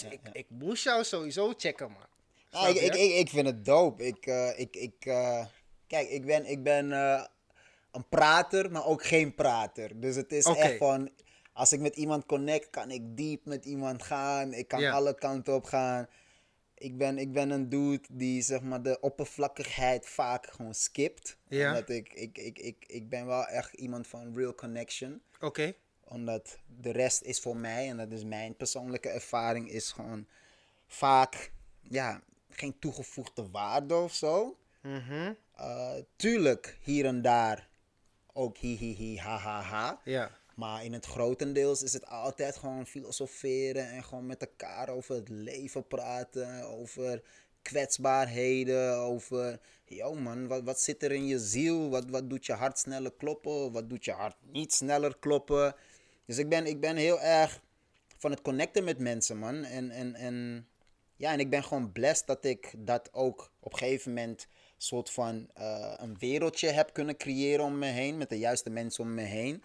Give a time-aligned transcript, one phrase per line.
[0.00, 2.06] Dus ik, ik moest jou sowieso checken, man.
[2.50, 4.06] Ja, ik, ik, ik, ik vind het dope.
[4.06, 5.46] Ik, eh, ik, ik, eh,
[5.86, 7.24] kijk, ik ben, ik ben eh,
[7.92, 10.00] een prater, maar ook geen prater.
[10.00, 11.10] Dus het is echt van,
[11.52, 14.52] als ik met iemand connect, kan ik diep met iemand gaan.
[14.52, 16.08] Ik kan alle kanten op gaan.
[16.74, 21.38] Ik ben, ik ben een dude die zeg maar de oppervlakkigheid vaak gewoon skipt.
[21.48, 25.74] Omdat ik, ik, ik, ik, ik ben wel echt iemand van real connection Oké.
[26.08, 30.26] Omdat de rest is voor mij, en dat is mijn persoonlijke ervaring, is gewoon
[30.86, 31.52] vaak
[31.82, 34.58] ja, geen toegevoegde waarde of zo.
[34.82, 35.32] Mhm.
[35.56, 37.68] Eh, tuurlijk, hier en daar
[38.32, 40.00] ook hi hi hi ha ha ha.
[40.04, 40.30] Ja.
[40.54, 45.28] Maar in het grotendeels is het altijd gewoon filosoferen en gewoon met elkaar over het
[45.28, 47.22] leven praten, over
[47.62, 51.90] kwetsbaarheden, over, yo man, wat, wat zit er in je ziel?
[51.90, 53.72] Wat, wat doet je hart sneller kloppen?
[53.72, 55.74] Wat doet je hart niet sneller kloppen?
[56.26, 57.60] Dus ik ben, ik ben heel erg
[58.18, 59.64] van het connecten met mensen, man.
[59.64, 60.68] En, en, en,
[61.16, 65.10] ja, en ik ben gewoon blessed dat ik dat ook op een gegeven moment soort
[65.10, 69.14] van eh, een wereldje heb kunnen creëren om me heen, met de juiste mensen om
[69.14, 69.62] me heen.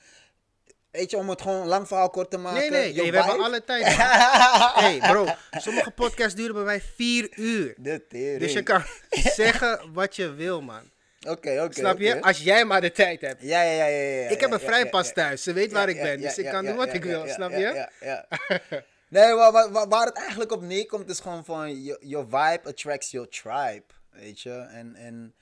[0.91, 2.71] Weet je, om het gewoon lang verhaal kort te maken.
[2.71, 3.85] Nee, nee, we hebben alle tijd.
[4.83, 7.73] hey, bro, sommige podcasts duren bij mij vier uur.
[7.77, 8.39] De tering.
[8.39, 8.83] Dus je kan
[9.41, 10.91] zeggen wat je wil, man.
[11.27, 11.73] Oké, oké.
[11.73, 12.21] Snap je?
[12.21, 13.41] Als jij maar de tijd hebt.
[13.41, 14.29] Ja, ja, ja, ja, ja.
[14.29, 15.43] Ik heb een vrijpas thuis.
[15.43, 16.21] Ze weet waar ik ben.
[16.21, 17.27] Dus ik kan doen wat ik wil.
[17.27, 17.57] Snap je?
[17.57, 18.27] ja, ja.
[19.09, 21.83] Nee, waar, waar, het eigenlijk op neerkomt is gewoon van...
[21.83, 24.51] Your, vibe attracts your tribe, weet je?
[24.51, 25.35] En, en,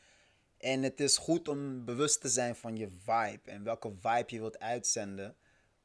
[0.57, 3.51] en het is goed om bewust te zijn van je vibe.
[3.51, 5.35] En welke vibe je wilt uitzenden.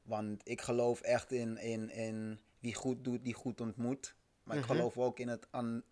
[0.03, 4.15] Want ik geloof echt in, in, in wie goed doet, die goed ontmoet.
[4.45, 4.65] Maar Mhm.
[4.65, 5.47] ik geloof ook in het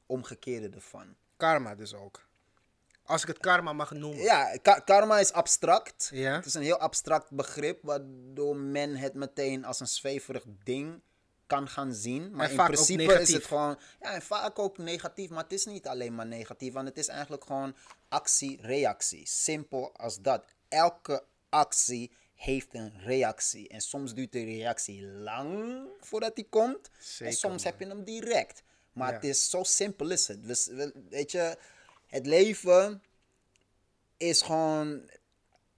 [0.07, 1.17] omgekeerde ervan.
[1.37, 2.29] Karma dus ook.
[3.11, 4.23] Als ik het karma mag noemen.
[4.23, 6.09] Ja, ka- karma is abstract.
[6.13, 6.35] Ja.
[6.37, 11.01] Het is een heel abstract begrip, waardoor men het meteen als een zweverig ding
[11.47, 12.31] kan gaan zien.
[12.35, 15.65] Maar En in principe is het gewoon, ja, en vaak ook negatief, maar het is
[15.65, 17.75] niet alleen maar negatief, want het is eigenlijk gewoon
[18.09, 19.27] actie-reactie.
[19.27, 20.45] Simpel als dat.
[20.69, 23.69] Elke actie heeft een reactie.
[23.69, 26.91] En soms duurt de reactie lang voordat die komt.
[26.99, 27.73] Zeker, en soms man.
[27.73, 28.63] heb je hem direct.
[28.93, 29.15] Maar Ja.
[29.15, 30.47] het is zo simpel is het.
[30.47, 31.57] Dus, we- weet je,
[32.07, 33.03] het leven
[34.21, 35.11] is gewoon.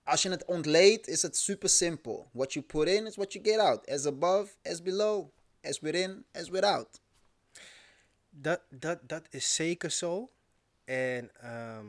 [0.04, 2.28] Als je het ontleedt, is het super simpel.
[2.32, 3.86] What you put in is what you get out.
[3.86, 5.30] As above, as below.
[5.62, 7.00] As within, as without.
[8.30, 10.32] Dat, dat, dat is zeker zo.
[10.84, 11.86] En ehm,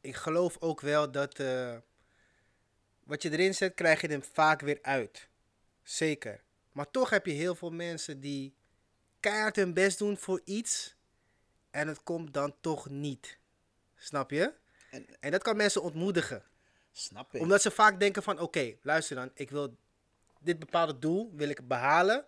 [0.00, 1.76] ik geloof ook wel dat eh,
[3.04, 5.28] wat je erin zet, krijg je er vaak weer uit.
[5.82, 6.44] Zeker.
[6.72, 8.54] Maar toch heb je heel veel mensen die
[9.20, 10.96] keihard hun best doen voor iets.
[11.70, 13.38] En het komt dan toch niet.
[13.96, 14.52] Snap je?
[14.96, 16.42] En- En dat kan mensen ontmoedigen.
[16.92, 17.40] Snap ik.
[17.40, 19.76] Omdat ze vaak denken van, oké, luister dan, ik wil
[20.40, 22.24] dit bepaalde doel wil ik behalen.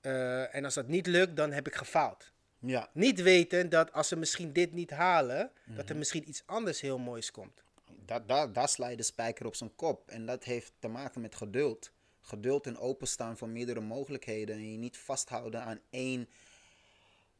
[0.00, 2.30] Eh, en als dat niet lukt, dan heb ik gefaald.
[2.58, 6.80] Ja, Niet weten dat als ze misschien dit niet halen, dat er misschien iets anders
[6.80, 7.62] heel moois komt.
[8.04, 10.10] dat, dat, daar sla je de spijker op zijn kop.
[10.10, 11.90] En dat heeft te maken met geduld.
[12.20, 14.54] Geduld en openstaan voor meerdere mogelijkheden.
[14.56, 16.28] En je niet vasthouden aan één.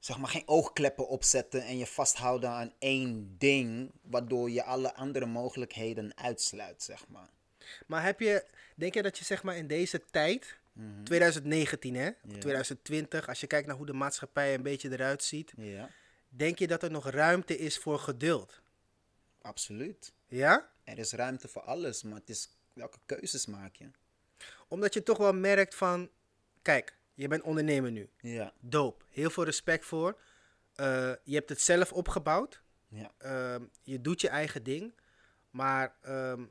[0.03, 3.91] Zeg maar geen oogkleppen opzetten en je vasthouden aan één ding.
[4.03, 7.29] Waardoor je alle andere mogelijkheden uitsluit, zeg maar.
[7.87, 8.45] Maar heb je,
[8.77, 10.59] denk je dat je zeg maar in deze tijd,
[11.05, 12.39] 2019 hè, of Ja.
[12.39, 15.53] 2020, als je kijkt naar hoe de maatschappij een beetje eruit ziet,
[16.29, 18.61] denk je dat er nog ruimte is voor geduld?
[19.43, 20.13] absoluut.
[20.29, 20.71] Ja?
[20.85, 23.91] Er is ruimte voor alles, maar het is welke keuzes maak je?
[24.69, 26.11] Omdat je toch wel merkt van,
[26.63, 28.09] kijk, je bent ondernemer nu.
[28.21, 29.05] Ja, Doop.
[29.11, 30.21] Heel veel respect voor.
[30.75, 32.63] Eh, je hebt het zelf opgebouwd.
[32.89, 34.95] ja, Ehm, je doet je eigen ding.
[35.51, 36.45] Maar ehm,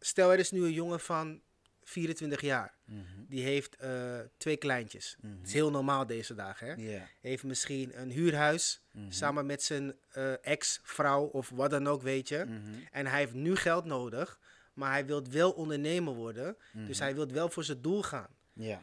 [0.00, 1.40] stel er is nu een jongen van
[1.82, 2.74] 24 jaar.
[2.84, 5.16] mhm, Die heeft eh, twee kleintjes.
[5.20, 5.36] Mhm.
[5.38, 6.66] Het is heel normaal deze dagen.
[6.66, 6.74] Hè?
[6.94, 8.82] ja, Heeft misschien een huurhuis.
[8.90, 9.10] Mhm.
[9.10, 12.44] Samen met zijn eh, ex-vrouw of wat dan ook, weet je.
[12.48, 14.38] mhm, En hij heeft nu geld nodig.
[14.72, 16.56] Maar hij wil wel ondernemer worden.
[16.72, 17.02] Dus Mhm.
[17.06, 18.28] hij wil wel voor zijn doel gaan.
[18.52, 18.82] ja.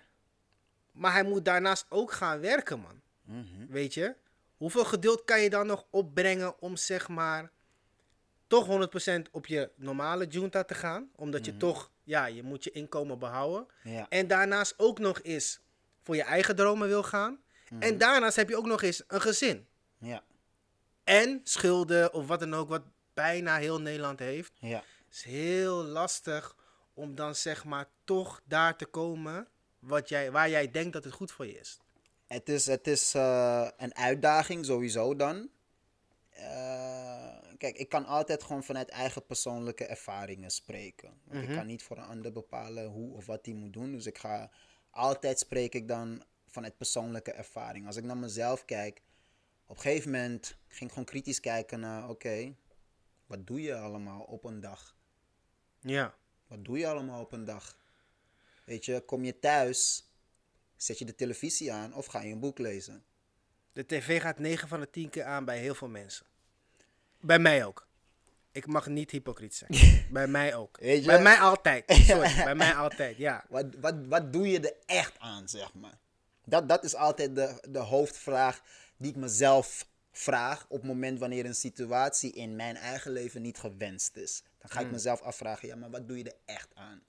[0.91, 3.01] Maar hij moet daarnaast ook gaan werken, man.
[3.21, 3.65] mhm.
[3.69, 4.15] Weet je?
[4.57, 7.51] Hoeveel geduld kan je dan nog opbrengen om zeg maar
[8.47, 11.09] toch 100% op je normale junta te gaan?
[11.15, 13.67] Omdat je toch, ja, je moet je inkomen behouden.
[13.83, 15.59] Ja, En daarnaast ook nog eens
[16.01, 17.39] voor je eigen dromen wil gaan.
[17.79, 19.67] En daarnaast heb je ook nog eens een gezin.
[19.97, 20.23] ja,
[21.03, 22.83] En schulden of wat dan ook, wat
[23.13, 24.51] bijna heel Nederland heeft.
[24.59, 24.83] ja.
[25.05, 26.55] Het is heel lastig
[26.93, 29.47] om dan zeg maar toch daar te komen
[29.81, 31.79] wat jij, waar jij denkt dat het goed voor je is.
[32.27, 35.49] Het is, het is eh, een uitdaging sowieso dan.
[36.29, 41.21] Eh, kijk, ik kan altijd gewoon vanuit eigen persoonlijke ervaringen spreken.
[41.23, 43.91] Want ik kan niet voor een ander bepalen hoe of wat hij moet doen.
[43.91, 44.51] Dus ik ga
[44.89, 47.85] altijd spreek ik dan vanuit persoonlijke ervaring.
[47.85, 49.01] Als ik naar mezelf kijk,
[49.65, 52.55] op een gegeven moment ging ik gewoon kritisch kijken naar, oké,
[53.25, 54.95] wat doe je allemaal op een dag?
[55.79, 56.13] Ja.
[56.47, 57.77] Wat doe je allemaal op een dag?
[58.63, 60.09] Weet je, kom je thuis,
[60.75, 63.03] zet je de televisie aan of ga je een boek lezen?
[63.73, 66.25] De tv gaat 9 van de 10 keer aan bij heel veel mensen.
[67.19, 67.87] Bij mij ook.
[68.51, 69.71] Ik mag niet hypocriet zijn.
[70.11, 70.77] bij mij ook.
[70.79, 71.05] Weet je?
[71.05, 71.83] Bij mij altijd.
[71.87, 73.45] Sorry, bij mij altijd, ja.
[73.49, 75.97] Wat, wat, wat doe je er echt aan, zeg maar?
[76.45, 78.61] Dat, dat is altijd de, de hoofdvraag
[78.97, 83.57] die ik mezelf vraag op het moment wanneer een situatie in mijn eigen leven niet
[83.57, 84.43] gewenst is.
[84.57, 87.01] Dan ga ik mezelf afvragen, ja, maar wat doe je er echt aan?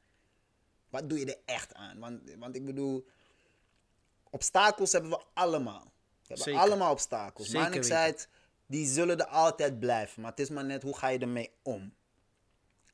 [0.93, 1.99] Wat doe je er echt aan?
[1.99, 3.07] Want, want ik bedoel,
[4.31, 5.85] obstakels hebben we allemaal.
[5.85, 6.61] We hebben Zeker.
[6.61, 7.47] allemaal obstakels.
[7.47, 8.29] Zeker maar ik zei het,
[8.67, 10.23] die zullen er altijd blijven.
[10.23, 11.95] Maar het is maar net, hoe ga je ermee om?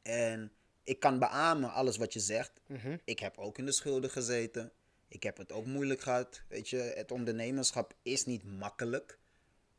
[0.02, 0.52] En
[0.84, 2.60] ik kan beamen alles wat je zegt.
[3.04, 4.72] Ik heb ook in de schulden gezeten.
[5.08, 6.42] Ik heb het ook moeilijk gehad.
[6.48, 9.18] Weet je, het ondernemerschap is niet makkelijk.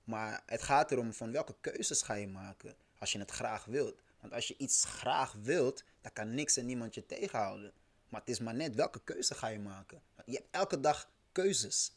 [0.04, 4.02] Maar het gaat erom van welke keuzes ga je maken als je het graag wilt.
[4.20, 7.74] Want als je iets graag wilt, dan kan niks en niemand je tegenhouden.
[8.10, 10.02] Maar het is maar net welke keuze ga je maken.
[10.26, 11.92] Je hebt elke dag keuzes.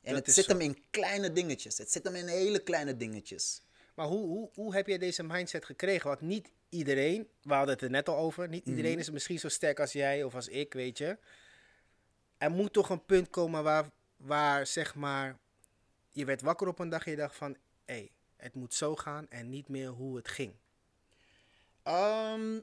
[0.00, 0.50] En Dat het zit zo.
[0.52, 1.78] hem in kleine dingetjes.
[1.78, 3.62] Het zit hem in hele kleine dingetjes.
[3.94, 6.08] Maar hoe, hoe, hoe heb je deze mindset gekregen?
[6.08, 9.48] Want niet iedereen, we hadden het er net al over, niet iedereen is misschien zo
[9.48, 11.18] sterk als jij of als ik, weet je.
[12.38, 15.38] Er moet toch een punt komen waar, waar zeg maar,
[16.10, 18.96] je werd wakker op een dag en je dacht van, hé, hey, het moet zo
[18.96, 20.52] gaan en niet meer hoe het ging.
[21.82, 22.60] Ehm,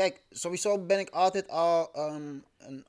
[0.00, 2.86] kijk, sowieso ben ik altijd al ehm, een.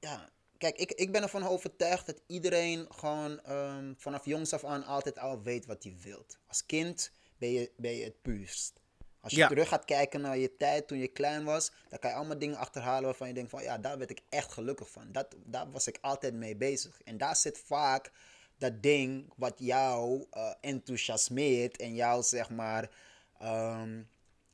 [0.00, 0.28] Ja,
[0.58, 5.18] kijk, ik, ik ben ervan overtuigd dat iedereen gewoon ehm, vanaf jongs af aan altijd
[5.18, 6.38] al weet wat hij wilt.
[6.46, 8.80] Als kind ben je, ben je het puurst.
[9.20, 9.48] Als je Ja.
[9.48, 12.56] terug gaat kijken naar je tijd toen je klein was, dan kan je allemaal dingen
[12.56, 15.12] achterhalen waarvan je denkt van ja, daar werd ik echt gelukkig van.
[15.12, 17.02] Dat, daar was ik altijd mee bezig.
[17.02, 18.12] En daar zit vaak
[18.58, 22.90] dat ding wat jou eh, enthousiasmeert en jou zeg maar
[23.38, 24.02] ehm,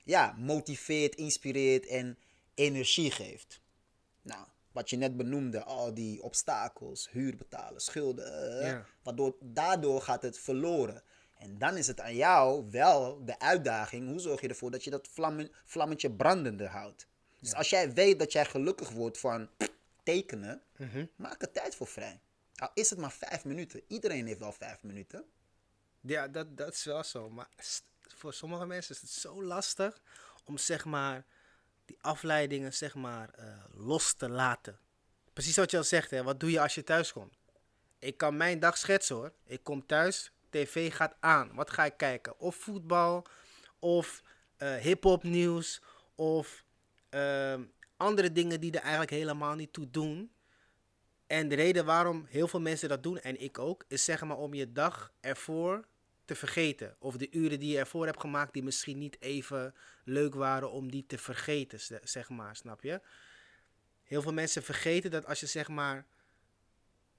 [0.04, 2.18] ja, motiveert, inspireert en
[2.54, 3.60] energie geeft.
[4.22, 8.86] Nou, wat je net benoemde, al die obstakels, huur betalen, schulden, eh, Ja.
[9.02, 11.02] waardoor daardoor gaat het verloren.
[11.38, 14.90] En dan is het aan jou wel de uitdaging, hoe zorg je ervoor dat je
[14.90, 17.06] dat vlammen, vlammetje brandende houdt.
[17.40, 19.48] Dus als jij weet dat jij gelukkig wordt van
[20.02, 20.62] tekenen,
[21.16, 22.20] maak er tijd voor vrij.
[22.54, 23.82] Al is het maar vijf minuten.
[23.88, 25.24] Iedereen heeft wel vijf minuten.
[26.00, 27.30] Ja, dat, dat is wel zo.
[27.30, 27.48] Maar
[28.06, 30.00] voor sommige mensen is het zo lastig
[30.44, 31.24] om zeg maar
[31.84, 34.78] die afleidingen zeg maar eh, los te laten.
[35.32, 36.22] Precies wat je al zegt, hè.
[36.22, 37.34] Wat doe je als je thuis komt?
[37.98, 39.32] Ik kan mijn dag schetsen hoor.
[39.46, 41.54] Ik kom thuis, tv gaat aan.
[41.54, 42.38] Wat ga ik kijken?
[42.38, 43.26] Of voetbal,
[43.78, 44.22] of
[44.56, 45.82] eh hip-hop nieuws,
[46.14, 46.64] of
[47.08, 47.62] ehm,
[47.96, 50.32] andere dingen die er eigenlijk helemaal niet toe doen.
[51.26, 54.36] En de reden waarom heel veel mensen dat doen, en ik ook, is zeg maar
[54.36, 55.84] om je dag ervoor
[56.24, 56.96] te vergeten.
[56.98, 59.74] Of de uren die je ervoor hebt gemaakt, die misschien niet even
[60.04, 63.00] leuk waren om die te vergeten, ze- zeg maar, snap je?
[64.04, 66.06] Heel veel mensen vergeten dat als je zeg maar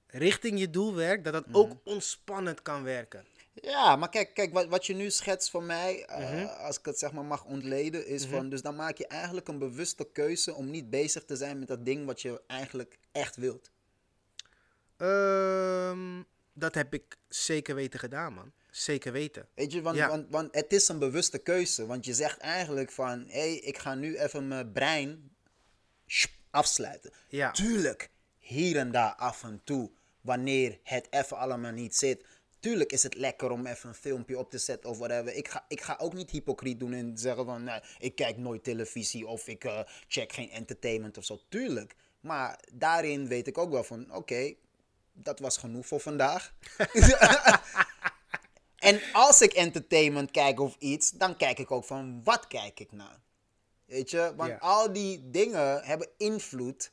[0.06, 3.26] richting je doel werkt, dat dat ook ontspannend kan werken.
[3.62, 6.98] Ja, maar kijk, kijk wat, wat je nu schetst voor mij, eh, als ik het
[6.98, 10.70] zeg maar mag ontleden, is van, dus dan maak je eigenlijk een bewuste keuze om
[10.70, 13.70] niet bezig te zijn met dat ding wat je eigenlijk echt wilt.
[14.96, 18.52] Ehm, dat heb ik zeker weten gedaan, man.
[18.76, 19.48] Zeker weten.
[19.54, 20.08] Weet je, want, Ja.
[20.08, 23.78] want, want het is een bewuste keuze, want je zegt eigenlijk van, hé, hey, ik
[23.78, 25.30] ga nu even mijn brein
[26.50, 27.10] afsluiten.
[27.28, 27.50] Ja.
[27.50, 29.90] Tuurlijk, hier en daar af en toe,
[30.20, 32.24] wanneer het even allemaal niet zit.
[32.60, 35.34] Tuurlijk is het lekker om even een filmpje op te zetten of whatever.
[35.34, 38.64] Ik ga, ik ga ook niet hypocriet doen en zeggen van, nee, ik kijk nooit
[38.64, 41.40] televisie of ik eh, check geen entertainment of zo.
[41.48, 41.94] Tuurlijk.
[42.20, 44.54] Maar daarin weet ik ook wel van, oké,
[45.12, 46.54] dat was genoeg voor vandaag.
[48.76, 52.92] en als ik entertainment kijk of iets, dan kijk ik ook van, wat kijk ik
[52.92, 53.20] naar?
[53.84, 56.90] Weet je, want al die dingen hebben invloed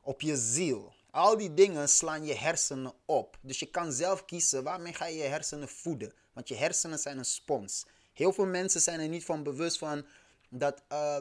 [0.00, 0.92] op je ziel.
[1.10, 3.38] Al die dingen slaan je hersenen op.
[3.40, 6.12] Dus je kan zelf kiezen waarmee ga je je hersenen voeden.
[6.32, 7.86] Want je hersenen zijn een spons.
[8.12, 10.06] Heel veel mensen zijn er niet van bewust van
[10.48, 11.18] dat, eh,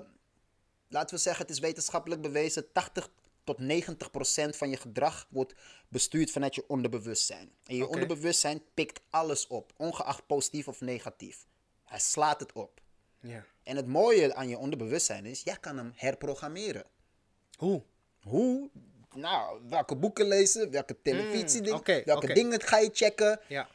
[0.88, 3.10] laten we zeggen, het is wetenschappelijk bewezen, 80
[3.50, 5.54] tot 90 procent van je gedrag wordt
[5.88, 7.52] bestuurd vanuit je onderbewustzijn.
[7.66, 11.46] En je onderbewustzijn pikt alles op, ongeacht positief of negatief.
[11.86, 12.82] Hij slaat het op.
[13.22, 13.46] Ja.
[13.64, 16.84] En het mooie aan je onderbewustzijn is, jij kan hem herprogrammeren.
[17.58, 17.84] Hoe?
[18.22, 18.70] Hoe?
[19.16, 23.40] Nou, welke boeken lezen, welke televisie, Mm, oké, welke dingen ga je checken.
[23.48, 23.70] Ja.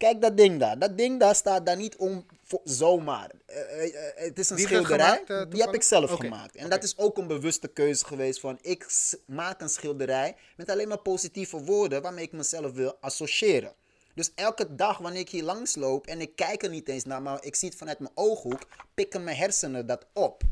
[0.00, 0.78] Kijk dat ding daar.
[0.78, 3.30] Dat ding daar staat daar niet om voor, zomaar.
[3.46, 5.22] Eh, eh, eh, het is een schilderij.
[5.26, 6.56] gemaakt, die heb ik zelf gemaakt.
[6.56, 8.86] En dat is ook een bewuste keuze geweest van ik
[9.26, 13.74] maak een schilderij met alleen maar positieve woorden waarmee ik mezelf wil associëren.
[14.14, 17.22] Dus elke dag wanneer ik hier langs loop en ik kijk er niet eens naar,
[17.22, 20.42] maar ik zie het vanuit mijn ooghoek, pikken mijn hersenen dat op.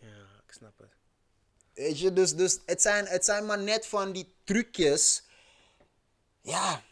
[0.00, 0.08] Ja,
[0.46, 0.90] ik snap het.
[1.74, 5.24] Weet je, dus, dus het, zijn, het zijn maar net van die trucjes.
[6.40, 6.82] Ja,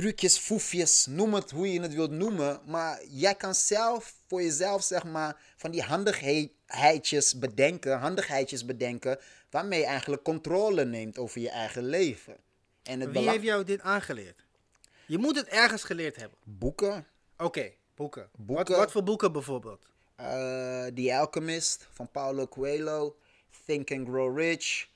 [0.00, 2.60] trucjes, foefjes, noem het hoe je het wilt noemen.
[2.66, 9.18] Maar jij kan zelf voor jezelf, zeg maar, van die handigheidjes bedenken, handigheidjes bedenken,
[9.50, 12.36] waarmee je eigenlijk controle neemt over je eigen leven.
[12.82, 14.44] En het Wie heeft jou dit aangeleerd?
[15.06, 16.38] Je moet het ergens geleerd hebben.
[16.44, 17.06] Boeken.
[17.36, 18.28] Oké, boeken.
[18.36, 18.66] Boeken.
[18.74, 19.86] Wat, wat voor boeken bijvoorbeeld?
[20.16, 20.26] eh
[20.86, 23.16] The Alchemist van Paulo Coelho.
[23.66, 24.88] Think and Grow Rich.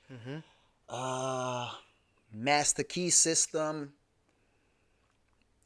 [0.85, 1.73] eh,
[2.29, 3.94] Master Key System.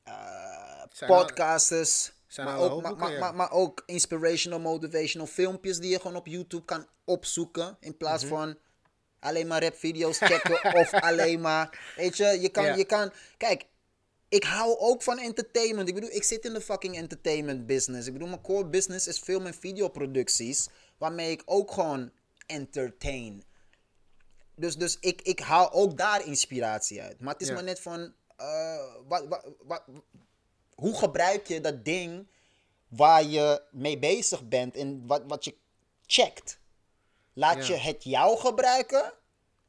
[0.09, 2.11] Eh, podcasters.
[2.27, 3.19] zijn maar, ook, maar, boeken, maar, ja.
[3.19, 7.77] maar, maar ook inspirational, motivational filmpjes die je gewoon op YouTube kan opzoeken.
[7.79, 8.33] In plaats Mhm.
[8.33, 8.57] van
[9.19, 11.93] alleen maar rapvideo's checken of alleen maar...
[11.95, 12.75] Weet je, je kan, Ja.
[12.75, 13.11] je kan...
[13.37, 13.65] Kijk,
[14.29, 15.87] ik hou ook van entertainment.
[15.87, 18.07] Ik bedoel, ik zit in de fucking entertainment business.
[18.07, 20.67] Ik bedoel, mijn core business is film- en videoproducties.
[20.97, 22.11] Waarmee ik ook gewoon
[22.45, 23.43] entertain.
[24.55, 27.19] Dus, dus ik, ik haal ook daar inspiratie uit.
[27.19, 27.53] Maar het is Ja.
[27.53, 28.13] maar net van...
[28.39, 29.83] eh, wat, wat, wat,
[30.75, 32.27] hoe gebruik je dat ding
[32.87, 35.57] waar je mee bezig bent en wat, wat je
[36.05, 36.59] checkt?
[37.33, 37.73] Laat Ja.
[37.73, 39.13] je het jou gebruiken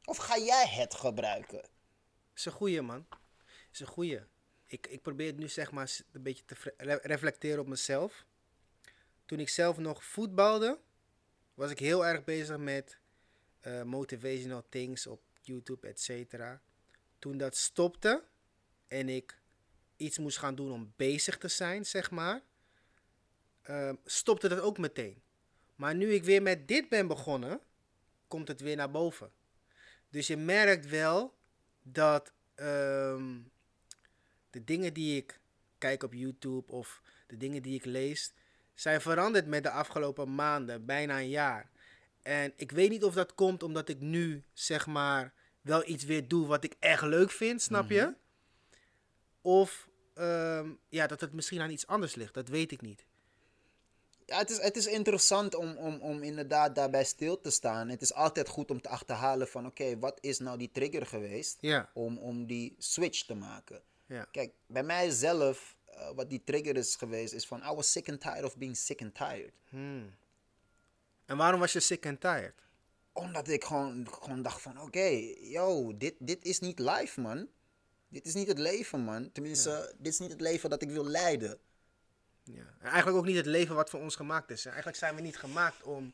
[0.05, 1.69] of ga jij het gebruiken?
[2.35, 3.07] is een goeie, man.
[3.71, 4.19] is een goeie.
[4.65, 8.25] Ik, ik probeer het nu zeg maar een beetje te re- reflecteren op mezelf.
[9.25, 10.79] Toen ik zelf nog voetbalde,
[11.53, 12.99] was ik heel erg bezig met
[13.59, 16.61] eh, motivational things op YouTube, et cetera.
[17.19, 18.23] Toen dat stopte
[18.91, 19.37] en ik
[19.97, 22.41] iets moest gaan doen om bezig te zijn, zeg maar,
[23.61, 25.21] ehm, stopte dat ook meteen.
[25.75, 27.59] Maar nu ik weer met dit ben begonnen,
[28.27, 29.31] komt het weer naar boven.
[30.09, 31.37] Dus je merkt wel
[31.81, 33.39] dat ehm,
[34.49, 35.39] de dingen die ik
[35.77, 38.33] kijk op YouTube of de dingen die ik lees,
[38.73, 41.69] zijn veranderd met de afgelopen maanden, bijna een jaar.
[42.21, 46.27] En ik weet niet of dat komt omdat ik nu, zeg maar, wel iets weer
[46.27, 48.13] doe wat ik echt leuk vind, snap je?
[49.41, 53.05] Of ehm, ja, dat het misschien aan iets anders ligt, dat weet ik niet.
[54.25, 57.89] Ja, het is, het is interessant om, om, om inderdaad daarbij stil te staan.
[57.89, 61.57] Het is altijd goed om te achterhalen van oké, wat is nou die trigger geweest
[61.61, 63.81] Ja, om, om die switch te maken.
[64.05, 64.23] ja.
[64.31, 68.21] Kijk, bij mijzelf, eh, wat die trigger is geweest, is van I was sick and
[68.21, 69.53] tired of being sick and tired.
[69.69, 70.15] Hmm.
[71.25, 72.55] En waarom was je sick and tired?
[73.13, 75.07] Omdat ik gewoon, gewoon dacht van oké,
[75.41, 77.47] yo, dit, dit is niet life man.
[78.11, 79.31] Dit is niet het leven man.
[79.31, 81.57] Tenminste, dit is niet het leven dat ik wil leiden.
[82.43, 82.63] Ja.
[82.79, 84.65] En eigenlijk ook niet het leven wat voor ons gemaakt is.
[84.65, 86.13] Eigenlijk zijn we niet gemaakt om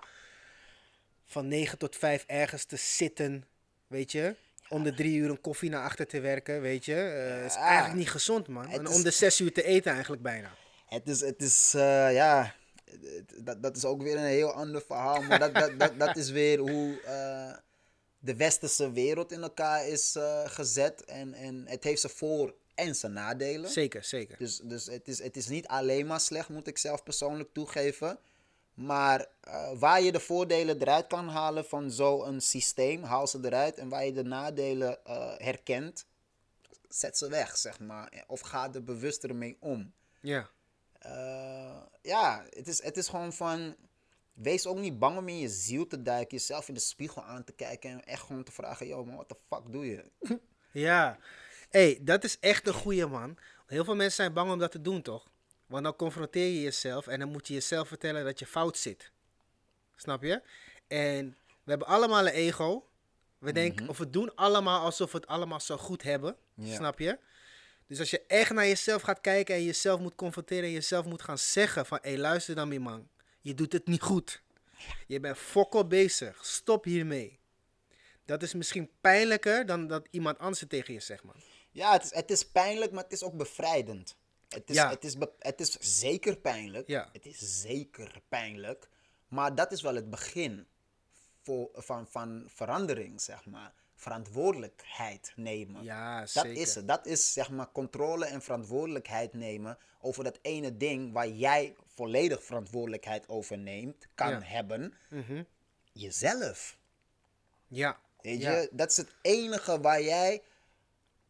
[1.25, 3.45] van 9 tot 5 ergens te zitten,
[3.87, 4.35] weet je.
[4.69, 6.95] Om de drie uur een koffie naar achter te werken, weet je.
[6.95, 8.67] Eh is eigenlijk niet gezond, man.
[8.67, 10.55] En om de zes uur te eten eigenlijk bijna.
[10.85, 12.55] Het is, het is eh, ja,
[13.35, 15.21] dat, dat is ook weer een heel ander verhaal.
[15.21, 17.57] Maar dat, dat, dat, dat is weer hoe eh,
[18.19, 21.05] de westerse wereld in elkaar is eh, gezet.
[21.05, 23.69] En, en het heeft zijn voor- en zijn nadelen.
[23.69, 24.37] Zeker, zeker.
[24.37, 28.19] Dus, dus het, is, het is niet alleen maar slecht, moet ik zelf persoonlijk toegeven.
[28.73, 33.77] Maar eh, waar je de voordelen eruit kan halen van zo'n systeem, haal ze eruit.
[33.77, 36.05] En waar je de nadelen eh, herkent,
[36.89, 38.23] zet ze weg, zeg maar.
[38.27, 39.93] Of ga er bewuster mee om.
[40.21, 40.49] Ja.
[42.01, 43.75] Ja, het is, het is gewoon van.
[44.37, 47.43] Wees ook niet bang om in je ziel te duiken, jezelf in de spiegel aan
[47.43, 50.03] te kijken en echt gewoon te vragen: yo, man, wat de fuck doe je?
[50.71, 51.17] Ja.
[51.69, 53.37] hey, dat is echt een goeie, man.
[53.67, 55.27] Heel veel mensen zijn bang om dat te doen, toch?
[55.65, 59.11] Want dan confronteer je jezelf en dan moet je jezelf vertellen dat je fout zit.
[59.95, 60.41] Snap je?
[60.87, 62.87] En we hebben allemaal een ego.
[63.37, 66.35] We denken, of we doen allemaal alsof we het allemaal zo goed hebben.
[66.63, 67.17] Snap je?
[67.87, 71.21] Dus als je echt naar jezelf gaat kijken en jezelf moet confronteren en jezelf moet
[71.21, 73.07] gaan zeggen van, hé, luister dan, mijn man.
[73.47, 74.41] Je doet het niet goed.
[75.07, 76.45] Je bent fokkel bezig.
[76.45, 77.39] Stop hiermee.
[78.25, 81.35] Dat is misschien pijnlijker dan dat iemand anders het tegen je zegt, man.
[81.71, 84.15] Ja, het is, het is pijnlijk, maar het is ook bevrijdend.
[84.49, 84.89] Het is, Ja.
[84.89, 86.87] het is, het is zeker pijnlijk.
[86.87, 87.09] Ja.
[87.13, 88.89] Het is zeker pijnlijk.
[89.27, 90.67] Maar dat is wel het begin
[91.41, 93.73] voor, van, van verandering, zeg maar.
[93.95, 95.83] Verantwoordelijkheid nemen.
[95.83, 96.51] Ja, Dat zeker.
[96.51, 96.87] is het.
[96.87, 102.43] Dat is zeg maar controle en verantwoordelijkheid nemen over dat ene ding waar jij volledig
[102.43, 104.41] verantwoordelijkheid over neemt, kan Ja.
[104.41, 104.93] hebben.
[105.09, 105.43] Mhm.
[105.91, 106.77] Jezelf.
[107.67, 107.99] Ja.
[108.21, 108.51] Weet Ja.
[108.57, 110.41] je, dat is het enige waar jij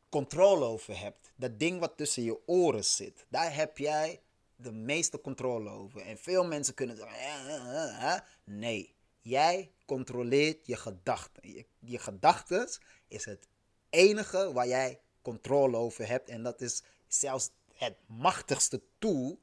[0.10, 1.32] controle over hebt.
[1.36, 4.22] dat ding wat tussen je oren zit, daar heb jij
[4.56, 6.02] de meeste controle over.
[6.02, 11.50] En veel mensen kunnen zeggen, "Ja, ja, ja, ja." nee, jij controleert je gedachten.
[11.50, 12.70] Je, je gedachten
[13.08, 13.48] is het
[13.90, 16.30] enige waar jij controle over hebt.
[16.30, 19.40] En dat is zelfs het machtigste tool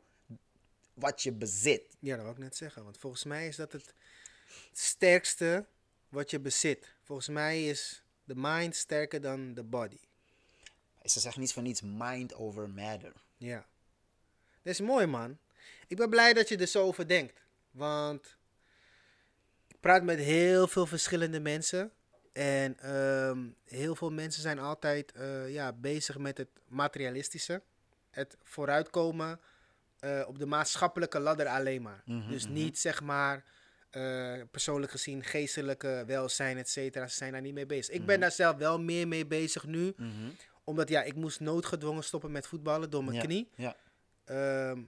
[0.95, 1.97] wat je bezit.
[1.99, 2.85] Ja, dat wil ik net zeggen.
[2.85, 3.95] Want volgens mij is dat het
[4.73, 5.67] sterkste
[6.09, 6.95] wat je bezit.
[7.03, 9.99] Volgens mij is de mind sterker dan de body.
[11.03, 13.13] Ze zeggen niets van niets mind over matter.
[13.37, 13.67] Ja.
[14.63, 15.39] Dat is mooi, man.
[15.87, 17.41] Ik ben blij dat je er zo over denkt.
[17.71, 18.37] Want
[19.67, 21.93] ik praat met heel veel verschillende mensen.
[22.33, 27.63] En ehm, heel veel mensen zijn altijd eh, ja, bezig met het materialistische.
[28.11, 29.41] Het vooruitkomen
[30.05, 32.03] eh, op de maatschappelijke ladder alleen maar.
[32.29, 33.45] dus niet zeg maar
[33.91, 37.07] eh, persoonlijk gezien geestelijke welzijn, et cetera.
[37.07, 37.95] Ze zijn daar niet mee bezig.
[37.95, 39.95] Ik ben daar zelf wel meer mee bezig nu.
[40.65, 43.23] Omdat ja, ik moest noodgedwongen stoppen met voetballen door mijn ja.
[43.23, 43.51] knie.
[43.57, 43.77] Ja.
[44.25, 44.83] Ehm,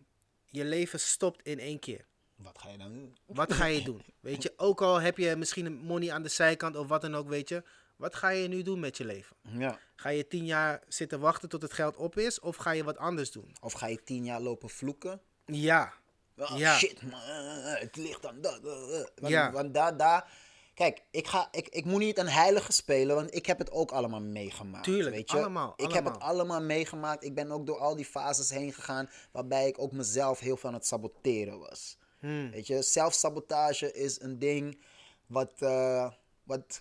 [0.47, 2.05] je leven stopt in één keer.
[2.37, 3.17] Wat ga je dan doen?
[3.27, 4.03] Wat ga je doen?
[4.21, 7.15] Weet je, ook al heb je misschien een money aan de zijkant of wat dan
[7.15, 7.63] ook, weet je.
[7.97, 9.37] Wat ga je nu doen met je leven?
[9.43, 9.79] Ja.
[9.97, 12.41] Ga je tien jaar zitten wachten tot het geld op is?
[12.41, 13.57] Of ga je wat anders doen?
[13.61, 15.21] Of ga je tien jaar lopen vloeken?
[15.45, 15.93] Ja,
[16.39, 16.77] Oh, Ja.
[16.77, 17.21] Shit, man,
[17.65, 18.61] het ligt aan dat.
[18.65, 19.07] eh, eh.
[19.15, 19.51] Want, Ja.
[19.53, 20.31] want daar, daar...
[20.75, 23.91] Kijk, ik, ga, ik, ik moet niet een heilige spelen, want ik heb het ook
[23.91, 24.85] allemaal meegemaakt.
[24.85, 25.37] Tuurlijk, weet je?
[25.37, 26.61] allemaal, Ik heb het allemaal.
[26.63, 27.25] meegemaakt.
[27.25, 30.69] Ik ben ook door al die fases heen gegaan, waarbij ik ook mezelf heel veel
[30.69, 31.99] aan het saboteren was.
[32.19, 32.51] Hmm.
[32.51, 34.81] Weet je, zelfsabotage is een ding
[35.27, 36.11] wat, eh,
[36.43, 36.81] wat,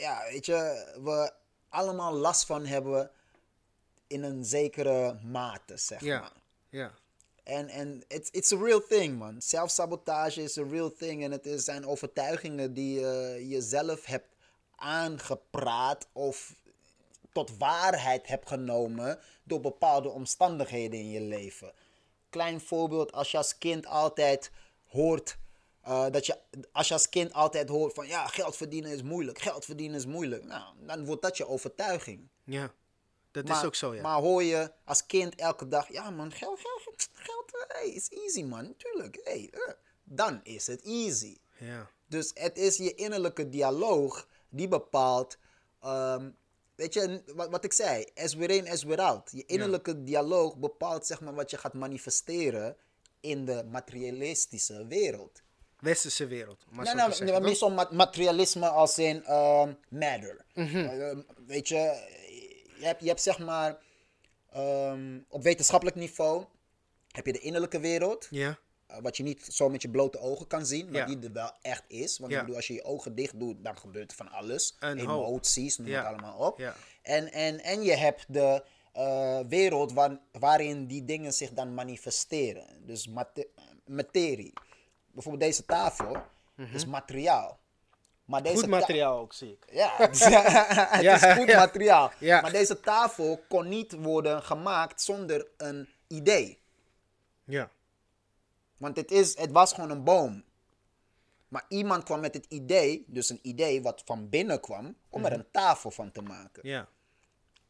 [0.00, 1.32] ja, weet je, we
[1.68, 3.10] allemaal last van hebben
[4.06, 6.32] in een zekere mate, zeg ja, maar.
[6.68, 6.92] ja.
[7.42, 9.42] En, en it's, it's a real thing, man.
[9.42, 11.24] Zelfsabotage is a real thing.
[11.24, 14.34] En het is, zijn overtuigingen die je jezelf hebt
[14.76, 16.54] aangepraat of
[17.32, 21.72] tot waarheid hebt genomen door bepaalde omstandigheden in je leven.
[22.30, 24.50] Klein voorbeeld, als je als kind altijd
[24.86, 25.38] hoort.
[25.82, 26.38] Eh, dat je,
[26.72, 30.06] als je als kind altijd hoort van ja, geld verdienen is moeilijk, geld verdienen is
[30.06, 30.44] moeilijk.
[30.44, 32.28] Nou, dan wordt dat je overtuiging.
[32.44, 32.72] Ja,
[33.30, 34.02] dat Maar, is ook zo, ja.
[34.02, 38.42] maar hoor je als kind elke dag, ja man, geld, geld, geld hey, is easy
[38.42, 39.20] man, tuurlijk.
[39.24, 39.72] Hey, eh,
[40.04, 41.36] dan is het easy.
[41.58, 41.90] ja.
[42.06, 45.38] Dus het is je innerlijke dialoog die bepaalt,
[45.80, 46.30] ehm,
[46.74, 49.30] weet je, wat, wat ik zei, as we're in, as we're out.
[49.32, 52.76] Je innerlijke dialoog bepaalt zeg maar wat je gaat manifesteren
[53.20, 55.42] in de materialistische wereld.
[55.80, 56.64] Westerse wereld.
[56.70, 60.44] Maar Nee, nou, zeggen, meer zo'n ma- materialisme als in ehm, matter.
[60.54, 60.76] Mhm.
[60.76, 61.16] Eh,
[61.46, 61.74] weet je,
[62.78, 63.78] je hebt, je hebt zeg maar
[64.52, 66.44] ehm, op wetenschappelijk niveau
[67.10, 68.26] heb je de innerlijke wereld.
[68.30, 71.32] Ja, eh, wat je niet zo met je blote ogen kan zien, maar die er
[71.32, 72.18] wel echt is.
[72.18, 74.76] Want bedoel, als je je ogen dicht doet, dan gebeurt er van alles.
[75.02, 76.58] Emoties, noem het allemaal op.
[76.58, 76.74] Ja.
[77.02, 82.66] En, en, en je hebt de eh, wereld waar, waarin die dingen zich dan manifesteren.
[82.86, 83.48] Dus mate-
[83.86, 84.52] materie.
[85.12, 86.16] Bijvoorbeeld deze tafel
[86.72, 87.58] is materiaal.
[88.24, 88.64] Maar deze Mhm.
[88.64, 89.72] goed ta- materiaal ook, zie ik.
[89.72, 91.58] ja, het is, het Ja, is goed ja.
[91.58, 92.10] materiaal.
[92.18, 92.40] Ja.
[92.40, 96.58] Maar deze tafel kon niet worden gemaakt zonder een idee.
[97.44, 97.70] Ja,
[98.76, 100.44] Want het, is, het was gewoon een boom.
[101.48, 105.32] Maar iemand kwam met het idee, dus een idee wat van binnen kwam, om er
[105.32, 106.68] een tafel van te maken.
[106.68, 106.88] ja.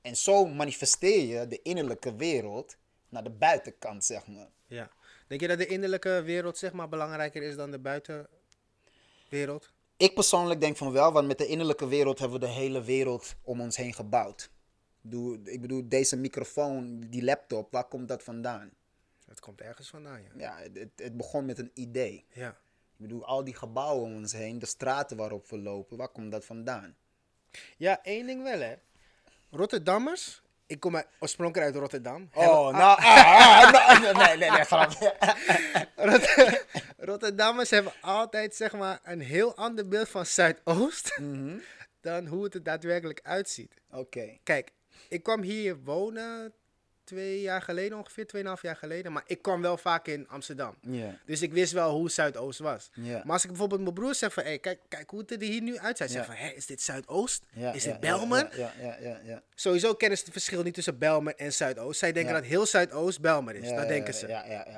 [0.02, 2.76] En zo manifesteer je de innerlijke wereld
[3.08, 4.48] naar de buitenkant, zeg maar.
[4.66, 4.90] Ja.
[5.30, 9.72] Denk je dat de innerlijke wereld zeg maar belangrijker is dan de buitenwereld?
[9.96, 13.34] Ik persoonlijk denk van wel, want met de innerlijke wereld hebben we de hele wereld
[13.42, 14.50] om ons heen gebouwd.
[15.44, 18.70] Ik bedoel, deze microfoon, die laptop, waar komt dat vandaan?
[19.26, 20.30] Het komt ergens vandaan, ja.
[20.36, 22.24] Ja, het, het, het begon met een idee.
[22.32, 26.08] Ja, Ik bedoel, al die gebouwen om ons heen, de straten waarop we lopen, waar
[26.08, 26.96] komt dat vandaan?
[27.76, 28.74] ja één ding wel, hè.
[29.50, 32.28] Rotterdammers, ik kom uit- oorspronkelijk uit Rotterdam.
[32.34, 35.14] Oh, nou, ah, ah, nou, nee, nee, nee, grapje.
[36.10, 36.64] Rot-
[37.08, 41.58] Rotterdammers hebben altijd zeg maar een heel ander beeld van Zuidoost Mhm.
[42.00, 43.74] dan hoe het er daadwerkelijk uitziet.
[43.90, 44.36] Oké.
[44.42, 44.72] Kijk,
[45.08, 46.52] ik kwam hier wonen
[47.10, 49.12] twee jaar geleden ongeveer, tweeënhalf jaar geleden.
[49.12, 50.74] Maar ik kwam wel vaak in Amsterdam.
[51.26, 52.90] Dus ik wist wel hoe Zuidoost was.
[52.94, 55.62] Maar als ik bijvoorbeeld mijn broer zeg van, hey, kijk, kijk hoe het er hier
[55.62, 56.10] nu uitziet.
[56.10, 57.42] Zeg van, hé, is dit Zuidoost?
[57.72, 58.70] Is dit Belmer?
[59.54, 61.98] Sowieso kennen ze het verschil niet tussen Belmer en Zuidoost.
[61.98, 63.68] Zij denken dat heel Zuidoost Belmer is.
[63.68, 64.26] Dat denken ze.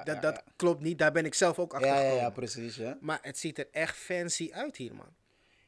[0.04, 0.98] dat dat klopt niet.
[0.98, 2.16] Daar ben ik zelf ook achter gekomen.
[2.16, 2.80] ja, precies.
[3.00, 5.14] Maar het ziet er echt fancy uit hier, man.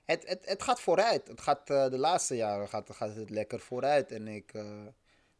[0.04, 1.28] Het, het, het gaat vooruit.
[1.28, 4.12] Het gaat, eh, de laatste jaren gaat, gaat het lekker vooruit.
[4.12, 4.86] En ik, eh,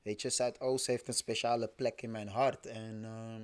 [0.04, 2.66] weet je, Zuidoost heeft een speciale plek in mijn hart.
[2.66, 3.42] En ehm,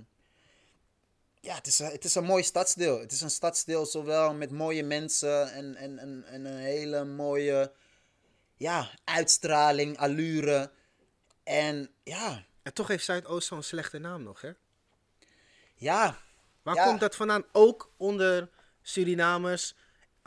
[1.40, 3.00] ja, het is, een- het is een mooi stadsdeel.
[3.00, 7.72] Het is een stadsdeel zowel met mooie mensen en, en, en, en een hele mooie
[8.54, 10.70] ja, uitstraling, allure.
[11.42, 14.50] En ja, En toch heeft Zuidoost zo'n slechte naam nog, hè?
[15.74, 16.18] ja,
[16.62, 16.84] Waar Ja.
[16.84, 17.44] komt dat vandaan?
[17.52, 18.50] Ook onder
[18.82, 19.74] Surinamers,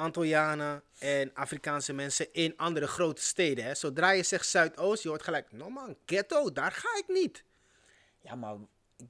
[0.04, 3.64] Antillianen en Afrikaanse mensen in andere grote steden.
[3.66, 3.76] Hè?
[3.76, 7.44] Zodra je zegt Zuidoost, je hoort gelijk, no man, ghetto, daar ga ik niet.
[8.22, 8.56] ja, maar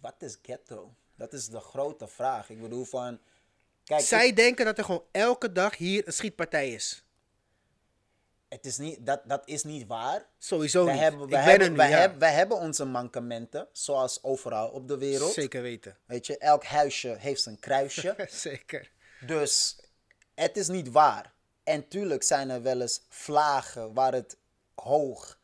[0.01, 0.95] wat is ghetto?
[1.15, 2.49] Dat is de grote vraag.
[2.49, 3.19] Ik bedoel van,
[3.83, 7.03] kijk, Zij denken dat er gewoon elke dag hier een schietpartij is.
[8.49, 10.25] het is niet, dat, dat is niet waar.
[10.37, 10.99] Sowieso We niet.
[10.99, 11.87] hebben, we hebben, we, ja.
[11.87, 15.33] hebben, we hebben onze mankementen, zoals overal op de wereld.
[15.33, 15.97] Zeker weten.
[16.05, 18.15] Weet je, elk huisje heeft zijn kruisje.
[18.29, 18.91] Zeker.
[19.25, 19.77] dus
[20.35, 21.33] het is niet waar.
[21.63, 24.37] En tuurlijk zijn er wel eens vlagen waar het
[24.75, 25.39] hoog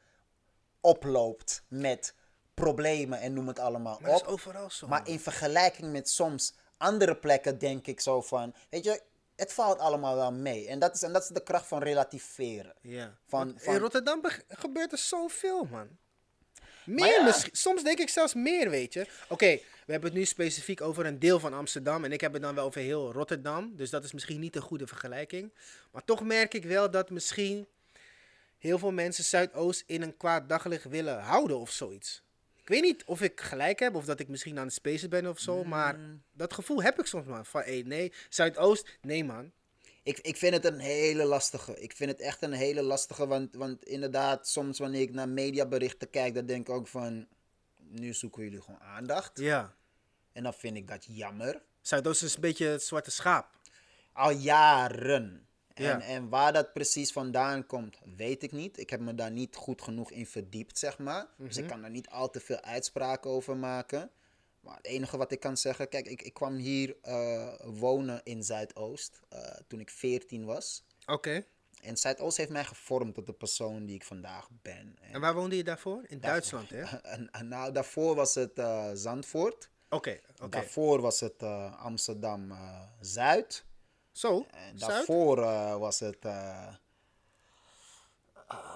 [0.81, 2.13] oploopt met
[2.53, 4.21] problemen en noem het allemaal Maar op.
[4.21, 4.87] is overal zo.
[4.87, 9.01] Maar in vergelijking met soms andere plekken denk ik zo van, weet je,
[9.35, 10.67] het valt allemaal wel mee.
[10.67, 12.73] En dat is, en dat is de kracht van relativeren.
[12.81, 13.13] ja.
[13.27, 15.87] van- In Rotterdam be- gebeurt er zoveel, man.
[16.85, 17.35] Meer ja.
[17.51, 19.07] Soms denk ik zelfs meer, weet je.
[19.29, 22.03] Oké, we hebben het nu specifiek over een deel van Amsterdam.
[22.03, 23.75] En ik heb het dan wel over heel Rotterdam.
[23.75, 25.53] Dus dat is misschien niet een goede vergelijking.
[25.91, 27.67] Maar toch merk ik wel dat misschien
[28.57, 32.23] heel veel mensen Zuidoost in een kwaad daglicht willen houden of zoiets.
[32.55, 35.27] Ik weet niet of ik gelijk heb of dat ik misschien aan het spacen ben
[35.27, 35.63] of zo.
[35.63, 35.99] Maar
[36.33, 37.45] dat gevoel heb ik soms, man.
[37.45, 39.51] Van, hé, nee, Zuidoost, nee, man.
[40.03, 41.81] Ik, ik vind het een hele lastige.
[41.81, 43.27] Ik vind het echt een hele lastige.
[43.27, 47.27] Want, want inderdaad, soms wanneer ik naar mediaberichten kijk, dan denk ik ook van.
[47.77, 49.39] Nu zoeken jullie gewoon aandacht.
[49.39, 49.77] Ja.
[50.39, 51.61] En dan vind ik dat jammer.
[51.81, 53.47] Zuidoost is een beetje het zwarte schaap.
[54.13, 55.47] Al jaren.
[55.73, 56.01] En, Ja.
[56.01, 58.77] en waar dat precies vandaan komt, weet ik niet.
[58.77, 61.27] Ik heb me daar niet goed genoeg in verdiept, zeg maar.
[61.37, 61.63] Dus Mhm.
[61.63, 64.11] ik kan daar niet al te veel uitspraken over maken.
[64.59, 68.43] Maar het enige wat ik kan zeggen, kijk, ik, ik kwam hier eh, wonen in
[68.43, 70.83] Zuidoost eh, toen ik 14 was.
[71.05, 71.45] Oké.
[71.81, 74.95] En Zuidoost heeft mij gevormd tot de persoon die ik vandaag ben.
[75.01, 76.03] En, En waar woonde je daarvoor?
[76.07, 76.83] In Duitsland, hè?
[76.83, 79.69] Oké, en- en nou, daarvoor was het eh, Zandvoort.
[79.89, 80.19] Oké.
[80.49, 83.63] Daarvoor was het eh, Amsterdam eh, Zuid.
[84.11, 86.17] Zo, En daarvoor eh, was het,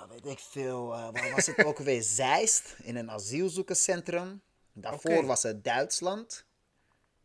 [0.09, 2.01] weet ik veel, waar was het ook weer?
[2.03, 4.41] Zeist, in een asielzoekerscentrum.
[4.73, 6.45] Daarvoor was het Duitsland.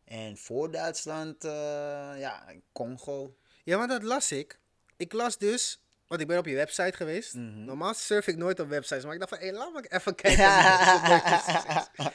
[0.09, 1.51] En voor Duitsland, eh,
[2.17, 3.35] ja, Congo.
[3.63, 4.59] Ja, maar dat las ik.
[4.97, 7.33] Ik las dus, want ik ben op je website geweest.
[7.33, 7.63] Mhm.
[7.63, 10.45] Normaal surf ik nooit op websites, maar ik dacht van, hé, laat me even kijken.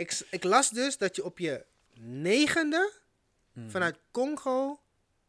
[0.00, 1.64] ik, ik las dus dat je op je
[2.00, 2.98] negende
[3.52, 3.68] Mhm.
[3.68, 4.80] vanuit Congo...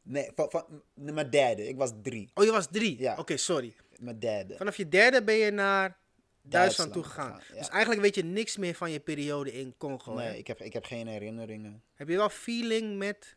[0.02, 1.68] Nee, van, van, mijn derde.
[1.68, 2.32] Ik was drie.
[2.34, 3.00] Oh, je was drie?
[3.00, 3.16] Ja.
[3.18, 3.74] Oké, sorry.
[4.00, 4.56] Mijn derde.
[4.58, 5.98] Vanaf je derde ben je naar
[6.42, 7.40] Duitsland Duitsland toegegaan.
[7.40, 7.60] gegaan, ja.
[7.60, 10.18] Dus eigenlijk weet je niks meer van je periode in Congo.
[10.18, 10.30] hè?
[10.30, 11.84] Nee, ik heb, ik heb geen herinneringen.
[11.94, 13.36] Heb je wel feeling met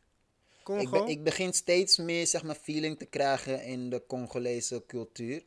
[0.63, 0.81] Congo?
[0.83, 5.43] Ik, ben, ik begin steeds meer zeg maar, feeling te krijgen in de Congolese cultuur.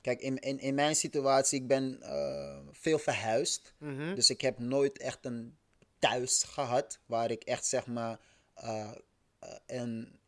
[0.00, 3.74] Kijk, in, in, in mijn situatie, ik ben eh, veel verhuisd.
[3.78, 4.14] Mhm.
[4.14, 5.56] Dus ik heb nooit echt een
[5.98, 8.20] thuis gehad waar ik echt zeg maar
[8.54, 8.90] eh,
[9.66, 10.18] een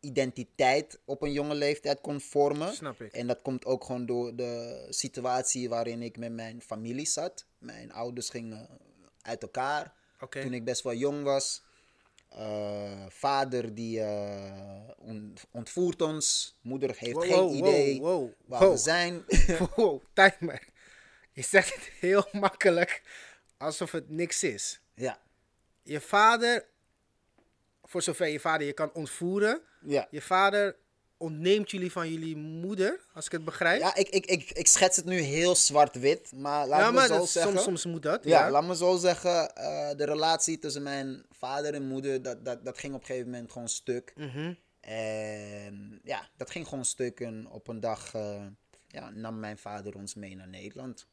[0.00, 2.74] identiteit op een jonge leeftijd kon vormen.
[2.74, 3.12] Snap ik.
[3.12, 7.46] En dat komt ook gewoon door de situatie waarin ik met mijn familie zat.
[7.58, 8.68] Mijn ouders gingen
[9.22, 9.94] uit elkaar
[10.30, 11.62] toen ik best wel jong was.
[12.36, 16.56] Eh, vader die eh, on- ontvoert ons.
[16.62, 19.24] Moeder heeft Wow, geen wow, idee wow, waar we zijn.
[19.76, 20.68] Wow, timer.
[21.32, 23.02] Je zegt het heel makkelijk,
[23.56, 24.80] alsof het niks is.
[24.94, 25.18] ja,
[25.82, 26.66] Je vader,
[27.82, 30.06] voor zover je vader je kan ontvoeren, ja.
[30.10, 30.76] je vader
[31.22, 33.80] ontneemt jullie van jullie moeder, als ik het begrijp.
[33.80, 37.06] Ja, ik, ik, ik, ik schets het nu heel zwart-wit, maar laat Ja, me maar
[37.06, 37.52] zo dat- zeggen.
[37.52, 38.24] soms, soms moet dat.
[38.24, 42.44] ja, Ja, laat me zo zeggen, eh, de relatie tussen mijn vader en moeder, dat,
[42.44, 44.12] dat, dat ging op een gegeven moment gewoon stuk.
[44.16, 44.52] Mhm.
[44.80, 48.44] En ja, dat ging gewoon stuk en op een dag eh,
[48.88, 51.06] ja, nam mijn vader ons mee naar Nederland.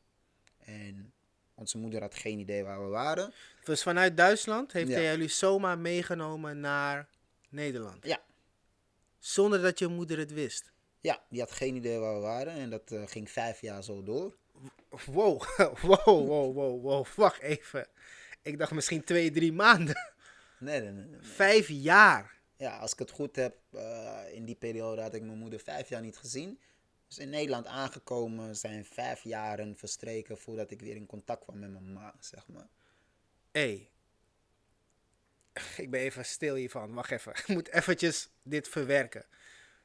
[0.66, 1.14] En
[1.56, 3.34] onze moeder had geen idee waar we waren.
[3.64, 4.94] Dus vanuit Duitsland heeft Ja.
[4.96, 7.08] hij jullie zomaar meegenomen naar
[7.50, 8.06] Nederland.
[8.06, 8.20] Ja,
[9.20, 10.72] Zonder dat je moeder het wist.
[11.00, 14.04] ja die had geen idee waar we waren en dat eh, ging vijf jaar zo
[14.04, 14.38] door.
[15.06, 15.44] Wow,
[15.82, 17.08] wow, wow, wow, wow.
[17.16, 17.88] Wacht even.
[18.42, 20.12] Ik dacht misschien twee, drie maanden.
[20.60, 21.22] Nee, nee, nee.
[21.22, 22.38] Vijf jaar.
[22.58, 25.90] Ja, als ik het goed heb, eh, in die periode had ik mijn moeder vijf
[25.90, 26.60] jaar niet gezien.
[27.08, 31.72] Dus in Nederland aangekomen zijn vijf jaren verstreken voordat ik weer in contact kwam met
[31.72, 32.68] mijn ma, zeg maar.
[33.52, 33.90] Hé.
[35.78, 36.94] Ik ben even stil hiervan.
[36.94, 37.32] Wacht even.
[37.42, 39.26] Ik moet eventjes dit verwerken.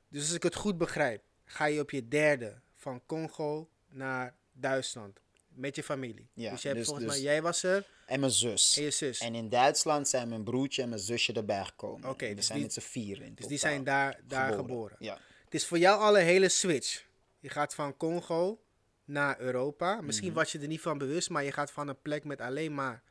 [0.09, 5.21] Dus als ik het goed begrijp, ga je op je derde van Congo naar Duitsland.
[5.49, 6.29] Met je familie.
[6.33, 8.77] Ja, dus je hebt dus- volgens dus- mij, jij was er En mijn zus.
[8.77, 9.19] en je zus.
[9.21, 12.09] En in Duitsland zijn mijn broertje en mijn zusje erbij gekomen.
[12.09, 14.97] Oké, we dus zijn die- met z'n vier in dus die zijn daar, daar geboren.
[14.99, 15.19] Ja.
[15.45, 17.05] Het is voor jou al een hele switch.
[17.39, 18.63] Je gaat van Congo
[19.05, 20.01] naar Europa.
[20.01, 20.37] Misschien Mhm.
[20.39, 23.03] was je er niet van bewust, maar je gaat van een plek met alleen maar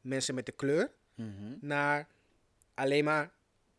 [0.00, 1.54] mensen met de kleur Mhm.
[1.60, 2.06] naar
[2.74, 3.30] alleen maar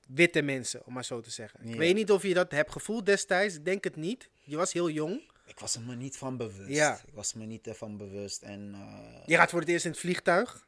[0.08, 1.60] witte mensen, om maar zo te zeggen.
[1.70, 3.56] Ik weet niet of je dat hebt gevoeld destijds.
[3.56, 4.30] Ik denk het niet.
[4.44, 5.30] Je was heel jong.
[5.46, 6.70] Ik was er me niet van bewust.
[6.70, 6.94] Ja.
[7.08, 8.42] Ik was me niet ervan bewust.
[8.42, 10.68] En eh, Je gaat voor het eerst in het vliegtuig.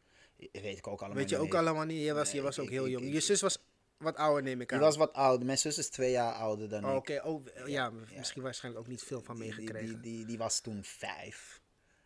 [0.51, 2.03] weet ik ook allemaal Weet je niet ook allemaal niet.
[2.03, 3.05] Je was, je was ook ik- heel ik- jong.
[3.05, 3.57] ik- Je zus was
[3.97, 4.83] wat ouder, neem ik Die aan.
[4.83, 5.45] was wat ouder.
[5.45, 6.97] Mijn zus is twee jaar ouder dan Oh, ik.
[6.97, 7.91] Oké, oh, ja, Ja.
[8.17, 10.01] misschien waarschijnlijk ook niet veel van Die- die, meegekregen.
[10.01, 11.61] die, die, die was toen vijf.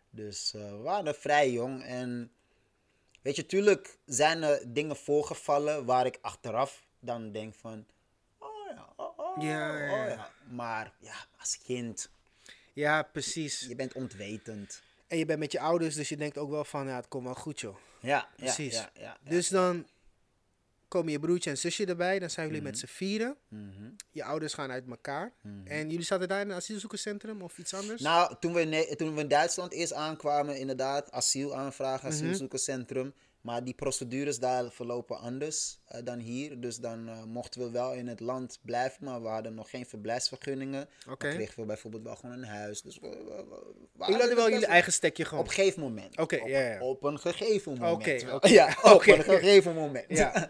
[0.09, 1.83] Dus eh, we waren vrij jong.
[1.83, 2.31] En
[3.27, 7.85] weet je, tuurlijk zijn er dingen voorgevallen waar ik achteraf dan denk van...
[8.39, 10.07] Oh ja, oh, oh, Ja, ja, oh ja.
[10.07, 10.31] ja.
[10.49, 12.09] Maar ja, als kind,
[12.73, 13.59] Ja, precies.
[13.59, 14.81] je bent ontwetend.
[15.07, 17.23] En je bent met je ouders, dus je denkt ook wel van, ja, het komt
[17.23, 17.77] wel goed, joh.
[17.99, 18.73] Ja, Precies.
[18.73, 19.17] Ja, ja.
[19.23, 19.87] Dus dan
[20.87, 22.19] komen je broertje en zusje erbij.
[22.19, 23.37] Dan zijn jullie met z'n vieren.
[23.47, 25.33] Mhm, Je ouders gaan uit elkaar.
[25.41, 25.67] mhm.
[25.67, 28.01] En jullie zaten daar in een asielzoekerscentrum of iets anders?
[28.01, 32.15] Nou, toen we, toen we in Duitsland eerst aankwamen, inderdaad, asiel aanvragen, Mhm.
[32.17, 33.13] asielzoekerscentrum.
[33.41, 36.59] Maar die procedures daar verlopen anders eh, dan hier.
[36.59, 39.85] Dus dan eh, mochten we wel in het land blijven, maar we hadden nog geen
[39.85, 40.89] verblijfsvergunningen.
[41.09, 41.27] Oké.
[41.27, 42.81] Dan kregen we bijvoorbeeld wel gewoon een huis.
[42.81, 43.43] Dus we,
[43.97, 45.43] hadden wel jullie eigen stekje Op gewoon.
[45.43, 46.17] een gegeven moment.
[46.19, 46.79] Oké, op, ja, ja.
[46.81, 47.95] op een gegeven moment.
[48.33, 48.47] Oké.
[48.59, 50.05] Ja, op een gegeven moment.
[50.07, 50.31] Ja.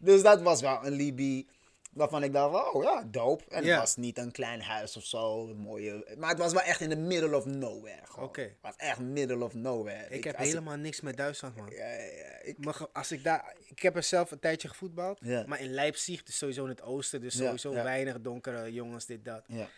[0.00, 1.48] dus dat was wel een Libi
[1.92, 3.44] waarvan ik dacht, oh ja, dope.
[3.48, 6.14] En het was niet een klein huis of zo, een mooie...
[6.18, 8.02] Maar het was wel echt in the middle of nowhere.
[8.18, 8.40] Oké.
[8.40, 10.08] Het was echt middle of nowhere.
[10.08, 11.70] Ik heb helemaal niks met Duitsland, man.
[11.70, 15.20] ja, ja, ja, ik, Maar als ik daar, ik heb er zelf een tijdje gevoetbald,
[15.46, 19.44] maar in Leipzig, dus sowieso in het oosten, dus sowieso weinig donkere jongens, dit, dat.
[19.46, 19.68] ja.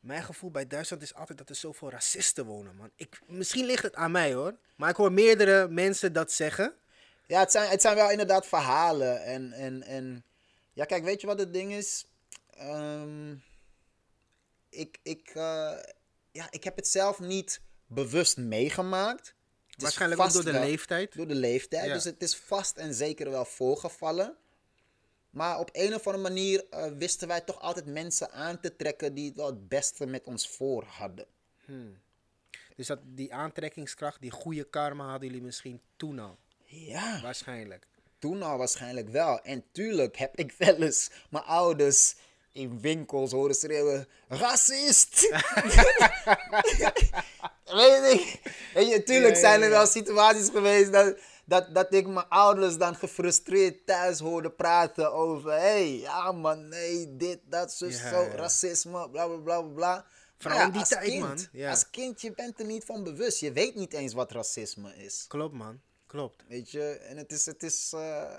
[0.00, 2.90] Mijn gevoel bij Duitsland is altijd dat er zoveel racisten wonen, man.
[2.96, 4.56] Ik, misschien ligt het aan mij, hoor.
[4.76, 6.74] Maar ik hoor meerdere mensen dat zeggen.
[7.26, 9.22] Ja, het zijn, het zijn wel inderdaad verhalen.
[9.24, 10.24] En, en, en
[10.72, 12.06] ja, kijk, weet je wat het ding is?
[12.50, 13.34] Ehm,
[14.68, 15.72] ik, ik, eh,
[16.32, 19.34] ja, ik heb het zelf niet bewust meegemaakt.
[19.66, 21.16] Het Waarschijnlijk ook door de wel- leeftijd.
[21.16, 21.86] Door de leeftijd.
[21.86, 21.92] Ja.
[21.92, 24.36] Dus het is vast en zeker wel voorgevallen.
[25.30, 29.14] Maar op een of andere manier eh, wisten wij toch altijd mensen aan te trekken
[29.14, 31.26] die het wel het beste met ons voor hadden.
[32.76, 36.38] Dus dat, die aantrekkingskracht, die goede karma hadden jullie misschien toen al.
[36.72, 37.20] Ja.
[37.22, 37.86] Waarschijnlijk.
[38.18, 39.40] Toen al waarschijnlijk wel.
[39.40, 42.14] En tuurlijk heb ik wel eens mijn ouders
[42.52, 45.20] in winkels horen schreeuwen: racist!
[47.64, 48.40] weet ik.
[48.74, 52.28] Weet je, tuurlijk Ja, ja, zijn er wel situaties geweest dat, dat, dat ik mijn
[52.28, 57.90] ouders dan gefrustreerd thuis hoorde praten over: hé, hey, ja man, nee, dit, dat, zo,
[57.90, 60.06] zo, racisme, bla bla bla bla.
[60.38, 61.46] Vooral die als tijd, kind, man.
[61.52, 61.70] Ja.
[61.70, 63.40] Als kind, je bent er niet van bewust.
[63.40, 65.24] Je weet niet eens wat racisme is.
[65.28, 65.80] Klopt, man.
[66.12, 66.42] Klopt.
[66.48, 68.38] Weet je, en het is, het is, eh,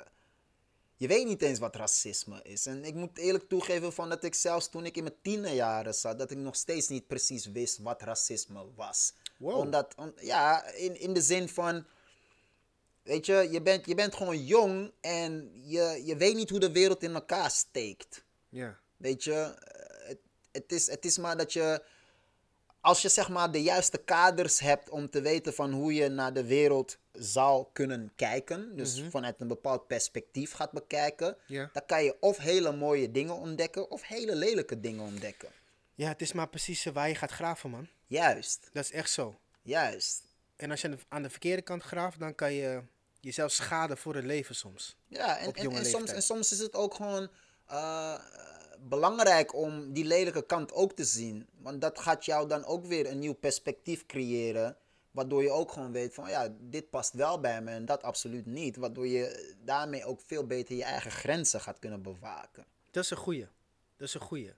[0.96, 2.66] je weet niet eens wat racisme is.
[2.66, 6.20] En ik moet eerlijk toegeven van dat ik zelfs toen ik in mijn tienerjaren zat,
[6.20, 9.14] dat ik nog steeds niet precies wist wat racisme was.
[9.38, 9.58] Wow.
[9.58, 11.86] Omdat, om- ja, in, in de zin van,
[13.04, 16.72] weet je, je bent, je bent gewoon jong en je, je weet niet hoe de
[16.72, 18.24] wereld in elkaar steekt.
[18.50, 18.80] Ja.
[18.98, 20.20] Weet je, eh, het,
[20.52, 21.84] het, is, het is maar dat je,
[22.84, 26.34] als je zeg maar de juiste kaders hebt om te weten van hoe je naar
[26.34, 31.70] de wereld zou kunnen kijken, dus vanuit een bepaald perspectief gaat bekijken, Ja.
[31.74, 35.50] dan kan je of hele mooie dingen ontdekken of hele lelijke dingen ontdekken.
[35.96, 37.88] Ja, het is maar precies waar je gaat graven, man.
[38.08, 39.40] Juist, Dat is echt zo.
[39.62, 40.22] juist.
[40.56, 42.82] En als je aan de, verkeerde kant graaft, dan kan je
[43.20, 44.96] jezelf schaden voor het leven soms.
[45.08, 47.30] Ja, en, en, soms, en soms is het ook gewoon
[47.68, 48.20] eh,
[48.90, 51.48] belangrijk om die lelijke kant ook te zien.
[51.58, 54.78] Want dat gaat jou dan ook weer een nieuw perspectief creëren.
[55.12, 58.46] Waardoor je ook gewoon weet van ja, dit past wel bij me en dat absoluut
[58.46, 58.76] niet.
[58.76, 62.66] Waardoor je daarmee ook veel beter je eigen grenzen gaat kunnen bewaken.
[62.92, 63.48] Dat is een goeie.
[63.98, 64.54] Dat is een goeie.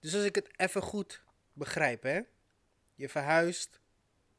[0.00, 2.20] Dus als ik het even goed begrijp, hè.
[2.94, 3.80] Je verhuist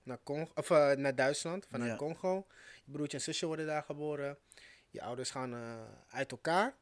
[0.04, 1.98] naar, Congo, of, eh, naar Duitsland vanuit Ja.
[1.98, 2.48] Congo.
[2.86, 4.38] Je broertje en zusje worden daar geboren.
[4.90, 6.76] Je ouders gaan eh, uit elkaar.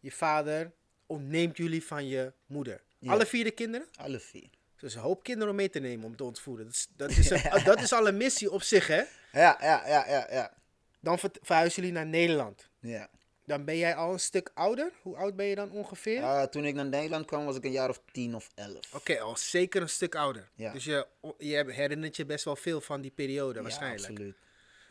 [0.00, 0.72] Je vader
[1.10, 2.80] ontneemt jullie van je moeder.
[2.98, 3.12] Ja.
[3.12, 3.86] Alle vier de kinderen?
[3.96, 4.48] Alle vier.
[4.76, 6.64] Dus een hoop kinderen om mee te nemen om te ontvoeren.
[6.64, 9.02] Dat is, dat is, een- dat is al een missie op zich, hè.
[9.32, 10.54] Ja, ja, ja, ja, ja.
[11.00, 12.68] Dan ver- verhuizen jullie naar Nederland.
[12.80, 13.10] ja.
[13.44, 14.92] Dan ben jij al een stuk ouder.
[15.02, 16.22] Hoe oud ben je dan ongeveer?
[16.22, 18.94] Eh, toen ik naar Nederland kwam was ik een jaar of tien of elf.
[18.94, 20.50] Oké, al zeker een stuk ouder.
[20.54, 20.72] Ja.
[20.72, 21.06] Dus je,
[21.38, 24.08] je herinnert je best wel veel van die periode Ja, waarschijnlijk.
[24.10, 24.36] absoluut.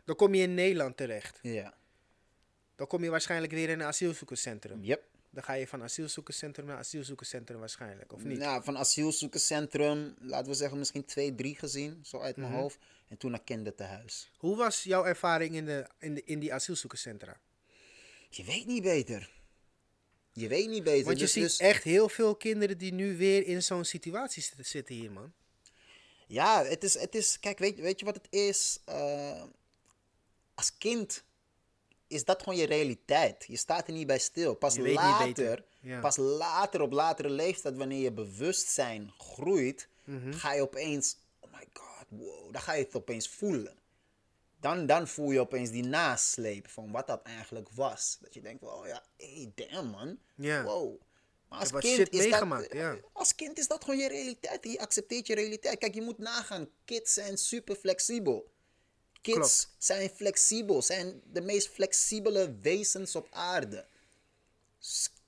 [0.06, 1.40] Dan kom je in Nederland terecht.
[1.42, 1.74] Ja.
[2.76, 4.84] Dan kom je waarschijnlijk weer in een asielzoekerscentrum.
[4.84, 5.04] Yep.
[5.32, 8.38] Dan ga je van asielzoekerscentrum naar asielzoekerscentrum waarschijnlijk, of niet?
[8.38, 12.48] Nou, van asielzoekerscentrum, laten we zeggen misschien twee, drie gezien, zo uit Mhm.
[12.48, 12.78] mijn hoofd.
[13.08, 14.32] En toen naar kinderthuis.
[14.38, 17.40] Hoe was jouw ervaring in, de, in, de, in die asielzoekerscentra?
[18.30, 19.30] Je weet niet beter.
[20.32, 21.06] Je weet niet beter.
[21.06, 24.42] Want je Dus- ziet dus- echt heel veel kinderen die nu weer in zo'n situatie
[24.44, 25.34] zitten, zitten hier, man.
[26.28, 28.80] Ja, het is, het is kijk, weet, weet je wat het is?
[28.86, 29.44] Eh,
[30.54, 31.24] als kind
[32.10, 33.46] is dat gewoon je realiteit.
[33.48, 34.54] Je staat er niet bij stil.
[34.56, 35.64] Pas later.
[35.82, 36.00] Ja.
[36.00, 40.34] pas later op latere leeftijd, wanneer je bewustzijn groeit, Mhm.
[40.34, 43.78] ga je opeens, oh my god, wow, dan ga je het opeens voelen.
[44.60, 48.18] Dan, dan voel je opeens die nasleep van wat dat eigenlijk was.
[48.22, 50.18] Dat je denkt, oh ja, hey, damn man,
[50.64, 51.02] wow.
[51.50, 52.98] Maar als kind, shit is dat, ja.
[53.14, 54.64] als kind is dat gewoon je realiteit.
[54.64, 55.78] Je accepteert je realiteit.
[55.78, 58.52] Kijk, je moet nagaan, kids zijn super flexibel.
[59.22, 59.76] Kids Klopt.
[59.78, 63.86] zijn flexibel, zijn de meest flexibele wezens op aarde.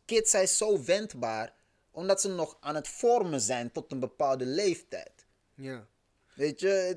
[0.06, 1.54] Kids zijn zo wendbaar,
[1.92, 5.26] omdat ze nog aan het vormen zijn tot een bepaalde leeftijd.
[5.56, 5.88] Ja.
[6.34, 6.96] Weet je,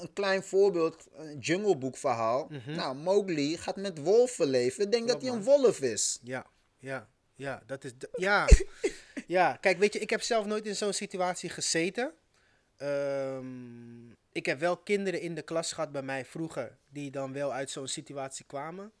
[0.00, 2.50] een klein voorbeeld, een Jungle Book verhaal.
[2.66, 6.18] Nou, Mowgli gaat met wolven leven, denkt dat hij een wolf is.
[6.22, 6.46] Ja,
[6.78, 7.92] ja, ja, dat is.
[8.16, 8.48] ja.
[9.26, 12.12] ja, kijk, weet je, ik heb zelf nooit in zo'n situatie gezeten.
[12.76, 17.52] Ehm, ik heb wel kinderen in de klas gehad bij mij vroeger, die dan wel
[17.52, 18.92] uit zo'n situatie kwamen.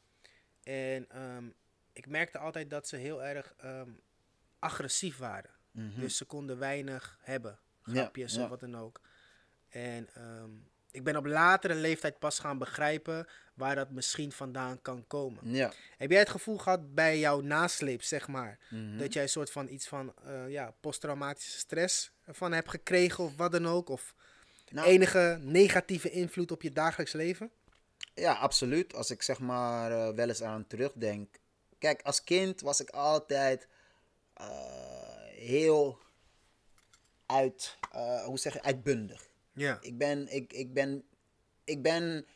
[0.62, 1.44] En ehm,
[1.92, 3.90] ik merkte altijd dat ze heel erg ehm,
[4.58, 5.50] agressief waren.
[6.00, 8.42] Dus ze konden weinig hebben, grapjes ja.
[8.42, 9.00] of wat dan ook.
[9.68, 10.50] En ehm,
[10.90, 15.54] ik ben op latere leeftijd pas gaan begrijpen waar dat misschien vandaan kan komen.
[15.54, 15.72] Ja.
[15.96, 18.98] Heb jij het gevoel gehad bij jouw nasleep, zeg maar, Mhm.
[18.98, 23.36] dat jij een soort van iets van eh, ja, posttraumatische stress van hebt gekregen of
[23.36, 23.88] wat dan ook?
[23.88, 24.14] Of
[24.72, 27.50] Nou- enige negatieve invloed op je dagelijks leven?
[28.14, 28.94] Ja, absoluut.
[28.94, 31.40] Als ik zeg maar eh, wel eens aan terugdenk.
[31.78, 33.68] Kijk, als kind was ik altijd
[34.34, 34.46] eh,
[35.26, 35.98] heel
[37.26, 39.28] uit, eh, hoe zeg je, uitbundig.
[39.52, 39.78] Ja.
[39.80, 41.04] Ik ben, ik, ik ben,
[41.64, 42.26] ik ben,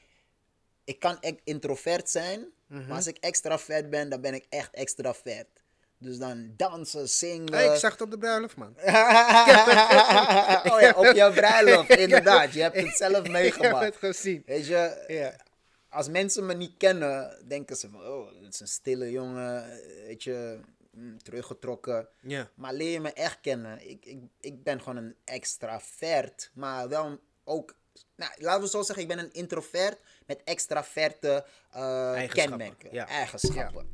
[0.85, 5.56] ik kan introvert zijn, maar als ik extravert ben, dan ben ik echt extravert.
[5.99, 7.53] Dus dan dansen, zingen.
[7.53, 8.75] Hey, ik zag het op de bruiloft, man.
[10.73, 12.53] oh ja, op jouw bruiloft, inderdaad.
[12.53, 13.85] Je hebt het zelf Ik heb meegemaakt.
[13.85, 14.43] het gezien.
[14.47, 15.37] Weet je, Ja.
[15.89, 19.65] als mensen me niet kennen, denken ze van, oh, dat is een stille jongen,
[20.07, 20.59] weet je,
[20.91, 22.09] mm, teruggetrokken.
[22.21, 22.51] Ja.
[22.55, 27.19] Maar leer je me echt kennen, ik, ik, ik ben gewoon een extravert, maar wel
[27.45, 27.75] ook,
[28.17, 33.07] nou, laten we zo zeggen, ik ben een introvert met extraverte eh, Eigenschappen, kenmerken, ja.
[33.07, 33.87] eigenschappen.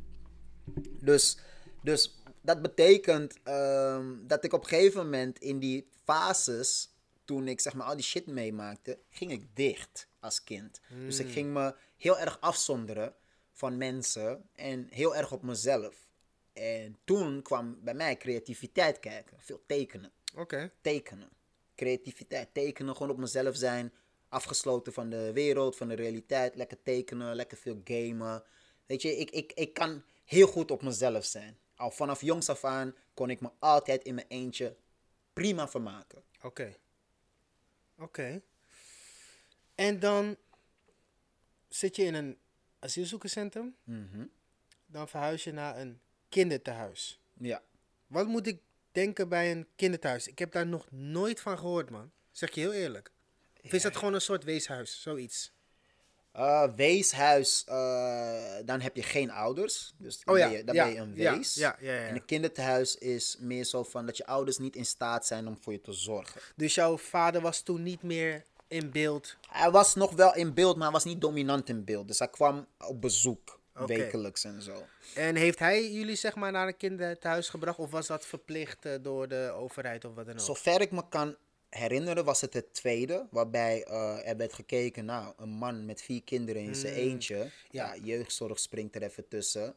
[1.01, 1.39] Dus,
[1.83, 7.61] dus dat betekent ehm, dat ik op een gegeven moment in die fases, toen ik
[7.61, 10.81] zeg maar al die shit meemaakte, ging ik dicht als kind.
[11.07, 13.15] Dus ik ging me heel erg afzonderen
[13.53, 16.11] van mensen en heel erg op mezelf.
[16.53, 20.73] En toen kwam bij mij creativiteit kijken, veel tekenen Oké.
[20.81, 21.31] tekenen.
[21.75, 23.93] Creativiteit, tekenen, gewoon op mezelf zijn.
[24.29, 26.55] Afgesloten van de wereld, van de realiteit.
[26.55, 28.43] Lekker tekenen, lekker veel gamen.
[28.87, 31.59] Weet je, ik, ik, ik kan heel goed op mezelf zijn.
[31.83, 34.77] Al vanaf jongs af aan kon ik me altijd in mijn eentje
[35.33, 36.23] prima vermaken.
[36.43, 36.77] Oké.
[37.99, 38.43] Oké.
[39.75, 40.37] En dan
[41.69, 42.39] zit je in een
[42.79, 43.77] asielzoekerscentrum.
[43.85, 44.27] Mhm.
[44.87, 47.21] Dan verhuis je naar een kindertehuis.
[47.33, 47.63] Ja.
[48.07, 48.61] Wat moet ik
[48.93, 50.27] denken bij een kinderthuis?
[50.27, 52.13] Ik heb daar nog nooit van gehoord, man.
[52.31, 53.11] Zeg je heel eerlijk.
[53.63, 55.03] Of is dat gewoon een soort weeshuis?
[55.03, 55.53] Zoiets.
[56.33, 59.95] Eh, weeshuis, eh, dan heb je geen ouders.
[59.99, 61.55] Dus dan, Oh ja, ben, je, dan ja, ben je een wees.
[61.55, 61.79] ja.
[61.79, 65.59] En een kinderthuis is meer zo van dat je ouders niet in staat zijn om
[65.61, 66.41] voor je te zorgen.
[66.57, 69.37] Dus jouw vader was toen niet meer in beeld.
[69.49, 72.09] Hij was nog wel in beeld, maar hij was niet dominant in beeld.
[72.09, 74.85] Dus hij kwam op bezoek, wekelijks en zo.
[75.15, 77.79] En heeft hij jullie zeg maar naar een kinderthuis gebracht?
[77.79, 80.41] Of was dat verplicht eh, door de overheid of wat dan ook?
[80.41, 81.37] Zover ik me kan
[81.79, 86.23] herinneren was het het tweede, waarbij eh, er werd gekeken naar een man met vier
[86.23, 87.37] kinderen in zijn eentje.
[87.37, 87.51] Mm.
[87.71, 87.95] ja.
[87.95, 89.75] Ja, jeugdzorg springt er even tussen.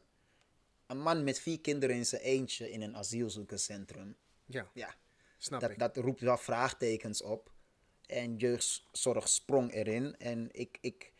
[0.86, 4.16] Een man met vier kinderen in zijn eentje in een asielzoekerscentrum.
[4.46, 4.94] Ja, Ja,
[5.38, 5.78] snap dat, ik.
[5.78, 7.50] dat roept wel vraagtekens op.
[8.06, 10.16] En jeugdzorg sprong erin.
[10.18, 11.12] En ik, ik,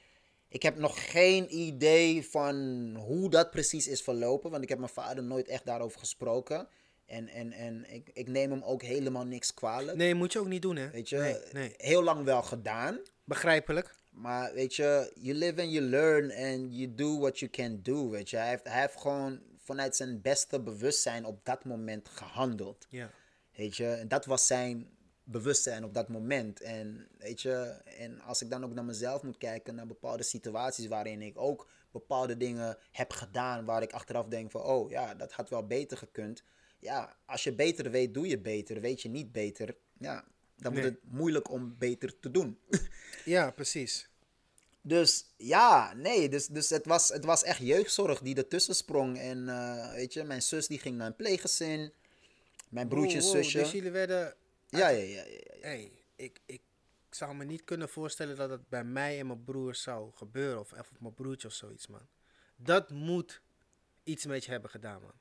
[0.49, 2.57] ik heb nog geen idee van
[2.97, 4.51] hoe dat precies is verlopen.
[4.51, 6.69] Want ik heb mijn vader nooit echt daarover gesproken.
[7.07, 9.97] En, en, en ik, ik neem hem ook helemaal niks kwalijk.
[9.97, 10.91] Nee, moet je ook niet doen, hè?
[10.91, 11.75] Weet je, Nee, nee.
[11.77, 12.99] heel lang wel gedaan.
[13.25, 13.95] Begrijpelijk.
[14.11, 18.11] Maar weet je, you live and you learn and you do what you can do.
[18.11, 22.87] Weet je, hij heeft, hij heeft gewoon vanuit zijn beste bewustzijn op dat moment gehandeld.
[22.91, 23.11] Ja.
[23.57, 26.61] Weet je, en dat was zijn bewustzijn op dat moment.
[26.61, 30.87] En weet je, en als ik dan ook naar mezelf moet kijken, naar bepaalde situaties
[30.87, 35.33] waarin ik ook bepaalde dingen heb gedaan, waar ik achteraf denk van, oh ja, dat
[35.33, 36.43] had wel beter gekund.
[36.87, 38.81] Ja, als je beter weet, doe je beter.
[38.81, 40.25] Weet je niet beter, ja,
[40.57, 40.99] dan wordt Nee.
[41.03, 42.59] het moeilijk om beter te doen.
[43.25, 44.09] Ja, precies.
[44.81, 49.19] Dus ja, nee, dus, dus het, was, het was echt jeugdzorg die ertussen sprong.
[49.19, 51.93] En eh, weet je, mijn zus die ging naar een pleeggezin.
[52.69, 53.59] Mijn broertje, Wow, wow, zusje.
[53.59, 54.35] Dus jullie werden...
[54.69, 55.61] Ja, ja, ja, ja, ja.
[55.61, 56.63] Hey, ik, ik
[57.11, 60.61] zou me niet kunnen voorstellen dat het bij mij en mijn broer zou gebeuren.
[60.61, 62.07] Of, of mijn broertje of zoiets, man.
[62.57, 63.41] Dat moet
[64.03, 65.15] iets met je hebben gedaan, man.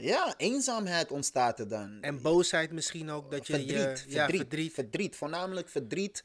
[0.00, 1.98] Ja, eenzaamheid ontstaat er dan.
[2.02, 3.30] En boosheid misschien ook.
[3.30, 4.72] Dat je verdriet, je, verdriet, ja, verdriet, verdriet.
[4.74, 5.16] verdriet.
[5.16, 6.24] Voornamelijk verdriet.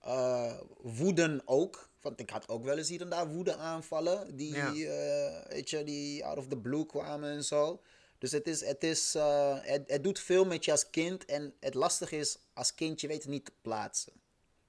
[0.00, 1.90] eh, woeden ook.
[2.00, 4.36] Want ik had ook wel eens hier en daar woede aanvallen.
[4.36, 4.66] Die, Ja.
[4.74, 7.82] eh, weet je, die out of the blue kwamen en zo.
[8.18, 11.24] Dus het, is, het, is, eh, het, het doet veel met je als kind.
[11.24, 14.12] En het lastige is, als kind, je weet het niet te plaatsen.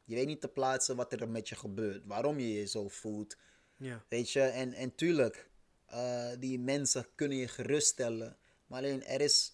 [0.04, 2.02] Je weet niet te plaatsen wat er met je gebeurt.
[2.06, 3.36] Waarom je je zo voelt.
[3.78, 4.04] Ja.
[4.10, 5.50] Weet je, en, en tuurlijk,
[5.94, 8.38] eh, die mensen kunnen je geruststellen.
[8.68, 9.54] Maar alleen er is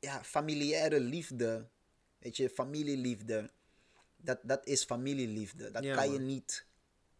[0.00, 1.66] ja, familiaire liefde.
[2.18, 3.50] Weet je, familieliefde.
[4.16, 5.70] Dat, dat is familieliefde.
[5.70, 6.64] Dat Ja, kan je niet.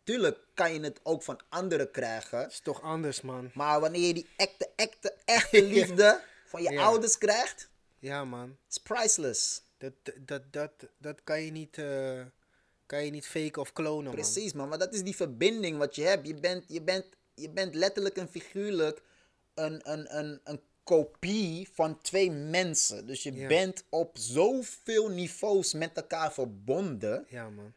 [0.03, 2.49] Tuurlijk kan je het ook van anderen krijgen.
[2.49, 3.51] is toch anders, man.
[3.55, 6.83] Maar wanneer je die echte, echte, echte liefde van je Ja.
[6.83, 8.57] ouders krijgt, Ja, man.
[8.71, 9.62] is priceless.
[9.79, 12.25] Dat, dat, dat, dat kan, je niet, eh,
[12.87, 14.12] kan je niet faken of klonen, man.
[14.15, 14.69] Precies, man.
[14.69, 16.27] Maar dat is die verbinding wat je hebt.
[16.27, 17.05] Je bent, je bent,
[17.35, 19.03] je bent letterlijk en figuurlijk
[19.55, 23.07] een, een, een, een kopie van twee mensen.
[23.07, 23.49] Dus je Ja.
[23.49, 27.26] bent op zoveel niveaus met elkaar verbonden.
[27.28, 27.72] Ja, man.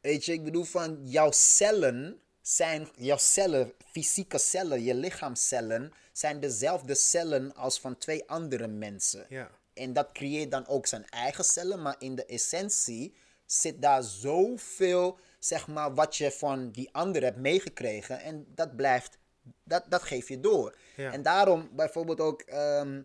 [0.00, 6.40] Weet je, ik bedoel van jouw cellen zijn, jouw cellen, fysieke cellen, je lichaamcellen, zijn
[6.40, 9.26] dezelfde cellen als van twee andere mensen.
[9.28, 9.50] Ja.
[9.74, 13.14] En dat creëert dan ook zijn eigen cellen, maar in de essentie
[13.46, 18.20] zit daar zoveel, zeg maar, wat je van die andere hebt meegekregen.
[18.20, 19.18] En dat blijft,
[19.64, 20.76] dat, dat geef je door.
[20.96, 21.12] Ja.
[21.12, 23.02] En daarom bijvoorbeeld ook, ehm,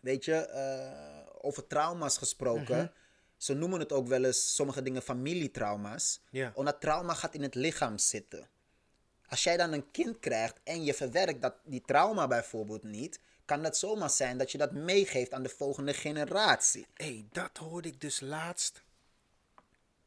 [0.00, 2.92] weet je, eh, over trauma's gesproken.
[3.36, 6.20] Ze noemen het ook wel eens sommige dingen familietrauma's.
[6.30, 6.52] Ja.
[6.54, 8.48] Omdat trauma gaat in het lichaam zitten.
[9.28, 13.64] Als jij dan een kind krijgt en je verwerkt dat, die trauma bijvoorbeeld niet, kan
[13.64, 16.86] het zomaar zijn dat je dat meegeeft aan de volgende generatie.
[16.94, 18.82] Hé, hey, dat hoorde ik dus laatst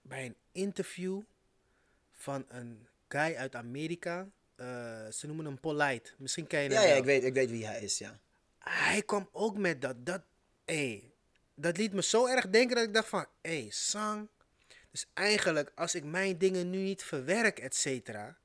[0.02, 1.22] bij een interview
[2.22, 4.28] van een guy uit Amerika.
[4.56, 4.66] Eh,
[5.12, 6.12] ze noemen hem Polite.
[6.18, 6.98] Misschien ken je hem Ja, wel.
[6.98, 8.20] ik, weet, ik weet wie hij is, ja.
[8.60, 10.06] Hij kwam ook met dat.
[10.06, 10.22] Dat,
[10.66, 11.14] hey,
[11.56, 13.26] dat liet me zo erg denken dat ik dacht van...
[13.42, 14.28] Hé, hey, Sang.
[14.92, 18.40] Dus eigenlijk, als ik mijn dingen nu niet verwerk, et cetera...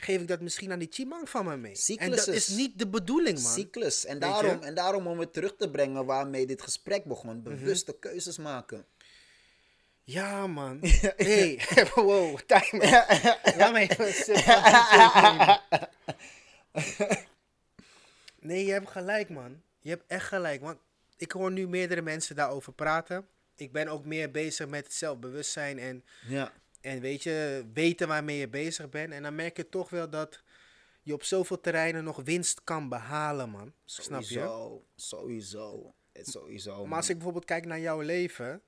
[0.00, 1.96] Geef ik dat misschien aan die chimang van me mee.
[1.96, 3.52] En dat is niet de bedoeling, man.
[3.52, 4.04] Cyclus.
[4.04, 4.42] En Weet je?
[4.42, 7.36] daarom, en daarom om het terug te brengen waarmee dit gesprek begon.
[7.36, 7.42] Mhm.
[7.42, 8.86] Bewuste keuzes maken.
[10.08, 10.78] Ja, man.
[11.16, 11.60] hey,
[11.94, 12.84] wow, time.
[13.56, 14.12] Laat me even.
[18.40, 19.62] Nee, je hebt gelijk, man.
[19.80, 20.60] Je hebt echt gelijk.
[20.60, 20.78] Want
[21.16, 23.26] ik hoor nu meerdere mensen daarover praten.
[23.56, 26.52] Ik ben ook meer bezig met het zelfbewustzijn en, Ja.
[26.80, 29.12] en weet je, weten waarmee je bezig bent.
[29.12, 30.42] En dan merk je toch wel dat
[31.02, 33.72] je op zoveel terreinen nog winst kan behalen, man.
[33.84, 34.26] Snap je?
[34.96, 35.94] Sowieso.
[36.14, 36.86] Sowieso.
[36.86, 38.62] Maar als ik bijvoorbeeld kijk naar jouw leven.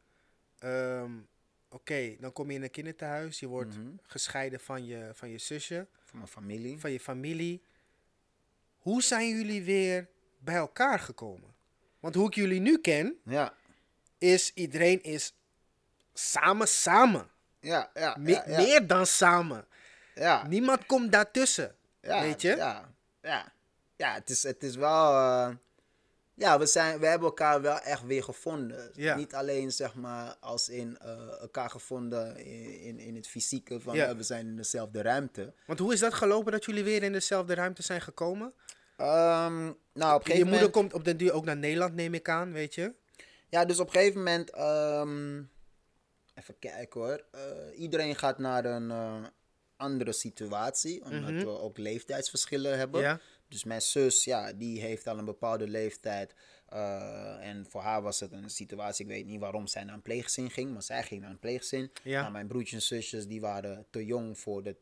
[0.58, 1.10] ehm,
[1.72, 3.40] Oké, dan kom je in een kinderthuis.
[3.40, 3.88] Je wordt Mhm.
[4.02, 6.78] gescheiden van je, van je zusje, Van mijn familie.
[6.78, 7.62] van je familie.
[8.78, 10.08] Hoe zijn jullie weer
[10.38, 11.54] bij elkaar gekomen?
[12.00, 13.54] Want hoe ik jullie nu ken, Ja.
[14.18, 15.32] is iedereen is
[16.14, 17.30] samen, samen.
[17.60, 18.56] Ja, ja, Me- ja, ja.
[18.56, 19.66] Meer dan samen.
[20.14, 20.46] Ja.
[20.46, 21.76] Niemand komt daartussen.
[22.00, 22.56] Ja, weet je?
[22.56, 22.92] Ja,
[23.22, 23.52] ja.
[23.96, 25.12] ja het, is, het is wel...
[25.14, 25.54] eh,
[26.40, 28.90] ja, we, zijn, we hebben elkaar wel echt weer gevonden.
[28.94, 29.16] Ja.
[29.16, 33.94] Niet alleen, zeg maar, als in eh, elkaar gevonden in, in, in het fysieke van
[33.96, 34.06] Ja.
[34.08, 35.54] eh, we zijn in dezelfde ruimte.
[35.66, 38.52] Want hoe is dat gelopen dat jullie weer in dezelfde ruimte zijn gekomen?
[38.96, 40.70] Ehm, nou, op Je gegeven moeder moment...
[40.72, 42.94] komt op den duur ook naar Nederland, neem ik aan, weet je?
[43.48, 44.50] Ja, dus op een gegeven moment...
[44.50, 45.42] ehm,
[46.34, 47.24] even kijken hoor.
[47.30, 47.40] Eh,
[47.80, 48.92] iedereen gaat naar een
[49.76, 51.04] andere situatie.
[51.04, 53.00] Omdat we ook leeftijdsverschillen hebben.
[53.00, 53.20] Ja.
[53.50, 56.34] Dus mijn zus, ja, die heeft al een bepaalde leeftijd.
[56.68, 60.02] eh, en voor haar was het een situatie, ik weet niet waarom zij naar een
[60.02, 60.72] pleeggezin ging.
[60.72, 61.90] Maar zij ging naar een pleeggezin.
[62.02, 62.22] Ja.
[62.22, 64.76] Maar mijn broertjes en zusjes, die waren te jong voor het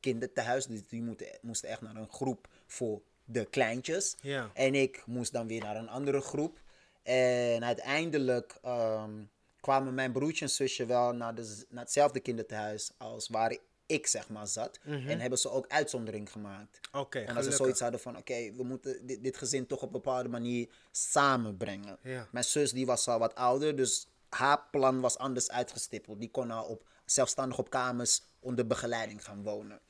[0.00, 0.66] kinderthuis.
[0.66, 4.16] Dus die moeten, moesten echt naar een groep voor de kleintjes.
[4.20, 4.50] Ja.
[4.54, 6.60] En ik moest dan weer naar een andere groep.
[7.02, 9.24] En uiteindelijk ehm,
[9.60, 13.56] kwamen mijn broertje en zusje wel naar, de, naar hetzelfde kinderthuis als waar
[13.92, 14.78] ik zeg maar zat.
[14.84, 16.80] En hebben ze ook uitzondering gemaakt.
[16.92, 19.86] Oké, En als ze zoiets hadden van, oké, we moeten dit, dit gezin toch op
[19.86, 21.98] een bepaalde manier samenbrengen.
[22.02, 22.28] Ja.
[22.32, 26.20] Mijn zus die was al wat ouder, dus haar plan was anders uitgestippeld.
[26.20, 29.80] Die kon al op, zelfstandig op kamers onder begeleiding gaan wonen.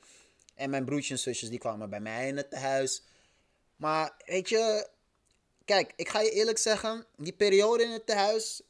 [0.55, 3.03] En mijn broertjes en zusjes die kwamen bij mij in het huis.
[3.75, 4.87] Maar weet je,
[5.65, 8.61] kijk, ik ga je eerlijk zeggen, die periode in het tehuis,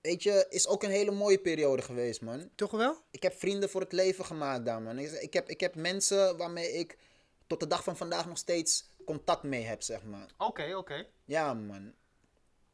[0.00, 2.50] weet je, is ook een hele mooie periode geweest, man.
[2.54, 2.96] Toch wel?
[3.10, 4.98] Ik heb vrienden voor het leven gemaakt daar, man.
[4.98, 6.98] Ik, ik, heb, ik heb mensen waarmee ik
[7.46, 10.26] tot de dag van vandaag nog steeds contact mee heb, zeg maar.
[10.38, 11.06] Oké, oké.
[11.24, 11.94] Ja, man.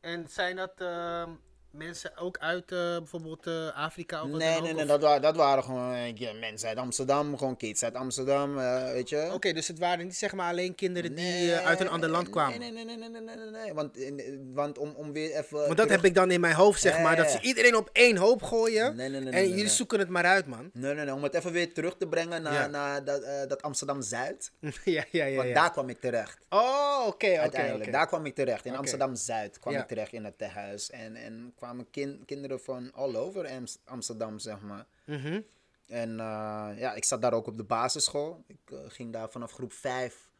[0.01, 1.31] En zijn dat, ehm,
[1.77, 5.18] mensen ook uit eh, bijvoorbeeld eh, Afrika of Nee, nee, ook, nee, of- dat, wa-
[5.18, 8.55] dat waren gewoon eh, ja, mensen uit Amsterdam, gewoon kids uit Amsterdam,
[8.93, 9.31] weet je.
[9.33, 12.59] Oké, dus het waren niet zeg maar alleen kinderen die uit een ander land kwamen.
[12.59, 13.74] Nee, nee, nee, nee, nee, nee, nee.
[13.74, 15.59] Want, in- want om, om weer even...
[15.59, 17.16] Want dat heb ik dan in mijn hoofd, zeg maar.
[17.16, 18.97] Dat ze iedereen op één hoop gooien.
[18.97, 20.70] Nee, nee, nee, en jullie zoeken het maar uit, man.
[20.72, 22.66] Nee, nee, nee, om het even weer terug te brengen naar, Ja.
[22.66, 24.53] naar dat, dat Amsterdam-Zuid.
[24.85, 25.37] ja, ja, ja.
[25.37, 25.55] Want ja.
[25.55, 26.39] daar kwam ik terecht.
[26.49, 28.64] Oh, oké, oké, Uiteindelijk, daar kwam ik terecht.
[28.64, 28.77] In.
[28.77, 30.91] Amsterdam-Zuid kwam ik terecht in het tehuis.
[30.91, 34.86] En, en kwamen kin- kinderen van all over Ams- Amsterdam, zeg maar.
[35.04, 35.40] Mhm.
[35.86, 38.44] En eh, ja, ik zat daar ook op de basisschool.
[38.46, 40.30] Ik eh, ging daar vanaf groep 5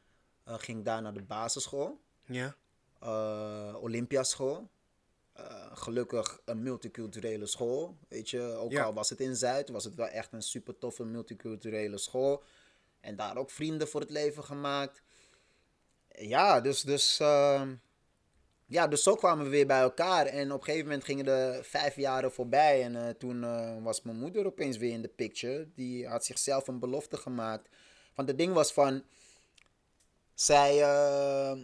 [0.45, 2.01] eh, ging daar naar de basisschool.
[2.25, 2.55] Ja.
[3.81, 4.69] Olympiaschool.
[5.73, 7.97] Gelukkig een multiculturele school.
[8.09, 8.85] Weet je, ook Ja.
[8.85, 12.43] al was het in Zuid, was het wel echt een super toffe multiculturele school.
[13.01, 15.03] En daar ook vrienden voor het leven gemaakt.
[16.09, 17.75] Ja, dus, dus, ehm,
[18.67, 20.27] ja, dus zo kwamen we weer bij elkaar.
[20.27, 22.83] En op een gegeven moment gingen de vijf jaren voorbij.
[22.83, 25.69] En eh, toen eh, was mijn moeder opeens weer in de picture.
[25.75, 27.69] Die had zichzelf een belofte gemaakt.
[28.15, 29.03] Want het ding was van.
[30.35, 30.83] Zij.
[30.83, 31.59] eh,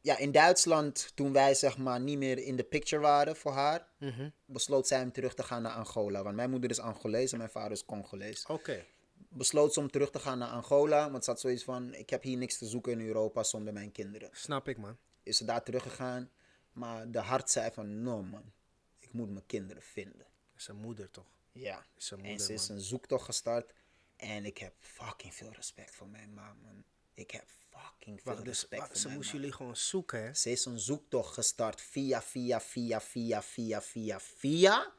[0.00, 3.86] ja, in Duitsland, toen wij zeg maar niet meer in de picture waren voor haar,
[3.98, 4.28] Mhm.
[4.46, 6.22] besloot zij om terug te gaan naar Angola.
[6.22, 8.46] Want mijn moeder is Angolees en mijn vader is Congolees.
[8.46, 8.84] Oké.
[9.28, 12.22] Besloot ze om terug te gaan naar Angola, want ze had zoiets van: ik heb
[12.22, 14.28] hier niks te zoeken in Europa zonder mijn kinderen.
[14.32, 14.96] Snap ik, man.
[15.24, 16.30] Is ze daar teruggegaan,
[16.72, 18.52] maar de hart zei van: no man,
[18.98, 20.26] ik moet mijn kinderen vinden.
[20.56, 21.26] Is een moeder toch?
[21.52, 22.76] Ja, Is een en moeder, ze is man.
[22.76, 23.72] een zoektocht gestart
[24.16, 26.84] en ik heb fucking veel respect voor mijn ma, man.
[27.14, 29.26] Ik heb fucking veel Wacht, dus respect wacht, voor ze mijn ma.
[29.32, 30.34] jullie gewoon zoeken, hè?
[30.34, 34.92] Ze is een zoektocht gestart via, via, via, via, via, via, via.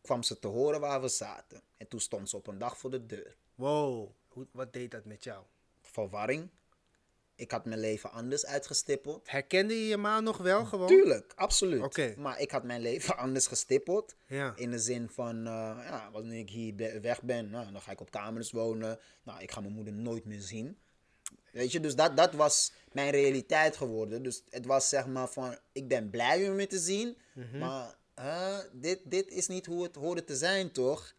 [0.00, 1.62] Kwam ze te horen waar we zaten.
[1.76, 3.36] En toen stond ze op een dag voor de deur.
[3.54, 4.10] Wow.
[4.28, 5.44] Hoe, wat deed dat met jou?
[5.80, 6.48] Verwarring.
[7.38, 9.30] Ik had mijn leven anders uitgestippeld.
[9.30, 10.86] Herkende je je ma nog wel gewoon?
[10.86, 12.16] Tuurlijk, absoluut.
[12.16, 14.14] Maar ik had mijn leven anders gestippeld.
[14.26, 14.52] Ja.
[14.56, 18.00] In de zin van, eh, ja, wanneer ik hier weg ben, nou, dan ga ik
[18.00, 18.98] op kamers wonen.
[19.22, 20.78] Nou, ik ga mijn moeder nooit meer zien.
[21.52, 24.22] Weet je, dus dat, dat was mijn realiteit geworden.
[24.22, 27.16] Dus het was zeg maar van, ik ben blij om je te zien.
[27.32, 27.58] Mhm.
[27.58, 27.96] Maar
[28.72, 31.14] dit, dit is niet hoe het hoorde te zijn, toch?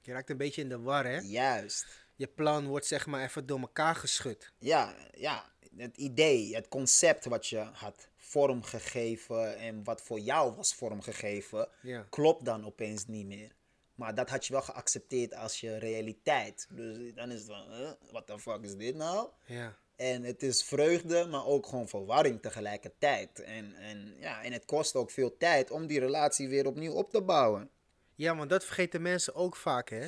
[0.00, 1.18] Je raakt een beetje in de war, hè?
[1.18, 1.86] Juist.
[2.16, 4.52] Je plan wordt zeg maar even door elkaar geschud.
[4.58, 10.74] Ja, ja, het idee, het concept wat je had vormgegeven en wat voor jou was
[10.74, 12.06] vormgegeven, Ja.
[12.10, 13.52] klopt dan opeens niet meer.
[13.94, 16.66] Maar dat had je wel geaccepteerd als je realiteit.
[16.70, 19.28] Dus dan is het van, huh, what the fuck is dit nou?
[19.46, 19.76] Ja.
[19.96, 23.40] En het is vreugde, maar ook gewoon verwarring tegelijkertijd.
[23.40, 27.10] En, en, ja, en het kost ook veel tijd om die relatie weer opnieuw op
[27.10, 27.70] te bouwen.
[28.14, 30.06] Ja, want dat vergeten mensen ook vaak, hè?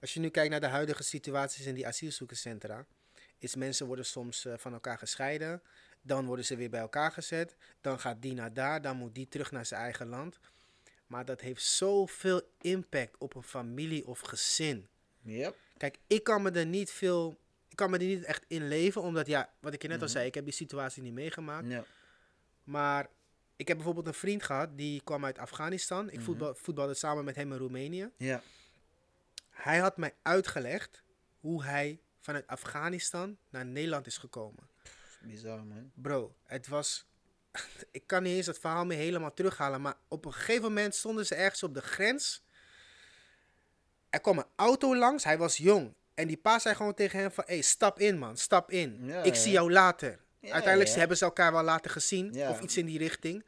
[0.00, 2.86] Als je nu kijkt naar de huidige situaties in die asielzoekerscentra,
[3.38, 5.62] is mensen worden soms eh, van elkaar gescheiden,
[6.02, 9.28] dan worden ze weer bij elkaar gezet, dan gaat die naar daar, dan moet die
[9.28, 10.38] terug naar zijn eigen land.
[11.06, 14.88] Maar dat heeft zoveel impact op een familie of gezin.
[15.22, 15.56] Yep.
[15.76, 19.02] Kijk, ik kan me er niet veel, ik kan me er niet echt in leven,
[19.02, 21.68] omdat ja, wat ik je net al zei, ik heb die situatie niet meegemaakt.
[21.68, 21.84] Ja.
[22.64, 23.08] Maar
[23.56, 26.10] ik heb bijvoorbeeld een vriend gehad, die kwam uit Afghanistan.
[26.10, 28.10] Ik voetbal, voetbalde samen met hem in Roemenië.
[28.16, 28.42] Ja.
[29.50, 31.02] Hij had mij uitgelegd
[31.40, 34.68] hoe hij vanuit Afghanistan naar Nederland is gekomen.
[35.20, 35.90] Bizar, man.
[35.94, 37.06] Bro, het was.
[37.90, 39.80] Ik kan niet eens het verhaal meer helemaal terughalen.
[39.80, 42.44] Maar op een gegeven moment stonden ze ergens op de grens.
[44.10, 45.24] Er kwam een auto langs.
[45.24, 45.94] Hij was jong.
[46.14, 47.44] En die pa zei gewoon tegen hem van...
[47.46, 49.04] Hé, hey, stap in man, stap in.
[49.04, 49.40] Ja, ik ja.
[49.40, 50.20] zie jou later.
[50.40, 52.48] Ja, Uiteindelijk hebben ze elkaar wel later gezien.
[52.48, 53.44] Of iets in die richting.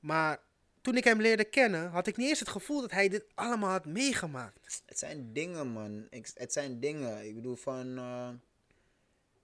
[0.00, 0.38] Maar
[0.80, 1.90] toen ik hem leerde kennen...
[1.90, 4.82] had ik niet eens het gevoel dat hij dit allemaal had meegemaakt.
[4.86, 6.06] Het zijn dingen, man.
[6.10, 7.26] Ik, het zijn dingen.
[7.26, 7.98] Ik bedoel van...
[7.98, 8.28] eh,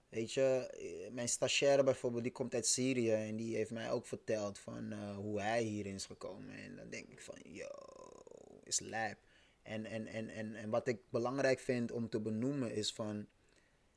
[0.09, 3.11] weet je, eh, mijn stagiaire bijvoorbeeld, die komt uit Syrië.
[3.11, 6.55] En die heeft mij ook verteld van eh, hoe hij hierin is gekomen.
[6.55, 7.69] En dan denk ik van, yo,
[8.63, 9.17] is lijp.
[9.61, 13.27] En, en, en, en, en wat ik belangrijk vind om te benoemen is van...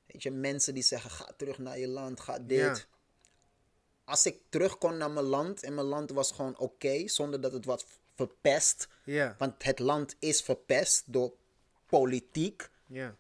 [0.07, 2.59] Weet je, mensen die zeggen, ga terug naar je land, ga dit.
[2.59, 2.85] Ja.
[4.11, 7.53] Als ik terug kon naar mijn land en mijn land was gewoon oké, zonder dat
[7.53, 7.85] het was
[8.15, 8.89] verpest.
[9.05, 11.33] Ja, Want het land is verpest door
[11.87, 12.69] politiek.
[12.87, 13.17] ja,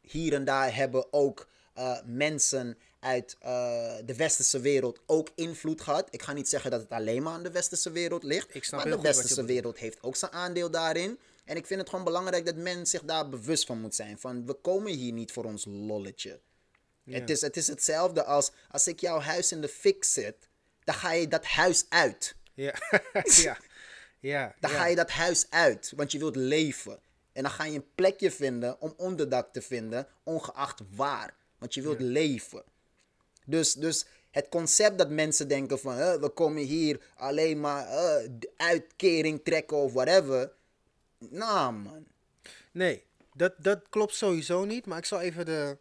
[0.00, 6.08] Hier en daar hebben ook eh, mensen uit eh, de westerse wereld ook invloed gehad.
[6.10, 8.54] Ik ga niet zeggen dat het alleen maar aan de westerse wereld ligt.
[8.54, 11.18] Ik snap maar de westerse wereld heeft ook zijn aandeel daarin.
[11.44, 14.18] En ik vind het gewoon belangrijk dat men zich daar bewust van moet zijn.
[14.18, 16.40] Van we komen hier niet voor ons lolletje.
[17.10, 20.48] Het, is, het is hetzelfde als als ik jouw huis in de fik zet,
[20.84, 22.34] dan ga je dat huis uit.
[22.54, 22.74] ja,
[23.24, 23.58] ja,
[24.20, 24.54] ja.
[24.60, 27.00] Dan ga je dat huis uit, want je wilt leven.
[27.32, 31.34] En dan ga je een plekje vinden om onderdak te vinden, ongeacht waar.
[31.58, 32.62] Want je wilt leven.
[33.44, 37.86] Dus, dus het concept dat mensen denken van "Huh, we komen hier alleen maar
[38.56, 40.52] uitkering trekken of whatever.
[41.18, 42.06] Nou man.
[42.72, 43.04] Nee,
[43.34, 44.86] dat, dat klopt sowieso niet.
[44.86, 45.76] Maar ik zal even de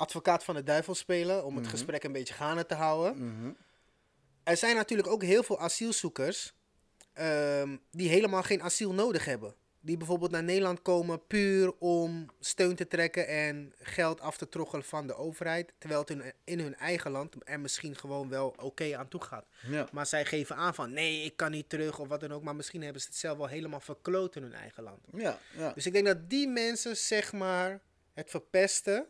[0.00, 3.56] advocaat van de duivel spelen om het gesprek een beetje gaande te houden.
[4.42, 6.52] Er zijn natuurlijk ook heel veel asielzoekers
[7.12, 9.54] ehm, die helemaal geen asiel nodig hebben.
[9.82, 14.84] Die bijvoorbeeld naar Nederland komen puur om steun te trekken en geld af te troggelen
[14.84, 15.72] van de overheid.
[15.78, 19.46] Terwijl het in, hun eigen land er misschien gewoon wel oké aan toe gaat.
[19.68, 19.88] Ja.
[19.92, 22.42] Maar zij geven aan van nee, ik kan niet terug of wat dan ook.
[22.42, 25.00] Maar misschien hebben ze het zelf wel helemaal verkloot in hun eigen land.
[25.12, 25.72] Ja, ja.
[25.72, 27.80] Dus ik denk dat die mensen, zeg maar,
[28.12, 29.06] het verpesten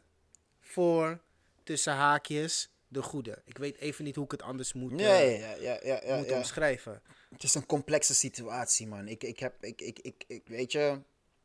[0.70, 1.20] voor
[1.62, 3.42] tussen haakjes de goede.
[3.44, 7.02] Ik weet even niet hoe ik het anders moet, Ja, eh, ja, ja, moet omschrijven.
[7.30, 9.08] Het is een complexe situatie, man.
[9.08, 11.00] Ik, ik heb, ik, ik, ik, ik, weet je,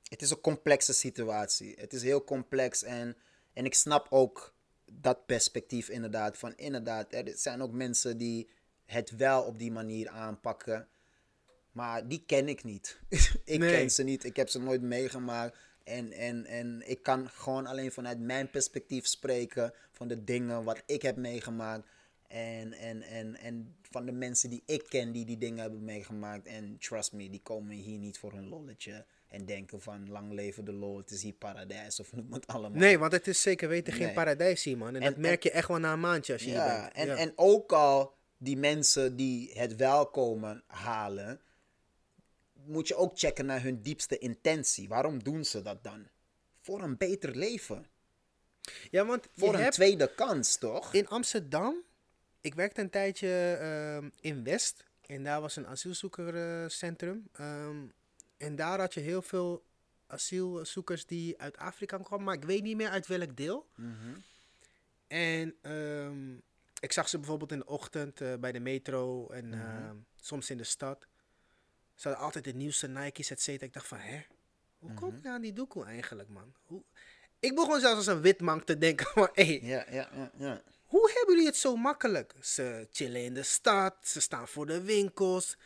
[0.10, 1.76] het is een complexe situatie.
[1.80, 3.16] Het is heel complex en,
[3.54, 4.54] en ik snap ook
[4.92, 6.38] dat perspectief inderdaad.
[6.38, 8.50] Van inderdaad, er zijn ook mensen die
[8.86, 10.88] het wel op die manier aanpakken.
[11.72, 13.00] Maar die ken ik niet.
[13.44, 13.76] ik Nee.
[13.78, 14.24] ken ze niet.
[14.24, 15.58] Ik heb ze nooit meegemaakt.
[15.86, 19.74] En, en, en ik kan gewoon alleen vanuit mijn perspectief spreken.
[19.92, 21.88] Van de dingen wat ik heb meegemaakt.
[22.28, 26.48] En, en, en, en van de mensen die ik ken die die dingen hebben meegemaakt.
[26.48, 29.06] En trust me, die komen hier niet voor een lolletje.
[29.28, 32.00] En denken van lang leven de lol, het is hier paradijs.
[32.00, 32.80] Of noem het allemaal.
[32.80, 34.14] Nee, want het is zeker weten geen Nee.
[34.14, 34.88] paradijs hier, man.
[34.88, 36.94] En, En- dat merk je echt wel na een maandje als je hier Ja, bent.
[36.94, 37.16] en, Ja.
[37.16, 41.42] en ook al die mensen die het wel komen halen,
[42.66, 44.88] moet je ook checken naar hun diepste intentie.
[44.88, 46.08] Waarom doen ze dat dan?
[46.62, 47.86] Voor een beter leven.
[48.92, 50.94] ja, want je Voor een hebt tweede kans, toch?
[50.94, 51.76] in Amsterdam,
[52.42, 54.84] ik werkte een tijdje ehm, in West.
[55.06, 57.28] En daar was een asielzoekerscentrum.
[57.32, 57.78] Ehm,
[58.38, 59.64] en daar had je heel veel
[60.08, 62.26] asielzoekers die uit Afrika kwamen.
[62.26, 63.68] Maar ik weet niet meer uit welk deel.
[65.08, 66.34] En ehm,
[66.80, 70.58] ik zag ze bijvoorbeeld in de ochtend eh, bij de metro en ehm, soms in
[70.58, 71.08] de stad.
[71.96, 73.66] Ze hadden altijd de nieuwste Nike's, et cetera.
[73.66, 74.22] Ik dacht van, hè?
[74.80, 76.54] Hoe kom je aan die doekoe eigenlijk, man?
[76.66, 76.84] Hoe...
[77.40, 80.62] Ik begon zelfs als een witman te denken van, hé, Ja, ja, ja, ja.
[80.86, 82.34] hoe hebben jullie het zo makkelijk?
[82.42, 85.58] Ze chillen in de stad, ze staan voor de winkels.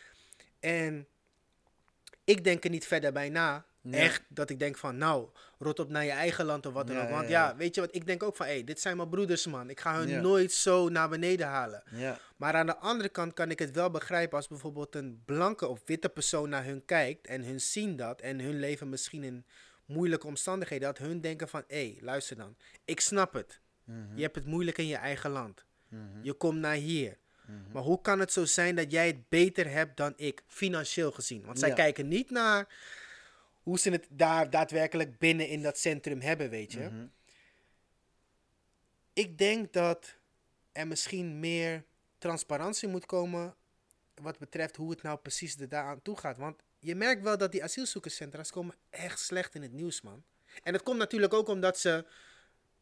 [0.60, 1.08] En
[2.24, 3.66] ik denk er niet verder bij na.
[3.82, 4.02] Nee.
[4.02, 6.96] Echt, dat ik denk van, nou, rot op naar je eigen land of wat dan
[6.96, 7.10] Ja, ook.
[7.10, 9.70] Want ja, weet je wat, ik denk ook van, hé, dit zijn mijn broeders, man.
[9.70, 10.22] Ik ga hun Ja.
[10.22, 11.84] nooit zo naar beneden halen.
[12.38, 15.82] Maar aan de andere kant kan ik het wel begrijpen als bijvoorbeeld een blanke of
[15.86, 19.46] witte persoon naar hun kijkt en hun zien dat en hun leven misschien in
[19.86, 22.56] moeilijke omstandigheden, dat hun denken van, hé, luister dan,
[22.86, 23.60] ik snap het.
[24.16, 25.66] Je hebt het moeilijk in je eigen land.
[26.22, 27.18] Je komt naar hier.
[27.72, 31.46] Maar hoe kan het zo zijn dat jij het beter hebt dan ik, financieel gezien?
[31.46, 32.68] Want zij kijken niet naar
[33.70, 37.08] hoe ze het daar daadwerkelijk binnen in dat centrum hebben, weet je.
[39.14, 40.16] Ik denk dat
[40.72, 41.84] er misschien meer
[42.18, 43.56] transparantie moet komen
[44.22, 46.38] wat betreft hoe het nou precies er daaraan toe gaat.
[46.38, 50.24] Want je merkt wel dat die asielzoekerscentra's komen echt slecht in het nieuws, man.
[50.64, 52.06] En dat komt natuurlijk ook omdat ze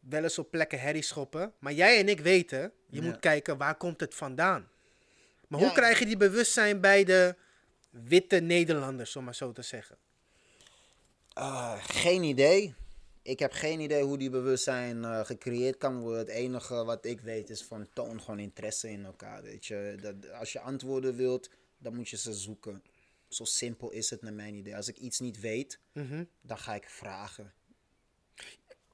[0.00, 1.52] wel eens op plekken herrie schoppen.
[1.58, 3.06] Maar jij en ik weten, je Ja.
[3.08, 4.68] moet kijken waar komt het vandaan.
[5.48, 5.66] Maar Ja.
[5.66, 7.36] hoe krijg je die bewustzijn bij de
[7.90, 9.96] witte Nederlanders, om maar zo te zeggen?
[11.38, 12.74] Ah, geen idee.
[13.22, 16.18] Ik heb geen idee hoe die bewustzijn eh, gecreëerd kan worden.
[16.18, 19.42] Het enige wat ik weet is van toon gewoon interesse in elkaar.
[19.42, 19.96] Weet je?
[20.00, 22.82] Dat, als je antwoorden wilt, dan moet je ze zoeken.
[23.28, 24.76] Zo simpel is het naar mijn idee.
[24.76, 26.24] Als ik iets niet weet, Mhm.
[26.40, 27.52] dan ga ik vragen.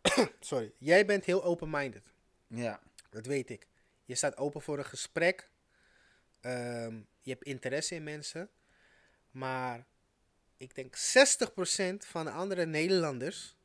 [0.40, 2.02] Sorry, jij bent heel open-minded.
[2.46, 2.80] Ja,
[3.10, 3.66] Dat weet ik.
[4.04, 5.50] Je staat open voor een gesprek.
[6.40, 8.48] Ehm, je hebt interesse in mensen.
[9.30, 9.86] Maar
[10.64, 13.56] ik denk 60% van de andere Nederlanders,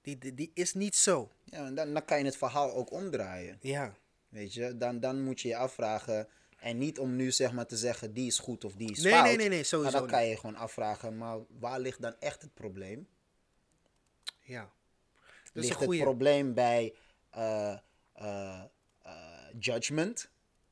[0.00, 1.30] die, die, die is niet zo.
[1.44, 3.58] ja en dan, dan kan je het verhaal ook omdraaien.
[3.60, 3.94] Ja.
[4.28, 6.28] Weet je, dan, dan moet je je afvragen.
[6.58, 9.12] En niet om nu zeg maar te zeggen die is goed of die is Nee,
[9.12, 9.24] fout.
[9.24, 12.42] nee, nee, nee, sowieso Maar dan kan je gewoon afvragen, maar waar ligt dan echt
[12.42, 13.08] het probleem?
[14.40, 14.70] Ja.
[15.52, 16.94] Dat ligt het probleem bij
[17.30, 18.62] eh,
[19.58, 20.30] judgment?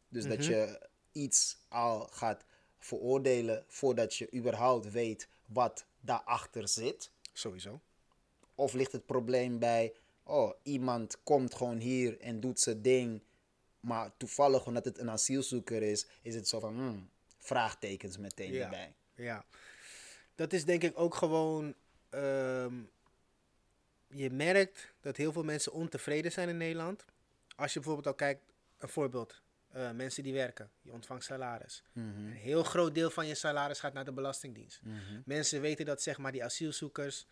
[0.09, 0.49] Dus dat Mhm.
[0.51, 2.45] je iets al gaat
[2.79, 7.11] veroordelen voordat je überhaupt weet wat daarachter zit?
[7.33, 7.81] Sowieso.
[8.55, 13.23] Of ligt het probleem bij, oh, iemand komt gewoon hier en doet zijn ding,
[13.81, 18.65] maar toevallig omdat het een asielzoeker is, is het zo van, hmm, vraagtekens meteen Ja.
[18.65, 18.95] erbij.
[19.15, 19.45] Ja.
[20.35, 21.75] Dat is denk ik ook gewoon.
[22.11, 22.75] ehm,
[24.07, 27.05] je merkt dat heel veel mensen ontevreden zijn in Nederland.
[27.57, 28.43] Als je bijvoorbeeld al kijkt,
[28.79, 29.43] een voorbeeld.
[29.73, 31.83] Eh, mensen die werken, je ontvangt salaris.
[31.95, 34.81] Een heel groot deel van je salaris gaat naar de Belastingdienst.
[35.25, 37.27] Mensen weten dat zeg maar die asielzoekers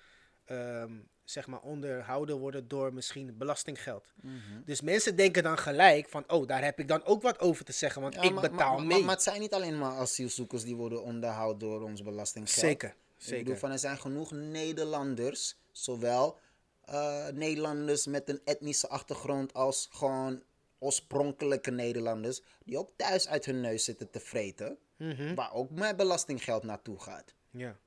[0.45, 0.93] ehm,
[1.25, 4.13] zeg maar onderhouden worden door misschien belastinggeld.
[4.23, 4.35] Mhm.
[4.65, 7.73] Dus mensen denken dan gelijk van, oh, daar heb ik dan ook wat over te
[7.73, 8.97] zeggen, want Ja, ik maar- betaal maar, mee.
[8.97, 12.59] Maar, maar het zijn niet alleen maar asielzoekers die worden onderhouden door ons belastinggeld.
[12.59, 13.39] zeker, Ik zeker.
[13.45, 16.39] bedoel, van, er zijn genoeg Nederlanders, zowel
[16.85, 20.43] eh, Nederlanders met een etnische achtergrond als gewoon
[20.79, 25.35] oorspronkelijke Nederlanders, die ook thuis uit hun neus zitten te vreten, Mhm.
[25.35, 27.35] waar ook mijn belastinggeld naartoe gaat.
[27.51, 27.79] Ja.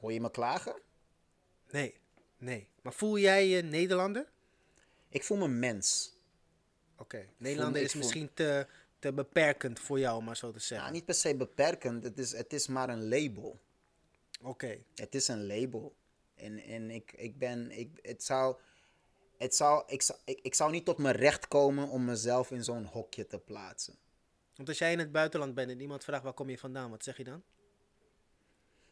[0.00, 0.80] Hoor je me klagen?
[1.70, 1.94] Nee,
[2.38, 2.66] nee.
[2.82, 4.26] Maar voel jij je Nederlander?
[5.08, 6.12] Ik voel me mens.
[6.96, 7.26] Oké.
[7.36, 8.66] Nederlander is voel- misschien te,
[8.98, 10.78] te beperkend voor jou, maar zo te zeggen.
[10.78, 13.60] Nou, niet per se beperkend, het is, het is maar een label.
[14.42, 14.78] Oké.
[14.94, 15.94] Het is een label.
[16.34, 18.56] En, en ik, ik ben, ik, het zou,
[19.38, 22.64] het zou, ik, zou, ik, ik zou niet tot mijn recht komen om mezelf in
[22.64, 23.94] zo'n hokje te plaatsen.
[24.56, 27.04] Want als jij in het buitenland bent en iemand vraagt waar kom je vandaan, wat
[27.04, 27.42] zeg je dan?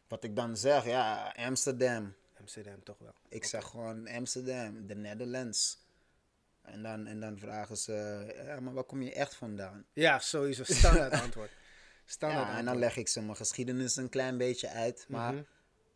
[0.07, 2.13] Wat ik dan zeg, ja, Amsterdam.
[2.39, 3.13] Amsterdam toch wel.
[3.29, 5.77] Ik zeg gewoon Amsterdam, de Netherlands.
[6.61, 9.85] En dan, en dan vragen ze, ja, maar waar kom je echt vandaan?
[9.93, 10.63] Ja, sowieso.
[10.63, 11.51] Standaard antwoord.
[12.05, 12.79] Standaard Ja, en dan antwoord.
[12.79, 15.05] leg ik ze mijn geschiedenis een klein beetje uit.
[15.09, 15.43] Maar Mhm.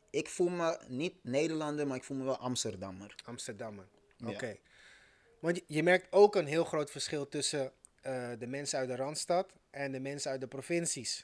[0.10, 3.16] ik voel me niet Nederlander, maar ik voel me wel Amsterdammer.
[3.26, 3.86] Amsterdammer.
[4.22, 4.30] Ja.
[4.30, 4.58] Oké.
[5.40, 9.54] Want je, merkt ook een heel groot verschil tussen eh, de mensen uit de Randstad
[9.70, 11.20] en de mensen uit de provincies.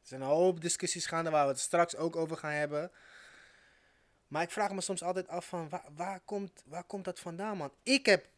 [0.00, 2.90] Er zijn een hoop discussies gaande waar we het straks ook over gaan hebben.
[4.28, 7.56] Maar ik vraag me soms altijd af van waar, waar, komt, waar komt dat vandaan,
[7.56, 7.72] man?
[7.82, 8.28] Ik heb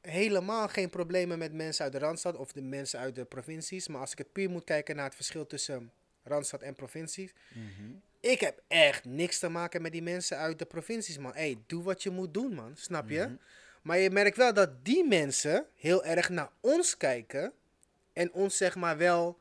[0.00, 3.88] helemaal geen problemen met mensen uit de Randstad of de mensen uit de provincies.
[3.88, 5.92] Maar als ik het puur moet kijken naar het verschil tussen
[6.22, 7.32] Randstad en provincies.
[8.20, 11.34] Ik heb echt niks te maken met die mensen uit de provincies, man.
[11.34, 12.76] Hé, doe wat je moet doen, man.
[12.76, 13.36] Snap je?
[13.82, 17.52] Maar je merkt wel dat die mensen heel erg naar ons kijken.
[18.12, 19.38] En ons zeg maar wel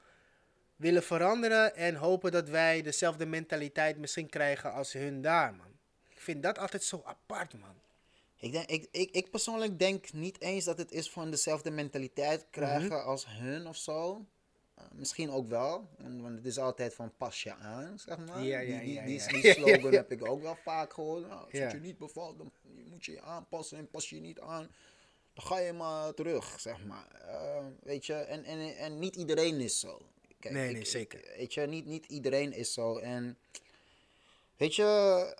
[0.76, 1.76] willen veranderen.
[1.76, 5.68] En hopen dat wij dezelfde mentaliteit misschien krijgen als hun daar, man.
[6.10, 7.76] Ik vind dat altijd zo apart, man.
[8.38, 12.46] Ik, denk, ik, ik, ik persoonlijk denk niet eens dat het is van dezelfde mentaliteit
[12.50, 13.08] krijgen Mhm.
[13.08, 14.26] als hun of zo.
[14.94, 18.44] Misschien ook wel, want het is altijd van pas je aan, zeg maar.
[18.44, 19.28] Ja, ja, die, die, ja, die, ja.
[19.28, 21.28] die slogan heb ik ook wel vaak gehoord.
[21.28, 22.52] Nou, als het je niet bevalt, dan
[22.90, 24.68] moet je je aanpassen en pas je niet aan.
[25.34, 27.22] Dan ga je maar terug, zeg maar.
[27.28, 30.02] Uh, weet je, en, en, en niet iedereen is zo.
[30.40, 31.34] Kijk, Nee, nee, ik- zeker.
[31.38, 32.98] weet je, niet, niet iedereen is zo.
[32.98, 33.38] En
[34.58, 34.86] Weet je,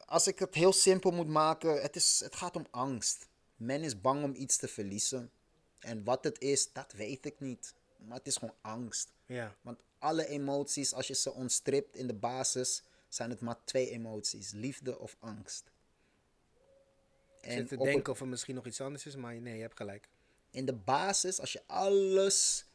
[0.06, 3.28] als ik het heel simpel moet maken, het, is, het gaat om angst.
[3.56, 5.32] Men is bang om iets te verliezen.
[5.80, 7.74] En wat het is, dat weet ik niet.
[8.06, 9.12] Maar het is gewoon angst.
[9.26, 13.90] Ja, Want alle emoties, als je ze ontstript in de basis, zijn het maar twee
[13.90, 15.72] emoties: liefde of angst.
[17.42, 20.10] zit te denken of er misschien nog iets anders is, maar nee, je hebt gelijk.
[20.52, 22.66] in de basis, als je alles.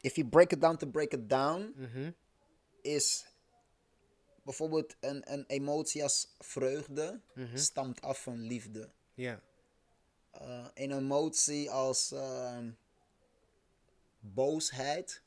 [0.00, 2.10] If you break it down to break it down, Mhm.
[2.80, 3.26] is
[4.42, 7.56] bijvoorbeeld een, een emotie als vreugde, Mhm.
[7.56, 8.90] stamt af van liefde.
[9.14, 9.40] Ja,
[10.42, 12.70] Uh, een emotie als ehm,
[14.34, 15.22] boosheid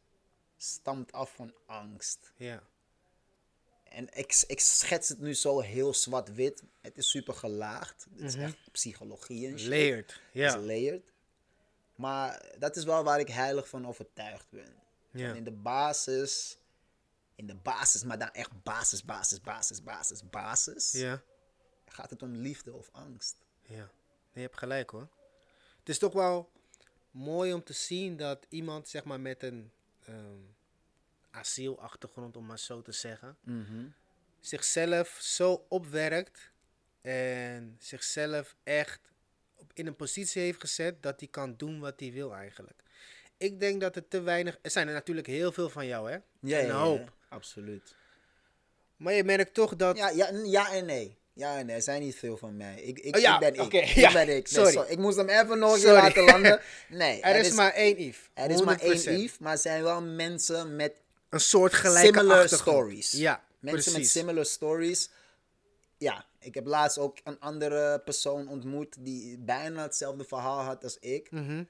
[0.58, 2.32] stamt af van angst.
[2.36, 2.64] ja.
[3.84, 6.64] En ik, ik schets het nu zo heel zwart-wit.
[6.82, 8.08] Het is super gelaagd.
[8.12, 9.68] Het is echt psychologie en shit.
[9.70, 10.12] Layered.
[10.14, 10.40] Het Mhm.
[10.40, 10.48] Ja.
[10.58, 11.12] is layered.
[11.96, 14.74] Maar dat is wel waar ik heilig van overtuigd ben.
[15.12, 15.30] Ja.
[15.30, 16.58] En in de basis,
[17.36, 21.22] in de basis, maar dan echt basis, basis, basis, basis, basis, Ja.
[21.86, 23.36] gaat het om liefde of angst.
[23.62, 23.88] Ja, nee,
[24.34, 25.08] je hebt gelijk hoor.
[25.80, 26.50] Het is toch wel
[27.12, 29.72] mooi om te zien dat iemand zeg maar met een
[30.06, 30.42] ehm,
[31.32, 33.38] asielachtergrond, om maar zo te zeggen,
[34.40, 36.52] zichzelf zo opwerkt
[37.02, 39.00] en zichzelf echt
[39.74, 42.84] in een positie heeft gezet dat hij kan doen wat hij wil eigenlijk.
[43.38, 46.18] Ik denk dat er te weinig, er zijn er natuurlijk heel veel van jou hè,
[46.42, 47.14] een hoop.
[47.30, 47.96] absoluut.
[48.96, 51.18] Maar je merkt toch dat, Ja, ja, ja en nee.
[51.40, 52.82] Ja nee, er zijn niet veel van mij.
[52.82, 53.62] Ik, ik, Oh ja, ik ben ik.
[53.62, 54.28] oké, ik ja, ben ik.
[54.28, 54.72] Nee, sorry.
[54.72, 54.90] sorry.
[54.92, 55.94] Ik moest hem even nog Sorry.
[55.96, 56.62] laten landen.
[56.90, 58.30] Nee, er, is, maar één Yves.
[58.34, 59.02] er is maar één 100%.
[59.04, 60.94] Yves, maar er zijn wel mensen met
[61.30, 62.78] Een soort gelijke similar achtergrond.
[62.78, 63.12] stories.
[63.12, 65.10] Ja, Mensen met similar stories.
[65.98, 70.98] Ja, ik heb laatst ook een andere persoon ontmoet die bijna hetzelfde verhaal had als
[71.00, 71.32] ik.
[71.32, 71.64] Mhm.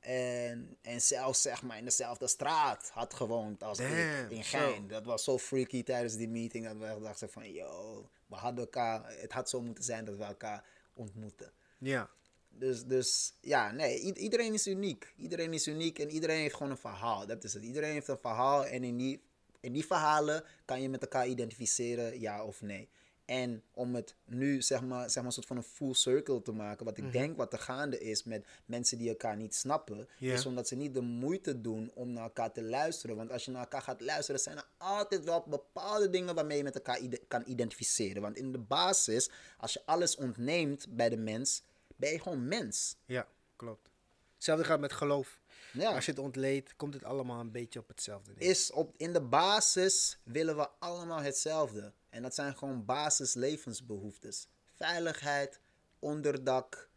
[0.00, 4.58] En, en zelfs zeg maar in dezelfde straat had gewoond als Damn, ik in zo.
[4.58, 4.88] Gein.
[4.88, 9.18] Dat was zo freaky tijdens die meeting dat we dachten van yo, we hadden elkaar,
[9.20, 11.52] het had zo moeten zijn dat we elkaar ontmoeten.
[11.78, 12.10] Ja,
[12.48, 15.12] Dus, dus ja, nee, iedereen is uniek.
[15.16, 17.26] Iedereen is uniek en iedereen heeft gewoon een verhaal.
[17.26, 17.62] Dat is het.
[17.62, 19.22] Iedereen heeft een verhaal en in die,
[19.60, 22.88] in die verhalen kan je met elkaar identificeren, ja of nee.
[23.28, 26.52] En om het nu zeg maar, zeg maar een soort van een full circle te
[26.52, 30.46] maken, wat ik denk wat er gaande is met mensen die elkaar niet snappen, is
[30.46, 33.16] omdat ze niet de moeite doen om naar elkaar te luisteren.
[33.16, 36.62] Want als je naar elkaar gaat luisteren, zijn er altijd wel bepaalde dingen waarmee je
[36.62, 38.22] met elkaar ide- kan identificeren.
[38.22, 41.62] Want in de basis, als je alles ontneemt bij de mens,
[41.96, 42.96] ben je gewoon mens.
[43.06, 43.26] Ja,
[43.56, 43.88] klopt.
[44.34, 45.40] Hetzelfde gaat met geloof.
[45.72, 45.94] Ja.
[45.94, 48.48] Als je het ontleedt, komt het allemaal een beetje op hetzelfde neer.
[48.50, 51.92] is op, in de basis willen we allemaal hetzelfde.
[52.18, 54.48] En dat zijn gewoon basis levensbehoeftes.
[54.74, 55.60] Veiligheid,
[55.98, 56.88] onderdak,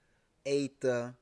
[0.41, 1.17] eten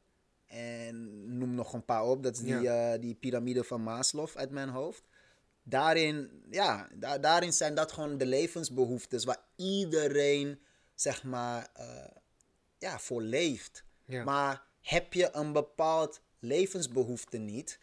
[0.45, 2.24] en noem nog een paar op.
[2.24, 5.04] Dat is die, eh, die piramide van Maslow uit mijn hoofd.
[5.64, 10.60] Daarin, ja, da- daarin zijn dat gewoon de levensbehoeftes waar iedereen,
[10.95, 12.16] zeg maar, eh,
[12.78, 13.84] ja, voor leeft.
[14.06, 14.24] Ja.
[14.24, 17.80] Maar heb je een bepaald levensbehoefte niet,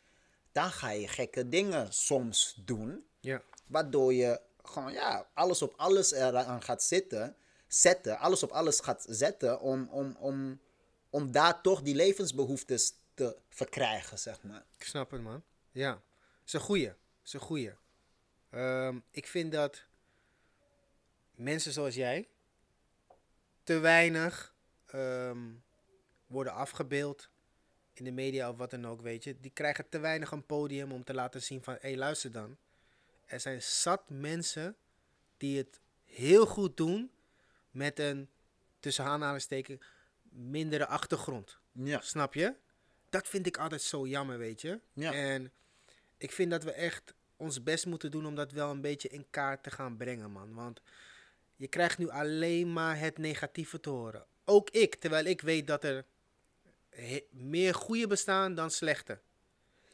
[0.52, 3.04] dan ga je gekke dingen soms doen.
[3.20, 7.36] Ja, Waardoor je gewoon ja, alles op alles eraan gaat zitten,
[7.68, 10.60] zetten, alles op alles gaat zetten om, om, om,
[11.10, 14.64] om daar toch die levensbehoeftes te verkrijgen, zeg maar.
[14.78, 15.42] ik snap het, man.
[15.72, 16.02] Ja,
[16.46, 16.92] is een goeie.
[17.24, 17.72] is goeie.
[18.50, 19.84] Ehm, ik vind dat
[21.34, 22.28] mensen zoals jij
[23.62, 24.54] te weinig
[24.86, 25.52] ehm,
[26.26, 27.30] worden afgebeeld
[27.92, 29.40] in de media of wat dan ook, weet je.
[29.40, 32.56] Die krijgen te weinig een podium om te laten zien van, hé, hey, luister dan.
[33.26, 34.76] Er zijn zat mensen
[35.36, 37.10] die het heel goed doen
[37.70, 38.28] met een,
[38.80, 39.84] tussen aanhalingstekens,
[40.22, 41.58] mindere achtergrond.
[41.72, 42.00] Ja.
[42.00, 42.54] Snap je?
[43.08, 44.80] Dat vind ik altijd zo jammer, weet je.
[44.92, 45.12] Ja.
[45.12, 45.52] En
[46.16, 49.26] ik vind dat we echt ons best moeten doen om dat wel een beetje in
[49.30, 50.54] kaart te gaan brengen, man.
[50.54, 50.80] Want
[51.56, 54.26] je krijgt nu alleen maar het negatieve te horen.
[54.44, 56.04] Ook ik, terwijl ik weet dat er
[57.30, 59.18] meer goede bestaan dan slechte.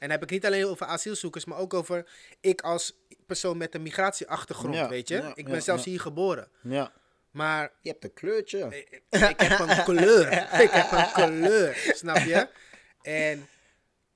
[0.03, 2.97] En dan heb ik niet alleen over asielzoekers, maar ook over ik als
[3.27, 5.15] persoon met een migratieachtergrond, Ja, weet je.
[5.17, 6.49] ja, ik ben ja, zelfs hier geboren.
[6.63, 6.93] ja.
[7.31, 8.59] Maar Je hebt een kleurtje.
[8.77, 10.33] ik, ik heb een kleur.
[10.61, 11.91] Ik heb een kleur.
[11.95, 12.49] Snap je?
[13.03, 13.49] En,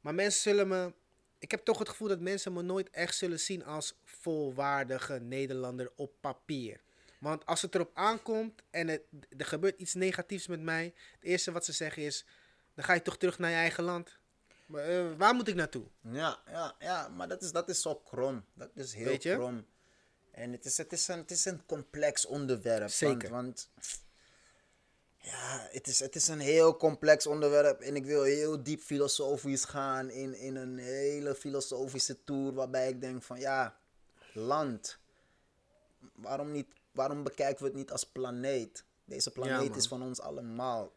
[0.01, 0.93] maar mensen zullen me.
[1.39, 5.93] Ik heb toch het gevoel dat mensen me nooit echt zullen zien als volwaardige Nederlander
[5.97, 6.81] op papier.
[7.19, 9.03] Want als het erop aankomt en het,
[9.37, 12.25] er gebeurt iets negatiefs met mij, het eerste wat ze zeggen is:
[12.75, 14.19] dan ga je toch terug naar je eigen land.
[14.67, 15.85] Maar, eh, waar moet ik naartoe?
[16.01, 18.45] Ja, ja, ja, maar dat is, dat is zo krom.
[18.55, 19.67] Dat is heel krom.
[20.31, 22.89] En het is, het, is een, het is een complex onderwerp.
[22.91, 23.31] Zeker.
[23.31, 24.01] Want, want
[25.19, 27.81] ja, het is, het is een heel complex onderwerp.
[27.81, 32.53] En ik wil heel diep filosofisch gaan in, in een hele filosofische tour.
[32.53, 33.79] Waarbij ik denk van ja,
[34.33, 34.99] land.
[36.15, 38.85] Waarom, niet, waarom bekijken we het niet als planeet?
[39.05, 40.93] Deze planeet is van ons allemaal.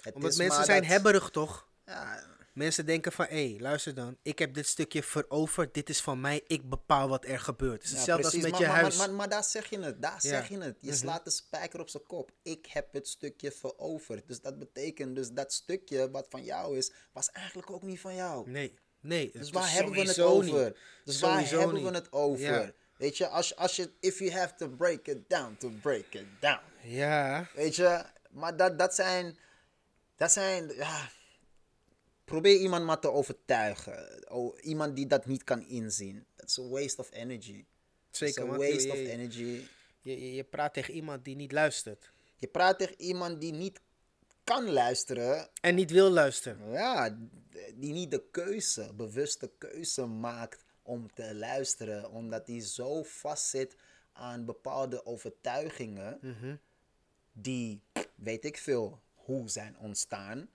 [0.00, 1.66] Het Omdat mensen zijn dat- hebberig toch?
[1.86, 2.22] Ja,
[2.58, 4.16] Mensen denken van, hé, luister dan.
[4.22, 5.74] Ik heb dit stukje veroverd.
[5.74, 6.42] Dit is van mij.
[6.46, 7.82] Ik bepaal wat er gebeurt.
[7.82, 8.96] Het is Ja, hetzelfde als met maar, je maar, huis.
[8.96, 10.76] Maar, maar, maar daar zeg je het, daar zeg je het.
[10.80, 10.96] Je Mhm.
[10.96, 12.30] slaat de spijker op zijn kop.
[12.42, 14.28] Ik heb het stukje veroverd.
[14.28, 18.14] Dus dat betekent dus dat stukje wat van jou is, was eigenlijk ook niet van
[18.14, 18.50] jou.
[18.50, 19.30] Nee, nee.
[19.32, 20.64] Dus waar hebben we het over?
[20.64, 20.76] niet.
[21.04, 21.84] Dus waar hebben niet.
[21.84, 22.44] we het over?
[22.44, 22.72] Ja.
[22.96, 26.26] Weet je, als, als je, if you have to break it down, to break it
[26.40, 26.62] down.
[26.82, 29.38] Ja, Weet je, maar dat, dat zijn,
[30.16, 31.08] dat zijn, ja,
[32.28, 34.30] probeer iemand maar te overtuigen.
[34.32, 36.26] Oh, iemand die dat niet kan inzien.
[36.36, 37.64] That's a waste of energy.
[38.10, 38.42] zeker.
[38.44, 39.42] It's a je- waste of je, energy.
[40.00, 42.10] je, je, je praat tegen iemand die niet luistert.
[42.36, 43.80] Je praat tegen iemand die niet
[44.44, 45.48] kan luisteren.
[45.60, 46.70] En niet wil luisteren.
[46.72, 47.18] Ja,
[47.74, 52.10] die niet de keuze, bewuste keuze maakt om te luisteren.
[52.10, 53.76] Omdat die zo vastzit
[54.12, 56.18] aan bepaalde overtuigingen.
[57.32, 57.82] Die,
[58.14, 60.50] weet ik veel, hoe zijn ontstaan.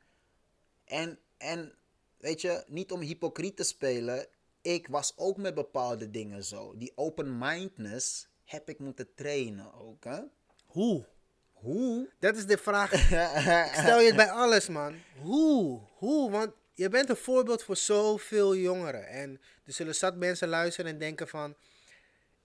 [0.85, 1.73] En, en
[2.17, 4.27] weet je, niet om hypocriet te spelen.
[4.61, 6.77] Ik was ook met bepaalde dingen zo.
[6.77, 10.03] Die open-mindedness heb ik moeten trainen ook.
[10.03, 10.19] Hè?
[10.65, 11.05] Hoe?
[11.51, 12.09] Hoe?
[12.19, 12.91] Dat is de vraag.
[13.69, 14.95] Ik stel je het bij alles, man.
[15.21, 15.79] Hoe?
[15.93, 16.31] Hoe?
[16.31, 19.07] Want je bent een voorbeeld voor zoveel jongeren.
[19.07, 21.55] En er zullen zat mensen luisteren en denken van...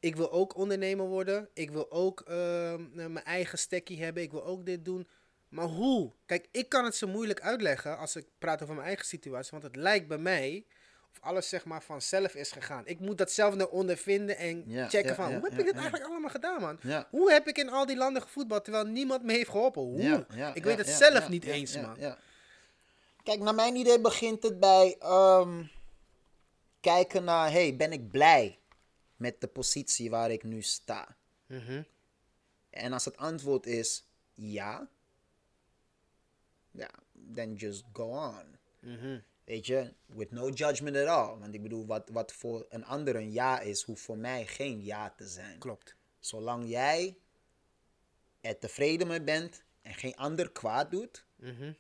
[0.00, 1.48] Ik wil ook ondernemer worden.
[1.52, 4.22] Ik wil ook ehm, mijn eigen stekkie hebben.
[4.22, 5.08] Ik wil ook dit doen.
[5.48, 6.12] Maar hoe?
[6.26, 9.50] Kijk, ik kan het zo moeilijk uitleggen als ik praat over mijn eigen situatie.
[9.50, 10.66] Want het lijkt bij mij
[11.12, 12.86] of alles zeg maar vanzelf is gegaan.
[12.86, 15.30] Ik moet dat zelf nou ondervinden en Ja, checken ja, van...
[15.30, 15.80] ja, hoe heb ja, ik dit ja.
[15.80, 16.78] eigenlijk allemaal gedaan, man?
[16.82, 17.08] Ja.
[17.10, 19.82] Hoe heb ik in al die landen gevoetbald terwijl niemand me heeft geholpen?
[19.82, 20.02] Hoe?
[20.02, 21.96] Ja, ja, ik ja, weet het ja, zelf ja, niet ja, eens, ja, man.
[21.98, 22.18] ja.
[23.22, 25.64] Kijk, naar mijn idee begint het bij ehm,
[26.80, 28.58] kijken naar, hey, ben ik blij
[29.16, 31.16] met de positie waar ik nu sta?
[31.46, 31.82] Mhm.
[32.70, 34.88] En als het antwoord is ja,
[36.78, 36.90] ja,
[37.34, 38.56] then just go on.
[38.80, 39.18] Mhm.
[39.44, 41.38] Weet je, with no judgment at all.
[41.38, 44.84] Want ik bedoel, wat, wat voor een ander een ja is, hoeft voor mij geen
[44.84, 45.58] ja te zijn.
[45.58, 45.94] Klopt.
[46.20, 47.16] Zolang jij
[48.40, 51.24] er tevreden mee bent en geen ander kwaad doet.
[51.36, 51.72] Mhm.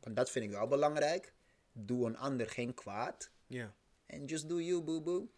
[0.00, 1.32] Want dat vind ik wel belangrijk.
[1.72, 3.30] Doe een ander geen kwaad.
[3.46, 3.74] Ja.
[4.06, 5.28] En just do you, boo boo.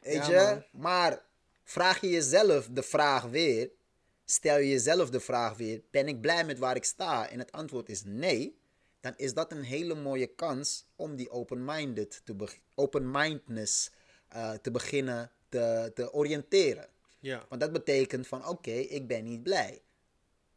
[0.00, 0.54] Weet Ja, je?
[0.54, 0.82] man.
[0.82, 1.22] Maar
[1.64, 3.70] vraag je jezelf de vraag weer.
[4.30, 5.82] Stel je jezelf de vraag weer.
[5.90, 7.28] Ben ik blij met waar ik sta?
[7.28, 8.58] En het antwoord is nee.
[9.00, 13.90] Dan is dat een hele mooie kans om die open-minded te open-mindedness
[14.28, 16.88] eh, te beginnen te, te oriënteren.
[17.18, 17.44] Ja.
[17.48, 19.82] Want dat betekent van oké, ik ben niet blij.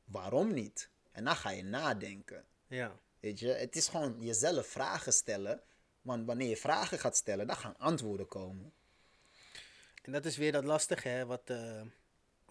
[0.05, 0.89] Waarom niet?
[1.11, 2.45] En dan ga je nadenken.
[2.67, 2.99] Ja.
[3.19, 5.61] Weet je, het is gewoon jezelf vragen stellen.
[6.01, 8.74] Want wanneer je vragen gaat stellen, dan gaan antwoorden komen.
[10.01, 11.82] En dat is weer dat lastige, hè, wat, eh,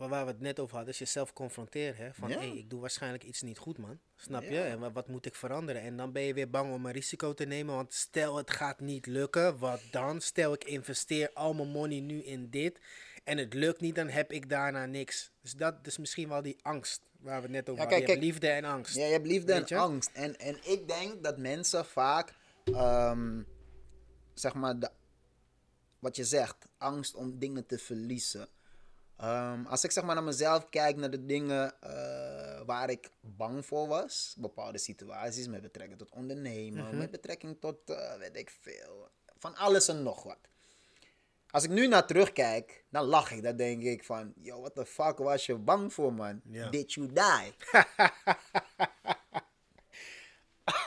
[0.09, 1.97] waar waar we het net over hadden, is jezelf confronteren.
[2.05, 2.39] Hè, van, Ja.
[2.39, 3.99] hey, ik doe waarschijnlijk iets niet goed, man.
[4.17, 4.61] Snap je?
[4.61, 5.83] En wa- wat moet ik veranderen?
[5.83, 8.81] En dan ben je weer bang om een risico te nemen, want stel het gaat
[8.81, 10.21] niet lukken, wat dan?
[10.21, 12.79] Stel ik investeer al mijn money nu in dit
[13.25, 15.31] en het lukt niet, dan heb ik daarna niks.
[15.41, 17.99] Dus dat is misschien wel die angst waar we het net over Ja, hadden.
[17.99, 18.25] kijk, Je kijk.
[18.33, 18.95] liefde en angst.
[18.97, 19.83] Ja, je hebt liefde Weet en je?
[19.83, 20.11] angst.
[20.13, 22.35] En, en ik denk dat mensen vaak,
[22.65, 23.43] ehm,
[24.35, 24.91] zeg maar, de,
[25.99, 28.49] wat je zegt, angst om dingen te verliezen.
[29.23, 33.67] Ehm, als ik zeg maar naar mezelf kijk, naar de dingen eh, waar ik bang
[33.67, 36.97] voor was, bepaalde situaties met betrekking tot ondernemen, Mhm.
[36.97, 39.09] met betrekking tot, eh, weet ik veel,
[39.39, 40.39] van alles en nog wat.
[41.51, 43.43] Als ik nu naar terugkijk, dan lach ik.
[43.43, 46.41] Dan denk ik van, yo, what the fuck was je bang voor, man?
[46.71, 47.55] Did you die?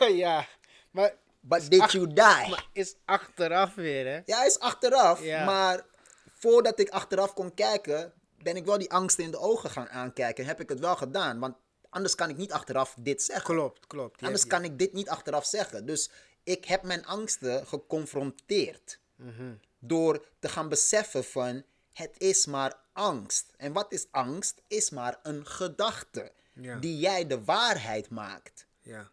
[0.23, 0.47] ja,
[0.91, 2.15] maar But did you die?
[2.49, 4.21] maar is achteraf weer, hè?
[4.25, 5.21] Ja, is achteraf.
[5.23, 5.45] Ja.
[5.45, 5.85] Maar
[6.33, 8.13] voordat ik achteraf kon kijken,
[8.45, 10.45] ben ik wel die angsten in de ogen gaan aankijken.
[10.45, 11.39] Heb ik het wel gedaan.
[11.39, 11.55] Want
[11.89, 13.55] anders kan ik niet achteraf dit zeggen.
[13.55, 14.21] Klopt, klopt.
[14.21, 15.85] Anders hebt- kan ik dit niet achteraf zeggen.
[15.85, 16.09] Dus
[16.43, 18.99] ik heb mijn angsten geconfronteerd.
[19.15, 19.53] Mhm.
[19.79, 23.53] Door te gaan beseffen van, het is maar angst.
[23.57, 24.61] En wat is angst?
[24.67, 26.31] Is maar een gedachte.
[26.53, 26.79] Ja.
[26.79, 28.67] Die jij de waarheid maakt.
[28.81, 29.11] Ja,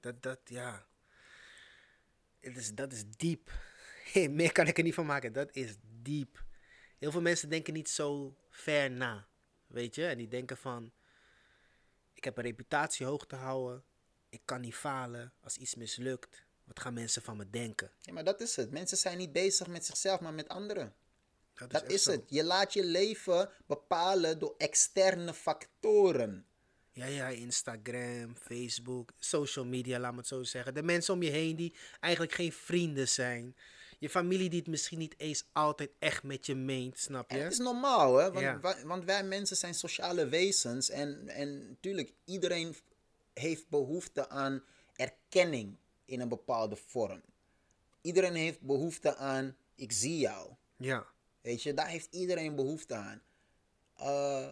[0.00, 0.86] dat, dat, ja.
[2.40, 3.50] Het is, dat is diep.
[4.12, 5.32] Hey, meer kan ik er niet van maken.
[5.32, 6.42] Dat is diep.
[6.98, 9.26] Heel veel mensen denken niet zo ver na.
[9.66, 10.06] Weet je?
[10.06, 10.92] En die denken van...
[12.12, 13.84] Ik heb een reputatie hoog te houden.
[14.28, 15.32] Ik kan niet falen.
[15.40, 17.90] Als iets mislukt, wat gaan mensen van me denken?
[18.00, 18.70] Ja, maar dat is het.
[18.70, 20.94] Mensen zijn niet bezig met zichzelf, maar met anderen.
[21.68, 22.22] Dat is het.
[22.26, 26.46] Je laat je leven bepalen door externe factoren.
[26.92, 30.74] Ja, ja, Instagram, Facebook, social media, laat me het zo zeggen.
[30.74, 33.56] De mensen om je heen die eigenlijk geen vrienden zijn.
[34.02, 37.36] Je familie die het misschien niet eens altijd echt met je meent, snap je?
[37.36, 38.24] En het is normaal, hè?
[38.32, 38.60] Want, Ja.
[38.60, 40.90] wa- want wij mensen zijn sociale wezens.
[40.90, 42.76] En, en natuurlijk, iedereen
[43.34, 44.62] heeft behoefte aan
[44.96, 47.22] erkenning in een bepaalde vorm.
[48.00, 50.50] Iedereen heeft behoefte aan, ik zie jou.
[50.76, 51.06] Ja,
[51.40, 53.22] Weet je, daar heeft iedereen behoefte aan.
[53.96, 54.46] Eh,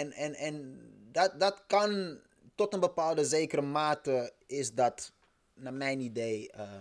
[0.00, 0.80] en en, en
[1.12, 2.20] dat, dat kan
[2.54, 5.12] tot een bepaalde zekere mate, is dat,
[5.54, 6.80] naar mijn idee, eh,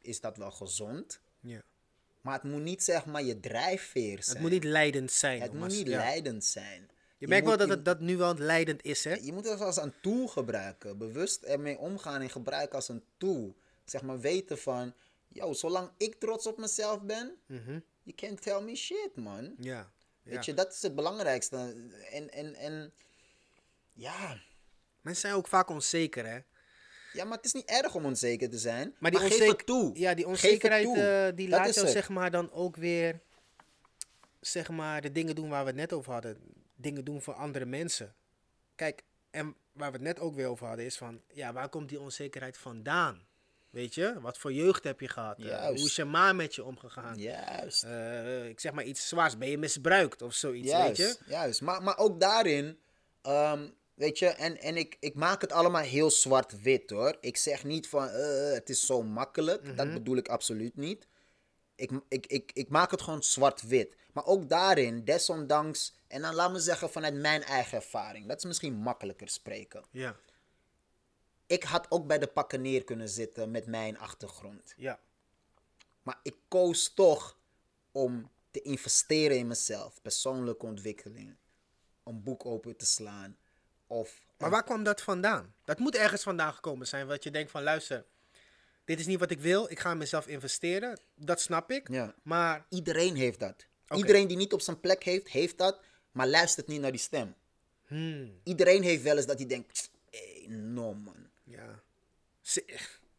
[0.00, 1.20] is dat wel gezond.
[1.40, 1.62] Ja.
[2.20, 4.36] Maar het moet niet zeg maar je drijfveer zijn.
[4.36, 5.40] Het moet niet leidend zijn.
[5.40, 5.96] Het moet niet ja.
[5.96, 6.90] leidend zijn.
[7.18, 9.14] Je merkt wel moet- dat het dat nu wel leidend is, hè?
[9.14, 10.98] je moet het als een tool gebruiken.
[10.98, 13.56] Bewust ermee omgaan en gebruiken als een tool.
[13.84, 14.94] Zeg maar weten van,
[15.28, 17.78] yo, zolang ik trots op mezelf ben, Mhm.
[18.02, 19.54] you can't tell me shit, man.
[19.58, 19.90] Ja.
[20.22, 20.40] Weet ja.
[20.44, 21.56] je, dat is het belangrijkste.
[22.10, 22.92] En, en, en
[23.92, 24.40] ja.
[25.00, 26.38] Mensen zijn ook vaak onzeker, hè?
[27.18, 28.94] Ja, maar het is niet erg om onzeker te zijn.
[28.98, 29.90] Maar die, geef onzeker- het toe.
[29.94, 31.94] Ja, die onzekerheid eh, die Dat laat jou het.
[31.94, 33.20] zeg maar dan ook weer
[34.40, 36.36] zeg maar de dingen doen waar we het net over hadden.
[36.76, 38.14] Dingen doen voor andere mensen.
[38.74, 41.88] Kijk, en waar we het net ook weer over hadden is van, ja, waar komt
[41.88, 43.26] die onzekerheid vandaan?
[43.70, 45.38] Weet je, wat voor jeugd heb je gehad?
[45.38, 47.18] Eh, hoe is je ma met je omgegaan?
[47.18, 47.82] Juist.
[47.84, 51.24] Eh, ik zeg maar iets zwaars, ben je misbruikt of zoiets, Juist, weet je?
[51.26, 51.60] juist.
[51.60, 52.78] Maar, maar ook daarin,
[53.22, 53.68] ehm,
[53.98, 57.16] weet je, en, en ik, ik maak het allemaal heel zwart-wit hoor.
[57.20, 59.62] Ik zeg niet van eh, het is zo makkelijk.
[59.62, 59.76] Mhm.
[59.76, 61.06] Dat bedoel ik absoluut niet.
[61.74, 63.96] Ik, ik, ik, ik maak het gewoon zwart-wit.
[64.12, 68.26] Maar ook daarin, desondanks, en dan laat me zeggen vanuit mijn eigen ervaring.
[68.28, 69.84] Dat is misschien makkelijker spreken.
[69.90, 70.16] Ja,
[71.46, 74.74] Ik had ook bij de pakken neer kunnen zitten met mijn achtergrond.
[74.76, 75.00] ja,
[76.02, 77.38] Maar ik koos toch
[77.92, 80.02] om te investeren in mezelf.
[80.02, 81.36] Persoonlijke ontwikkeling.
[82.04, 83.36] Een boek open te slaan.
[83.88, 85.54] Of Maar waar kwam dat vandaan?
[85.64, 87.06] Dat moet ergens vandaan gekomen zijn.
[87.06, 88.04] Wat je denkt van, luister,
[88.84, 89.70] dit is niet wat ik wil.
[89.70, 91.00] Ik ga in mezelf investeren.
[91.14, 91.88] Dat snap ik.
[91.90, 92.14] Ja.
[92.22, 93.66] Maar iedereen heeft dat.
[93.94, 95.80] Iedereen die niet op zijn plek heeft, heeft dat.
[96.12, 97.34] Maar luistert niet naar die stem.
[97.86, 101.28] hmm, Iedereen heeft wel eens dat hij denkt, hey, no man.
[101.44, 101.82] ja.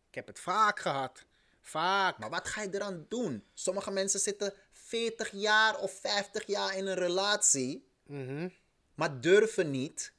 [0.10, 1.26] Ik heb het vaak gehad.
[1.62, 2.18] Vaak.
[2.18, 3.44] Maar wat ga je eraan doen?
[3.54, 7.88] Sommige mensen zitten 40 jaar of 50 jaar in een relatie.
[8.04, 8.50] Mhm.
[8.96, 10.14] Maar durven niet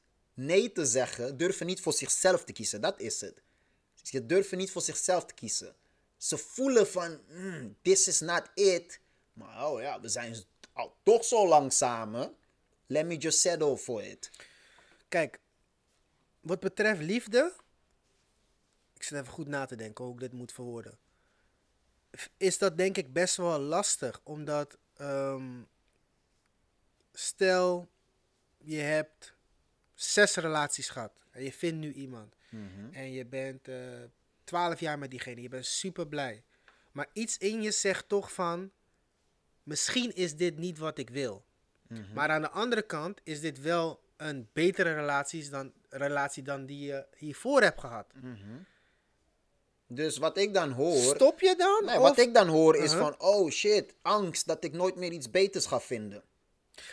[0.45, 2.81] nee te zeggen, durven niet voor zichzelf te kiezen.
[2.81, 3.41] Dat is het.
[4.01, 5.75] Ze durven niet voor zichzelf te kiezen.
[6.17, 8.99] Ze voelen van, "Hmm, this is not it.
[9.33, 10.35] Maar oh ja, we zijn
[10.73, 12.35] al toch zo lang samen.
[12.87, 14.31] Let me just settle for it.
[15.07, 15.39] Kijk,
[16.39, 17.53] wat betreft liefde.
[18.93, 20.97] Ik zit even goed na te denken hoe ik dit moet verwoorden.
[22.37, 24.77] Is dat denk ik best wel lastig, omdat.
[24.93, 25.61] ehm,
[27.13, 27.89] stel,
[28.57, 29.33] je hebt
[30.03, 32.35] zes relaties gehad en je vindt nu iemand.
[32.91, 33.75] En je bent eh,
[34.43, 36.43] twaalf jaar met diegene, je bent super blij.
[36.91, 38.71] Maar iets in je zegt toch van.
[39.63, 41.43] Misschien is dit niet wat ik wil.
[42.13, 46.85] Maar aan de andere kant is dit wel een betere relatie dan, relatie dan die
[46.85, 48.05] je hiervoor hebt gehad.
[49.87, 51.15] Dus wat ik dan hoor.
[51.15, 51.85] Stop je dan?
[51.85, 52.99] Nee, Of- wat ik dan hoor is Uh-huh.
[53.01, 56.23] van, oh shit, angst dat ik nooit meer iets beters ga vinden.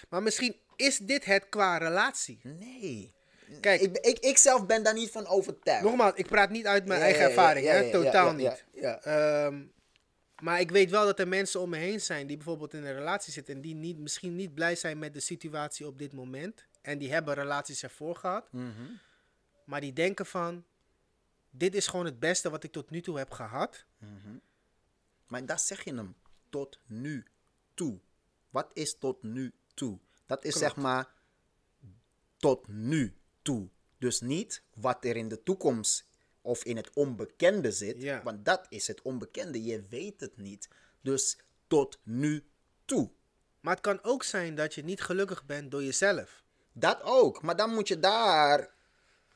[0.08, 2.38] Maar misschien is dit het qua relatie.
[2.42, 3.14] Nee.
[3.60, 5.82] Kijk, Ik, ik, ik zelf ben daar niet van overtuigd.
[5.84, 7.90] nogmaals, ik praat niet uit mijn Ja, eigen ja, ervaring, ja, hè?
[7.90, 8.64] totaal niet.
[8.74, 9.62] ja, Ehm,
[10.40, 12.94] maar ik weet wel dat er mensen om me heen zijn die bijvoorbeeld in een
[12.94, 16.66] relatie zitten en die niet, misschien niet blij zijn met de situatie op dit moment.
[16.82, 18.48] En die hebben relaties ervoor gehad.
[18.52, 18.70] Mhm.
[19.64, 20.64] Maar die denken van,
[21.50, 23.84] dit is gewoon het beste wat ik tot nu toe heb gehad.
[25.26, 26.14] Maar dat zeg je hem.
[26.50, 27.24] Tot nu
[27.74, 27.98] toe.
[28.50, 29.98] Wat is tot nu toe?
[30.28, 31.08] Dat is zeg maar
[32.36, 33.68] tot nu toe.
[33.98, 36.04] Dus niet wat er in de toekomst
[36.40, 38.02] of in het onbekende zit.
[38.02, 38.22] Ja.
[38.22, 39.64] Want dat is het onbekende.
[39.64, 40.68] Je weet het niet.
[41.00, 42.44] Dus tot nu
[42.84, 43.10] toe.
[43.60, 46.42] Maar het kan ook zijn dat je niet gelukkig bent door jezelf.
[46.72, 47.42] Dat ook.
[47.42, 48.74] Maar dan moet je daar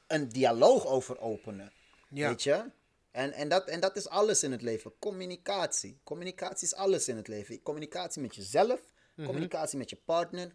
[0.06, 1.72] een dialoog over openen.
[2.08, 2.28] Ja.
[2.28, 2.70] Weet je?
[3.10, 4.92] En, en, dat, en dat is alles in het leven.
[4.98, 6.00] Communicatie.
[6.04, 7.62] Communicatie is alles in het leven.
[7.62, 8.91] Communicatie met jezelf.
[9.14, 9.26] Mhm.
[9.26, 10.54] Communicatie met je partner.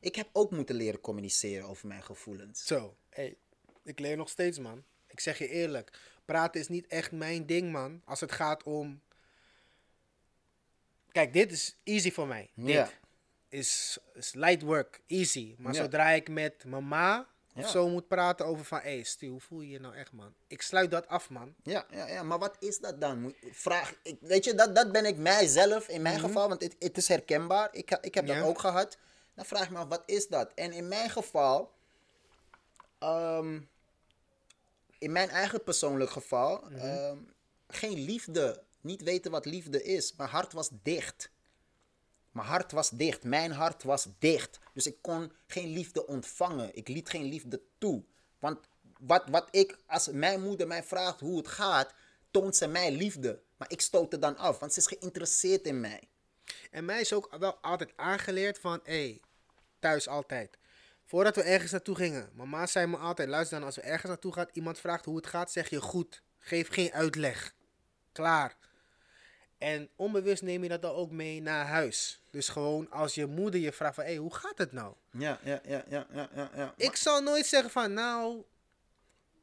[0.00, 2.64] ik heb ook moeten leren communiceren over mijn gevoelens.
[2.64, 3.36] Zo, hey,
[3.84, 4.84] ik leer nog steeds, man.
[5.06, 8.02] Ik zeg je eerlijk, praten is niet echt mijn ding, man.
[8.04, 9.00] Als het gaat om...
[11.12, 12.50] Kijk, dit is easy voor mij.
[12.54, 12.90] Dit Ja.
[13.48, 15.54] is, is light work, easy.
[15.58, 15.82] Maar Ja.
[15.82, 17.28] zodra ik met mama
[17.58, 18.78] of zo moet praten over van...
[18.78, 20.34] Hé, hey, Stu, hoe voel je je nou echt, man?
[20.46, 21.54] Ik sluit dat af, man.
[21.62, 23.34] Ja, ja, ja, maar wat is dat dan?
[23.50, 26.96] Vraag, ik, weet je, dat, dat ben ik mijzelf in mijn geval, want het, het
[26.96, 27.68] is herkenbaar.
[27.72, 28.32] Ik, ik heb Mhm.
[28.32, 28.40] Ja.
[28.40, 28.98] dat ook gehad.
[29.34, 30.50] Dan vraag ik me af, wat is dat?
[30.54, 31.72] En in mijn geval,
[32.98, 33.60] ehm,
[34.98, 36.76] in mijn eigen persoonlijk geval, Mhm.
[36.78, 37.16] ehm,
[37.68, 38.62] geen liefde.
[38.80, 40.14] Niet weten wat liefde is.
[40.16, 41.30] Mijn hart was dicht.
[42.30, 43.24] Mijn hart was dicht.
[43.24, 44.58] Mijn hart was dicht.
[44.74, 46.76] Dus ik kon geen liefde ontvangen.
[46.76, 48.04] Ik liet geen liefde toe.
[48.38, 48.58] Want
[48.98, 51.94] wat, wat ik, als mijn moeder mij vraagt hoe het gaat,
[52.30, 53.42] toont ze mij liefde.
[53.56, 56.08] Maar ik stoot het dan af, want ze is geïnteresseerd in mij.
[56.70, 59.20] En mij is ook wel altijd aangeleerd van, hé, hey,
[59.78, 60.58] thuis altijd.
[61.04, 64.32] Voordat we ergens naartoe gingen, mama zei me altijd, luister dan, als we ergens naartoe
[64.32, 66.22] gaan, iemand vraagt hoe het gaat, zeg je goed.
[66.38, 67.54] Geef geen uitleg.
[68.12, 68.56] Klaar.
[69.58, 72.22] En onbewust neem je dat dan ook mee naar huis.
[72.30, 74.94] Dus gewoon als je moeder je vraagt van, hé, hey, hoe gaat het nou?
[75.10, 76.50] Ja, ja, ja, ja, ja, ja.
[76.54, 76.74] ja.
[76.76, 78.42] Ik zal nooit zeggen van, nou,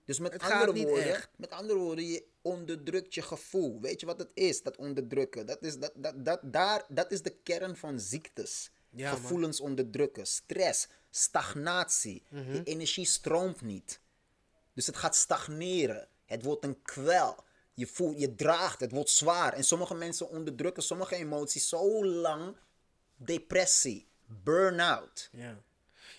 [0.06, 1.30] Dus met Het andere, woorden, echt.
[1.36, 3.82] met andere woorden, je onderdrukt je gevoel.
[3.82, 5.46] Weet je wat het is, dat onderdrukken?
[5.46, 8.72] Dat is, dat, dat, dat, daar, dat is de kern van ziektes.
[8.90, 9.20] Ja, man.
[9.20, 12.24] Gevoelens onderdrukken, stress, stagnatie.
[12.30, 12.54] Mhm.
[12.54, 14.00] Je energie stroomt niet.
[14.74, 16.08] Dus het gaat stagneren.
[16.26, 17.44] Het wordt een kwel.
[17.76, 19.54] Je, voelt, je draagt, het wordt zwaar.
[19.54, 22.58] En sommige mensen onderdrukken sommige emoties zo lang.
[23.16, 25.30] Depressie, burn-out.
[25.32, 25.62] Ja.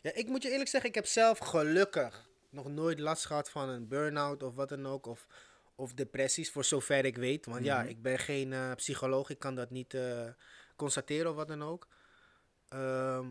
[0.02, 3.68] ja, ik moet je eerlijk zeggen, ik heb zelf gelukkig nog nooit last gehad van
[3.68, 5.06] een burn-out of wat dan ook.
[5.06, 5.26] Of,
[5.74, 7.46] of depressies, voor zover ik weet.
[7.46, 10.28] Want ja, ik ben geen eh, psycholoog, ik kan dat niet eh,
[10.76, 11.88] constateren of wat dan ook.
[12.68, 13.30] Ehm,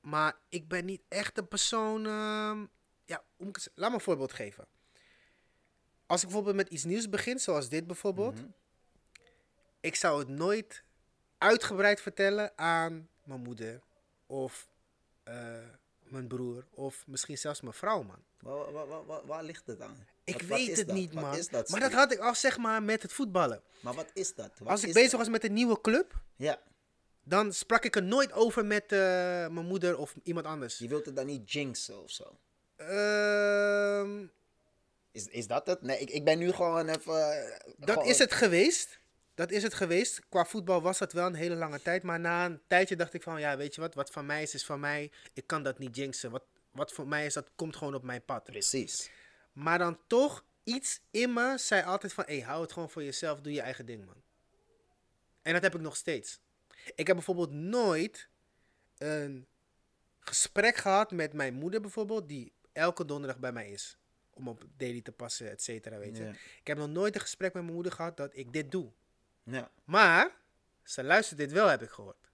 [0.00, 2.06] maar ik ben niet echt een persoon.
[2.06, 2.66] ehm,
[3.04, 3.22] ja,
[3.52, 4.66] z- laat me een voorbeeld geven.
[6.06, 8.38] Als ik bijvoorbeeld met iets nieuws begin, zoals dit bijvoorbeeld.
[9.80, 10.84] Ik zou het nooit
[11.38, 13.80] uitgebreid vertellen aan mijn moeder
[14.26, 14.68] of
[15.22, 15.34] eh,
[16.02, 18.22] mijn broer of misschien zelfs mijn vrouw, man.
[18.40, 20.06] Waar, waar, waar, waar, waar ligt het aan?
[20.24, 20.96] Ik Wat- weet het dat?
[20.96, 21.36] niet, man.
[21.50, 23.62] dat, maar dat had ik al zeg maar met het voetballen.
[23.80, 24.58] Maar wat is dat?
[24.58, 25.20] Wat Als ik bezig dat?
[25.20, 26.58] was met een nieuwe club, Ja,
[27.24, 28.98] dan sprak ik er nooit over met eh,
[29.48, 30.78] mijn moeder of iemand anders.
[30.78, 32.38] je wilt het dan niet jinxen of zo.
[32.76, 34.26] Ehm,
[35.12, 35.82] Is, is dat het?
[35.82, 37.30] Nee, ik, ik ben nu gewoon even...
[37.32, 39.00] eh, dat gewoon- is het geweest.
[39.34, 40.28] Dat is het geweest.
[40.28, 42.02] Qua voetbal was dat wel een hele lange tijd.
[42.02, 43.94] Maar na een tijdje dacht ik van, ja, weet je wat?
[43.94, 45.10] Wat van mij is, is van mij.
[45.32, 46.30] Ik kan dat niet jinxen.
[46.30, 48.44] Wat, wat voor mij is, dat komt gewoon op mijn pad.
[48.44, 49.10] Precies.
[49.52, 52.24] Maar dan toch, iets in me zei altijd van...
[52.26, 53.40] Hé, hey, hou het gewoon voor jezelf.
[53.40, 54.22] Doe je eigen ding, man.
[55.42, 56.40] En dat heb ik nog steeds.
[56.94, 58.28] Ik heb bijvoorbeeld nooit
[58.98, 59.46] een
[60.18, 62.28] gesprek gehad met mijn moeder bijvoorbeeld...
[62.28, 63.96] die elke donderdag bij mij is.
[64.34, 66.24] Om op daily te passen, et cetera, weet je.
[66.24, 66.30] Ja.
[66.60, 68.90] Ik heb nog nooit een gesprek met mijn moeder gehad dat ik dit doe.
[69.42, 69.70] Ja.
[69.84, 70.36] Maar,
[70.82, 72.30] ze luistert dit wel, heb ik gehoord.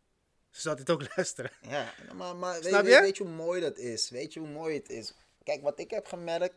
[0.51, 1.51] Ze zal dit ook luisteren.
[1.63, 2.83] Ja, maar, maar weet, je?
[2.83, 4.11] weet je hoe mooi dat is?
[4.11, 5.15] Weet je hoe mooi het is?
[5.43, 6.55] Kijk, wat ik heb gemerkt,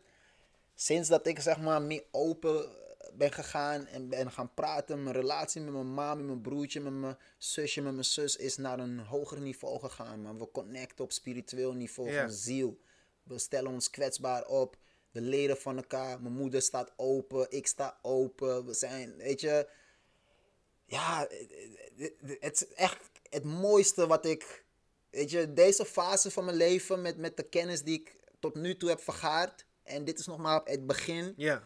[0.75, 2.69] sinds dat ik zeg maar meer open
[3.13, 6.93] ben gegaan en ben gaan praten, mijn relatie met mijn ma, met mijn broertje, met
[6.93, 10.21] mijn zusje, met mijn zus is naar een hoger niveau gegaan.
[10.21, 10.39] Man.
[10.39, 12.21] We connecten op spiritueel niveau Ja.
[12.21, 12.79] van ziel.
[13.23, 14.77] We stellen ons kwetsbaar op.
[15.11, 16.21] We leren van elkaar.
[16.21, 18.65] Mijn moeder staat open, ik sta open.
[18.65, 19.67] We zijn, weet je,
[20.85, 21.27] ja,
[22.39, 24.65] het is echt het mooiste wat ik.
[25.09, 28.77] Weet je, deze fase van mijn leven met, met de kennis die ik tot nu
[28.77, 29.65] toe heb vergaard.
[29.83, 31.33] En dit is nog maar het begin.
[31.37, 31.63] Ja.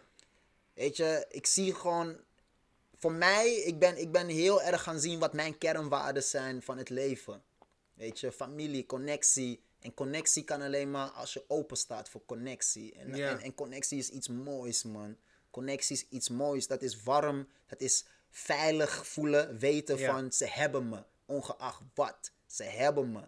[0.73, 2.23] Weet je, ik zie gewoon.
[2.97, 6.77] Voor mij, ik ben, ik ben heel erg gaan zien wat mijn kernwaarden zijn van
[6.77, 7.43] het leven.
[7.93, 9.61] Weet je, familie, connectie.
[9.85, 12.93] En connectie kan alleen maar als je open staat voor connectie.
[12.93, 15.17] En, en, en connectie is iets moois, man.
[15.51, 16.67] Connectie is iets moois.
[16.67, 17.47] Dat is warm.
[17.67, 19.59] Dat is veilig voelen.
[19.59, 21.03] Weten van ze hebben me.
[21.25, 22.31] Ongeacht wat.
[22.45, 23.27] Ze hebben me.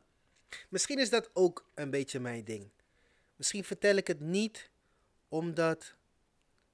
[0.69, 2.69] Misschien is dat ook een beetje mijn ding.
[3.35, 4.69] Misschien vertel ik het niet
[5.27, 5.95] omdat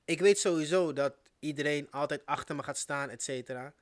[0.06, 3.74] ik weet sowieso dat iedereen altijd achter me gaat staan, et cetera.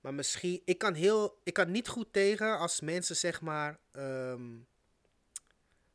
[0.00, 4.50] Maar misschien, ik kan, heel, ik kan niet goed tegen als mensen zeg maar ehm,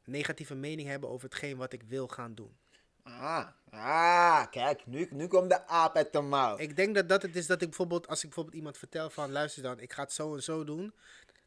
[0.10, 2.58] negatieve mening hebben over hetgeen wat ik wil gaan doen.
[3.04, 6.58] Ah, ah kijk, nu, nu komt de aap uit de mouw.
[6.58, 9.32] Ik denk dat dat het is dat ik bijvoorbeeld, als ik bijvoorbeeld iemand vertel van
[9.32, 10.94] luister dan, ik ga het zo en zo doen.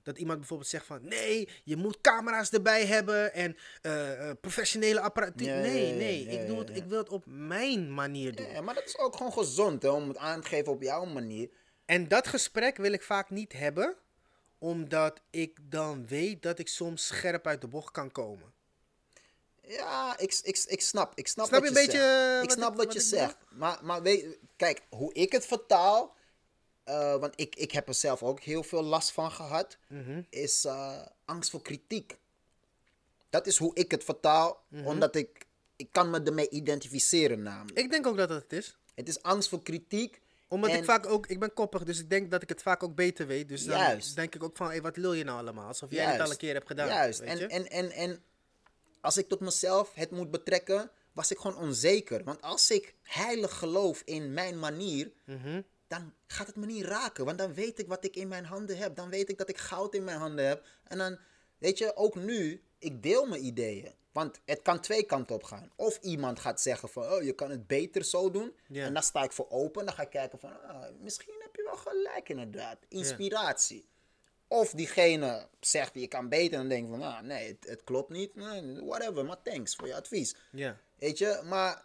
[0.03, 5.01] Dat iemand bijvoorbeeld zegt van nee, je moet camera's erbij hebben en eh, eh, professionele
[5.01, 5.47] apparatuur.
[5.47, 8.49] Nee, nee, ik, doe het, ik wil het op mijn manier doen.
[8.49, 11.05] Ja, maar dat is ook gewoon gezond, hè, om het aan te geven op jouw
[11.05, 11.51] manier.
[11.85, 13.97] En dat gesprek wil ik vaak niet hebben,
[14.63, 18.53] omdat ik dan weet dat ik soms scherp uit de bocht kan komen.
[19.67, 21.13] Ja, ik, ik, ik snap.
[21.15, 22.37] Ik snap, Snap wat je een beetje, zegt.
[22.37, 23.37] eh, Ik snap ik- wat, je zegt.
[23.51, 26.15] Maar, maar weet, kijk, hoe ik het vertaal,
[26.85, 30.23] eh, want ik, ik heb er zelf ook heel veel last van gehad, Mhm.
[30.31, 32.19] is eh, angst voor kritiek.
[33.31, 34.87] Dat is hoe ik het vertaal, Mhm.
[34.87, 37.79] omdat ik, ik kan me ermee identificeren namelijk.
[37.79, 38.77] Ik denk ook dat dat het is.
[38.95, 40.21] Het is angst voor kritiek.
[40.53, 42.83] Omdat En- ik vaak ook, ik ben koppig, dus ik denk dat ik het vaak
[42.83, 43.49] ook beter weet.
[43.49, 44.17] Dus dan Juist.
[44.17, 45.67] denk ik ook van, hé, wat lul je nou allemaal?
[45.67, 46.17] Alsof jij Juist.
[46.17, 46.87] het al een keer hebt gedaan.
[46.89, 47.19] Juist.
[47.21, 47.47] weet En, je?
[47.47, 48.23] en, en, en
[49.01, 52.25] als ik tot mezelf het moet betrekken, was ik gewoon onzeker.
[52.25, 55.63] Want als ik heilig geloof in mijn manier, Mhm.
[55.89, 57.25] dan gaat het me niet raken.
[57.25, 58.97] Want dan weet ik wat ik in mijn handen heb.
[58.97, 60.67] Dan weet ik dat ik goud in mijn handen heb.
[60.85, 61.19] En dan,
[61.59, 63.95] weet je, ook nu, ik deel mijn ideeën.
[64.13, 65.71] Want het kan twee kanten op gaan.
[65.77, 68.57] Of iemand gaat zeggen van, oh, je kan het beter zo doen.
[68.73, 69.85] En dan sta ik voor open.
[69.85, 72.79] Dan ga ik kijken van, ah, misschien heb je wel gelijk inderdaad.
[72.89, 73.87] Inspiratie.
[74.49, 76.53] Of diegene zegt, je kan beter.
[76.53, 78.33] En dan denk ik van, ah, nee, het, het klopt niet.
[78.85, 80.35] Whatever, maar thanks voor je advies.
[80.51, 80.79] Ja.
[80.99, 81.85] Weet je, maar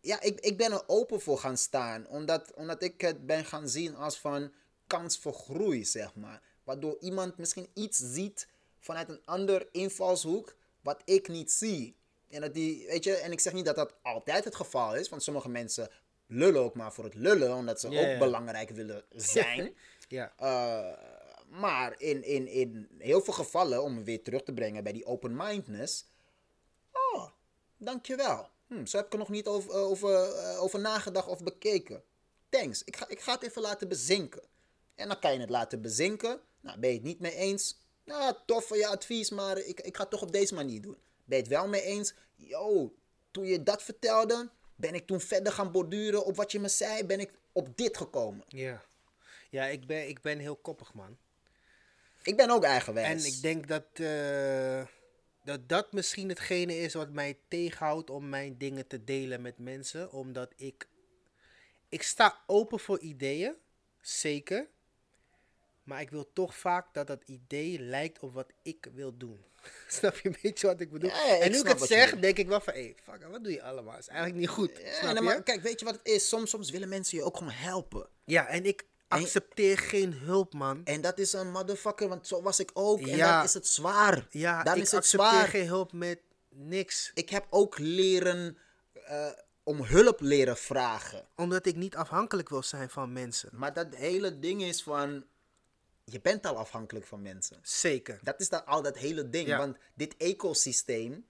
[0.00, 2.06] ja, ik, ik ben er open voor gaan staan.
[2.06, 4.52] Omdat, omdat ik het ben gaan zien als van
[4.86, 6.42] kans voor groei, zeg maar.
[6.64, 8.48] Waardoor iemand misschien iets ziet
[8.80, 11.96] vanuit een ander invalshoek wat ik niet zie.
[12.28, 15.08] En, dat die, weet je, en ik zeg niet dat dat altijd het geval is,
[15.08, 15.90] want sommige mensen
[16.26, 18.18] lullen ook maar voor het lullen, omdat ze Ja, ook ja.
[18.18, 19.74] belangrijk willen zijn.
[20.08, 20.32] Ja.
[20.40, 20.98] Uh,
[21.60, 26.04] maar in, in, in heel veel gevallen, om weer terug te brengen bij die open-mindedness.
[26.92, 27.26] Oh,
[27.76, 28.48] dankjewel.
[28.66, 32.02] Hm, zo heb ik er nog niet over, over, eh, over nagedacht of bekeken.
[32.48, 32.84] Thanks.
[32.84, 34.42] Ik ga, ik ga het even laten bezinken.
[34.94, 36.40] En dan kan je het laten bezinken.
[36.60, 37.80] Nou, ben je het niet mee eens?
[38.08, 40.96] Nou, tof voor je advies, maar ik, ik ga het toch op deze manier doen.
[41.24, 42.14] Ben je het wel mee eens?
[42.36, 42.94] Yo,
[43.30, 47.04] toen je dat vertelde, ben ik toen verder gaan borduren op wat je me zei,
[47.04, 48.44] ben ik op dit gekomen.
[48.48, 48.84] Ja.
[49.50, 51.16] Ja, ik ben, ik ben heel koppig, man.
[52.22, 53.24] Ik ben ook eigenwijs.
[53.24, 54.86] En ik denk dat, eh,
[55.44, 60.12] dat dat misschien hetgene is wat mij tegenhoudt om mijn dingen te delen met mensen.
[60.12, 60.88] Omdat ik.
[61.88, 63.54] Ik sta open voor ideeën,
[64.00, 64.68] zeker.
[65.88, 69.44] Maar ik wil toch vaak dat dat idee lijkt op wat ik wil doen.
[69.88, 71.10] Snap je een beetje wat ik bedoel?
[71.10, 73.26] Ja, ja, ik en nu ik het zeg, denk ik wel van, hé, hey, fuck,
[73.30, 73.98] wat doe je allemaal?
[73.98, 74.70] is eigenlijk niet goed.
[74.82, 75.20] Ja, snap nee, je?
[75.22, 76.28] maar kijk, weet je wat het is?
[76.28, 78.08] Soms, soms willen mensen je ook gewoon helpen.
[78.24, 80.84] Ja, en ik accepteer geen hulp, man.
[80.84, 83.00] En dat is een motherfucker, want zo was ik ook.
[83.00, 83.36] En Ja.
[83.36, 84.26] dan is het zwaar.
[84.30, 85.48] Ja, dan ik is het accepteer zwaar.
[85.48, 87.10] geen hulp met niks.
[87.14, 88.58] Ik heb ook leren
[88.92, 89.30] eh,
[89.62, 91.26] om hulp leren vragen.
[91.36, 93.50] Omdat ik niet afhankelijk wil zijn van mensen.
[93.52, 95.24] Maar dat hele ding is van,
[96.10, 97.58] je bent al afhankelijk van mensen.
[97.62, 98.18] Zeker.
[98.22, 99.48] Dat is dan al dat hele ding.
[99.48, 99.58] Ja.
[99.58, 101.26] Want dit ecosysteem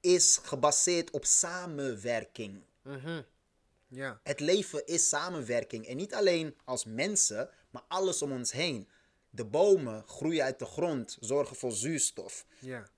[0.00, 2.62] is gebaseerd op samenwerking.
[3.88, 4.20] Ja.
[4.22, 5.86] Het leven is samenwerking.
[5.86, 8.88] En niet alleen als mensen, maar alles om ons heen.
[9.30, 12.46] De bomen groeien uit de grond, zorgen voor zuurstof.
[12.58, 12.88] Ja.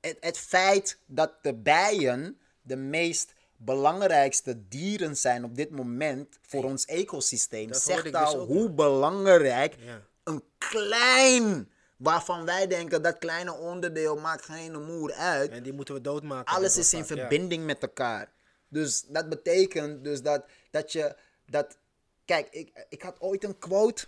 [0.00, 6.64] het, het feit dat de bijen de meest belangrijkste dieren zijn op dit moment voor
[6.64, 10.02] ons ecosysteem, Dat zegt dus al hoe belangrijk Ja.
[10.28, 15.94] Een klein, waarvan wij denken dat kleine onderdeel maakt geen moer uit, En die moeten
[15.94, 16.54] we doodmaken.
[16.54, 17.04] alles is in ja.
[17.04, 18.32] verbinding met elkaar.
[18.68, 21.76] Dus dat betekent dus dat, dat je dat.
[22.24, 24.06] Kijk, ik, ik had ooit een quote.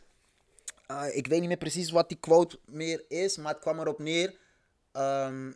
[0.87, 3.99] eh, ik weet niet meer precies wat die quote meer is, maar het kwam erop
[3.99, 4.35] neer.
[4.93, 5.53] ehm,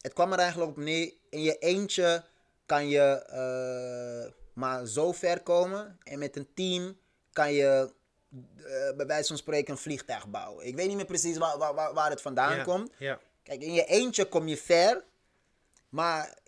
[0.00, 1.12] het kwam er eigenlijk op neer.
[1.30, 2.24] In je eentje
[2.66, 5.98] kan je eh, maar zo ver komen.
[6.02, 6.96] En met een team
[7.32, 7.92] kan je
[8.96, 10.66] bij wijze van spreken een vliegtuig bouwen.
[10.66, 12.90] Ik weet niet meer precies waar, waar, waar, het vandaan komt.
[13.42, 15.04] Kijk, in je eentje kom je ver,
[15.88, 16.38] maar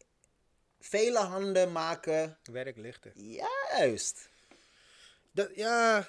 [0.80, 3.12] vele handen maken Werk lichter.
[3.18, 4.28] juist.
[5.32, 6.08] Dat, ja,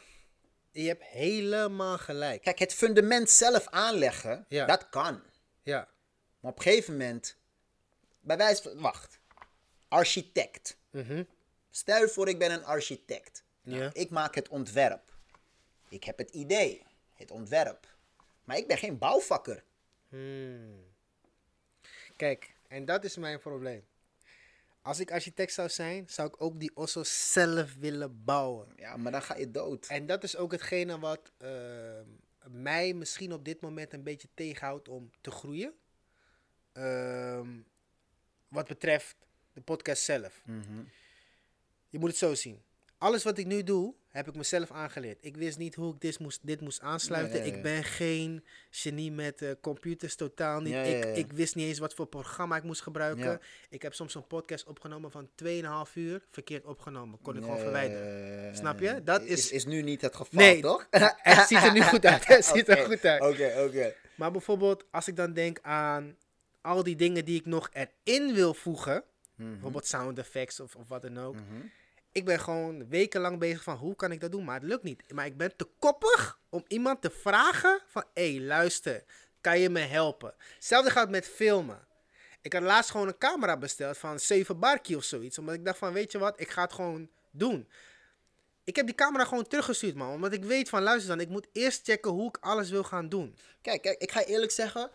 [0.71, 2.41] je hebt helemaal gelijk.
[2.41, 4.65] Kijk, het fundament zelf aanleggen, Ja.
[4.65, 5.21] dat kan.
[5.63, 5.87] Ja,
[6.39, 7.35] Maar op een gegeven moment,
[8.19, 9.19] bij wijze van, wacht,
[9.87, 10.77] architect.
[10.89, 11.23] Mhm.
[11.69, 13.43] Stel je voor, ik ben een architect.
[13.61, 13.89] Nou, Ja.
[13.93, 15.10] Ik maak het ontwerp.
[15.91, 17.87] Ik heb het idee, het ontwerp.
[18.43, 19.63] Maar ik ben geen bouwvakker.
[20.09, 20.83] Hmm.
[22.15, 23.83] Kijk, en dat is mijn probleem.
[24.81, 28.67] Als ik architect zou zijn, zou ik ook die osso zelf willen bouwen.
[28.75, 29.87] Ja, maar dan ga je dood.
[29.87, 32.01] En dat is ook hetgene wat eh,
[32.47, 35.73] mij misschien op dit moment een beetje tegenhoudt om te groeien.
[36.71, 37.49] Ehm,
[38.47, 39.15] wat betreft
[39.53, 40.41] de podcast zelf.
[41.89, 42.61] Je moet het zo zien.
[43.01, 45.17] Alles wat ik nu doe, heb ik mezelf aangeleerd.
[45.21, 47.37] Ik wist niet hoe ik dit moest, dit moest aansluiten.
[47.39, 47.55] Ja, ja, ja.
[47.57, 50.73] Ik ben geen genie met eh, computers, totaal niet.
[50.87, 53.39] Ik, ik wist niet eens wat voor programma ik moest gebruiken.
[53.69, 55.29] Ik heb soms een podcast opgenomen van
[55.87, 57.19] 2,5 uur, verkeerd opgenomen.
[57.21, 58.55] Kon ik gewoon verwijderen.
[58.55, 59.03] Snap je?
[59.03, 60.87] Dat is, is- is nu niet het geval, Nee, toch?
[61.21, 62.27] het ziet er nu goed uit.
[62.35, 63.21] Het ziet er goed uit.
[63.21, 63.93] Oké, oké.
[64.15, 66.15] Maar bijvoorbeeld, als ik dan denk aan
[66.61, 69.03] al die dingen die ik nog erin wil voegen,
[69.35, 69.51] Mhm.
[69.51, 71.35] bijvoorbeeld sound effects of, of wat dan ook.
[72.11, 75.13] Ik ben gewoon wekenlang bezig van hoe kan ik dat doen, maar het lukt niet.
[75.13, 79.03] Maar ik ben te koppig om iemand te vragen van, hé, hey, luister,
[79.41, 80.33] kan je me helpen?
[80.55, 81.87] Hetzelfde gaat met filmen.
[82.41, 85.77] Ik had laatst gewoon een camera besteld van 7 barkie of zoiets, omdat ik dacht
[85.77, 87.67] van, weet je wat, ik ga het gewoon doen.
[88.63, 90.13] Ik heb die camera gewoon teruggestuurd, man.
[90.13, 93.09] Omdat ik weet van, luister dan, ik moet eerst checken hoe ik alles wil gaan
[93.09, 93.35] doen.
[93.61, 94.91] Kijk, kijk, ik ga eerlijk zeggen.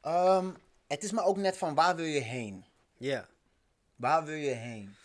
[0.00, 0.50] ehm,
[0.86, 2.64] het is maar ook net van waar wil je heen?
[2.96, 3.28] Ja.
[3.96, 4.96] Waar wil je heen?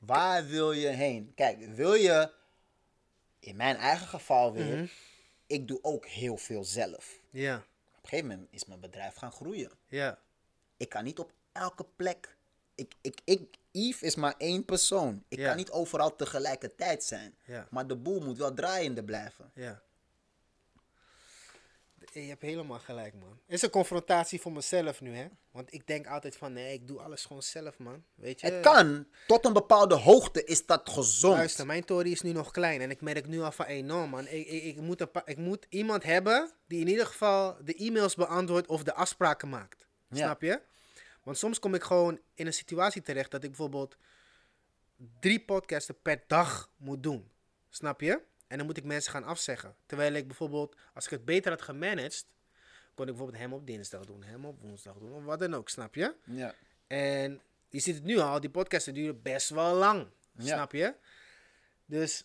[0.00, 1.32] Waar wil je heen?
[1.34, 2.32] Kijk, wil je,
[3.40, 4.86] in mijn eigen geval weer, Mhm.
[5.46, 7.18] ik doe ook heel veel zelf.
[7.30, 7.56] Ja.
[7.56, 7.62] Op
[8.02, 9.70] een gegeven moment is mijn bedrijf gaan groeien.
[9.88, 10.18] Ja.
[10.76, 12.36] Ik kan niet op elke plek.
[12.74, 15.24] Ik, ik, ik, Yves is maar één persoon.
[15.28, 17.34] Ik kan niet overal tegelijkertijd zijn.
[17.44, 17.66] Ja.
[17.70, 19.50] Maar de boel moet wel draaiende blijven.
[19.54, 19.82] Ja.
[22.12, 23.38] Je hebt helemaal gelijk, man.
[23.44, 25.26] Het is een confrontatie voor mezelf nu, hè?
[25.50, 28.04] Want ik denk altijd van, nee, ik doe alles gewoon zelf, man.
[28.14, 28.46] Weet je?
[28.46, 31.36] Het kan, tot een bepaalde hoogte is dat gezond.
[31.36, 32.80] Luister, mijn tory is nu nog klein.
[32.80, 34.26] En ik merk nu al van, no, man.
[34.26, 38.14] Ik, ik, ik, moet een ik moet iemand hebben die in ieder geval de e-mails
[38.14, 39.86] beantwoordt of de afspraken maakt.
[40.08, 40.16] Ja.
[40.16, 40.60] Snap je?
[41.22, 43.96] Want soms kom ik gewoon in een situatie terecht dat ik bijvoorbeeld
[45.20, 47.30] drie podcasten per dag moet doen.
[47.68, 48.20] Snap je?
[48.50, 49.74] En dan moet ik mensen gaan afzeggen.
[49.86, 52.26] Terwijl ik bijvoorbeeld, als ik het beter had gemanaged,
[52.94, 55.68] kon ik bijvoorbeeld hem op dinsdag doen, hem op woensdag doen, of wat dan ook,
[55.68, 56.14] snap je?
[56.24, 56.54] Ja.
[56.86, 60.06] En je ziet het nu al, die podcasten duren best wel lang.
[60.32, 60.44] Ja.
[60.54, 60.94] Snap je?
[61.86, 62.24] Dus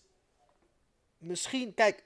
[1.17, 2.03] misschien, kijk,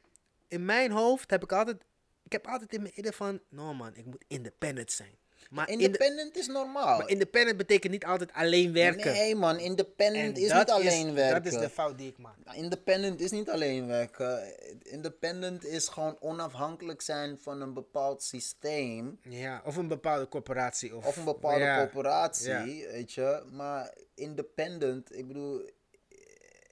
[0.48, 1.84] in mijn hoofd heb ik altijd,
[2.24, 5.18] ik heb altijd in mijn idee van, no man, ik moet independent zijn.
[5.50, 6.98] Maar, inde- Independent is normaal.
[6.98, 9.12] maar independent betekent niet altijd alleen werken.
[9.14, 11.44] Nee man, independent En is niet alleen werken.
[11.44, 12.36] Dat is de fout die ik maak.
[12.46, 14.54] Nou, Independent is niet alleen werken.
[14.84, 19.20] Independent is gewoon onafhankelijk zijn van een bepaald systeem.
[19.24, 20.96] Ja, of een bepaalde corporatie.
[20.96, 22.64] Of, Of een bepaalde ja, corporatie, ja.
[22.92, 23.44] weet je.
[23.52, 25.70] Maar independent, ik bedoel,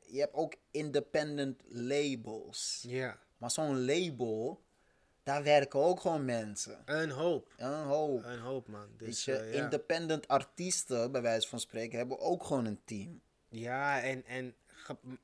[0.06, 2.84] je hebt ook independent labels.
[2.88, 4.62] Ja, Maar zo'n label,
[5.28, 6.82] daar werken ook gewoon mensen.
[6.86, 7.54] een hoop.
[7.58, 8.24] Een hoop.
[8.24, 8.88] Een hoop, man.
[8.98, 9.64] Dus, je, eh, ja.
[9.64, 13.22] independent artiesten, bij wijze van spreken, hebben ook gewoon een team.
[13.50, 14.56] Ja, en, en,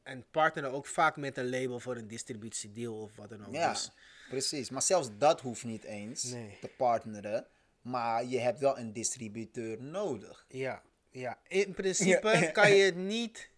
[0.04, 3.54] en partneren ook vaak met een label voor een distributiedeal of wat dan ook.
[3.54, 3.92] Ja, Dus,
[4.30, 4.70] precies.
[4.70, 6.58] Maar zelfs dat hoeft niet eens Nee.
[6.62, 7.46] te partneren.
[7.82, 10.46] Maar je hebt wel een distributeur nodig.
[10.48, 10.82] ja,
[11.12, 12.52] ja, in principe Ja.
[12.52, 13.50] kan je het niet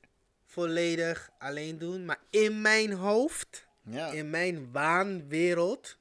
[0.46, 2.06] volledig alleen doen.
[2.06, 4.08] Maar in mijn hoofd, Ja.
[4.12, 5.98] in mijn waanwereld,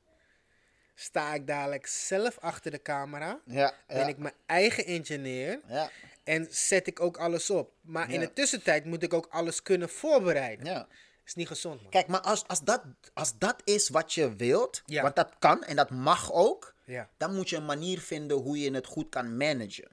[0.95, 3.41] sta ik dadelijk zelf achter de camera.
[3.45, 5.61] Ja, Ben ja, ik mijn eigen engineer.
[5.69, 5.91] ja,
[6.25, 7.73] En zet ik ook alles op.
[7.81, 10.67] Maar in de tussentijd moet ik ook alles kunnen voorbereiden.
[10.67, 10.89] ja.
[11.27, 11.91] Is niet gezond, man.
[11.91, 12.83] Kijk, maar als, als, dat,
[13.15, 17.09] als dat is wat je wilt, want dat kan en dat mag ook, Ja.
[17.17, 19.89] dan moet je een manier vinden hoe je het goed kan managen.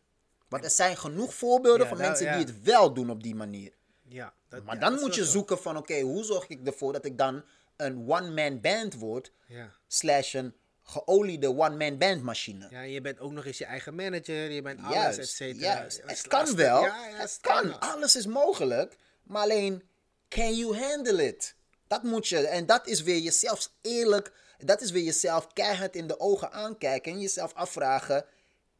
[0.50, 3.74] Want er zijn genoeg voorbeelden van nou, mensen die het wel doen op die manier.
[4.08, 5.32] Ja, dat, Maar dan dat moet je zo.
[5.32, 7.44] zoeken van, oké, hoe zorg ik ervoor dat ik dan
[7.78, 9.72] een one-man band word, Ja.
[9.88, 10.56] slash een
[10.92, 12.68] geoliede one-man band machine.
[12.70, 15.88] ja, je bent ook nog eens je eigen manager, je bent alles, et cetera.
[16.06, 17.62] Het kan wel, Ja, ja, het kan.
[17.62, 19.84] kan, alles is mogelijk, maar alleen,
[20.30, 21.56] can you handle it?
[21.88, 26.08] Dat moet je, en dat is weer jezelf eerlijk, dat is weer jezelf keihard in
[26.08, 28.26] de ogen aankijken en jezelf afvragen,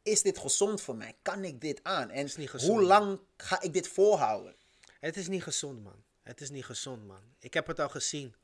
[0.02, 1.14] is dit gezond voor mij?
[1.22, 2.10] Kan ik dit aan?
[2.10, 2.72] En is niet gezond.
[2.72, 4.54] hoe lang ga ik dit volhouden?
[5.00, 6.04] Het is niet gezond, man.
[6.22, 7.20] Het is niet gezond, man.
[7.38, 8.34] Ik heb het al gezien.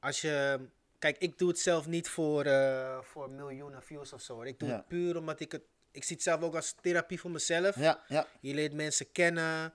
[0.00, 0.60] Als je...
[1.06, 4.42] Kijk, ik doe het zelf niet voor, eh, voor miljoenen views of zo.
[4.42, 4.76] Ik doe Ja.
[4.76, 5.62] het puur omdat ik het...
[5.90, 7.76] Ik zie het zelf ook als therapie voor mezelf.
[7.76, 8.26] Ja, ja.
[8.40, 9.72] Je leert mensen kennen.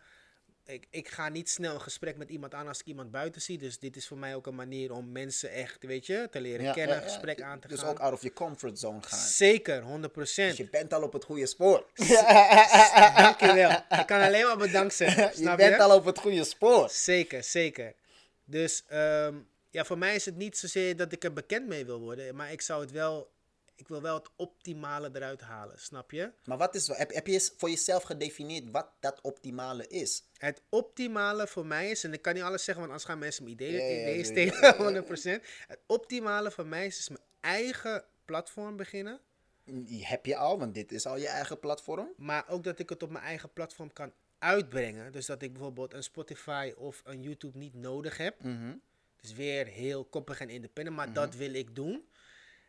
[0.66, 3.58] Ik, ik ga niet snel een gesprek met iemand aan als ik iemand buiten zie.
[3.58, 6.66] Dus dit is voor mij ook een manier om mensen echt, weet je, te leren
[6.66, 7.90] ja, kennen, ja, een gesprek aan te Dus gaan.
[7.90, 9.20] ook out of je comfort zone gaan.
[9.20, 10.48] Zeker, 100%.
[10.48, 11.86] Dus je bent al op het goede spoor.
[13.16, 13.70] Dankjewel.
[13.72, 15.32] Ik kan alleen maar bedankt zeggen.
[15.50, 15.82] je bent je?
[15.82, 16.90] al op het goede spoor.
[16.90, 17.94] Zeker, zeker.
[18.46, 19.36] Dus ehm,
[19.72, 22.36] ja, voor mij is het niet zozeer dat ik er bekend mee wil worden.
[22.36, 23.32] Maar ik zou het wel...
[23.76, 26.32] Ik wil wel het optimale eruit halen, snap je?
[26.46, 30.24] Maar wat is, heb, heb je voor jezelf gedefinieerd wat dat optimale is?
[30.38, 33.44] Het optimale voor mij is, en ik kan niet alles zeggen, want anders gaan mensen
[33.44, 35.46] mijn ideeën, Ja, ja, ideeën stelen, 100%.
[35.68, 39.20] Het optimale voor mij is, is mijn eigen platform beginnen.
[39.66, 42.14] Die heb je al, want dit is al je eigen platform.
[42.18, 45.12] Maar ook dat ik het op mijn eigen platform kan uitbrengen.
[45.12, 48.44] Dus dat ik bijvoorbeeld een Spotify of een YouTube niet nodig heb.
[48.44, 48.74] Mhm.
[49.22, 52.06] Dus weer heel koppig en independent, maar dat wil ik doen.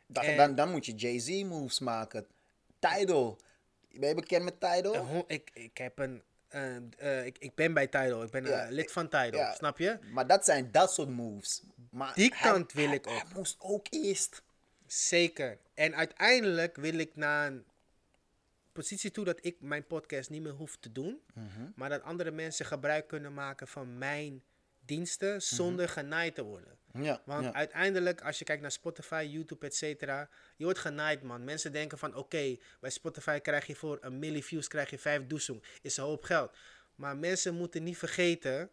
[0.06, 2.26] Dan, En- dan, dan moet je Jay-Z moves maken.
[2.78, 3.38] Tidal.
[3.90, 5.24] Ben je bekend met Tidal?
[5.26, 6.22] Ik, ik heb een...
[6.48, 9.98] eh, ik, ik ben bij Tidal, ik ben eh, lid van Tidal, snap je?
[10.12, 11.62] Maar dat zijn dat soort moves.
[11.90, 13.12] Maar Die hij- kant wil hij- ik ook.
[13.22, 14.42] Hij moest ook eerst.
[14.86, 15.58] Zeker.
[15.74, 17.64] En uiteindelijk wil ik naar een
[18.72, 21.20] positie toe dat ik mijn podcast niet meer hoef te doen.
[21.34, 21.46] Mhm.
[21.74, 24.42] Maar dat andere mensen gebruik kunnen maken van mijn
[24.94, 26.78] diensten zonder genaaid te worden.
[26.92, 27.52] Ja, Want ja.
[27.52, 31.44] uiteindelijk, als je kijkt naar Spotify, YouTube, et cetera, je wordt genaaid, man.
[31.44, 35.26] Mensen denken van, oké, bij Spotify krijg je voor een milli views krijg je vijf
[35.26, 35.62] doezoen.
[35.82, 36.56] Is een hoop geld.
[36.94, 38.70] Maar mensen moeten niet vergeten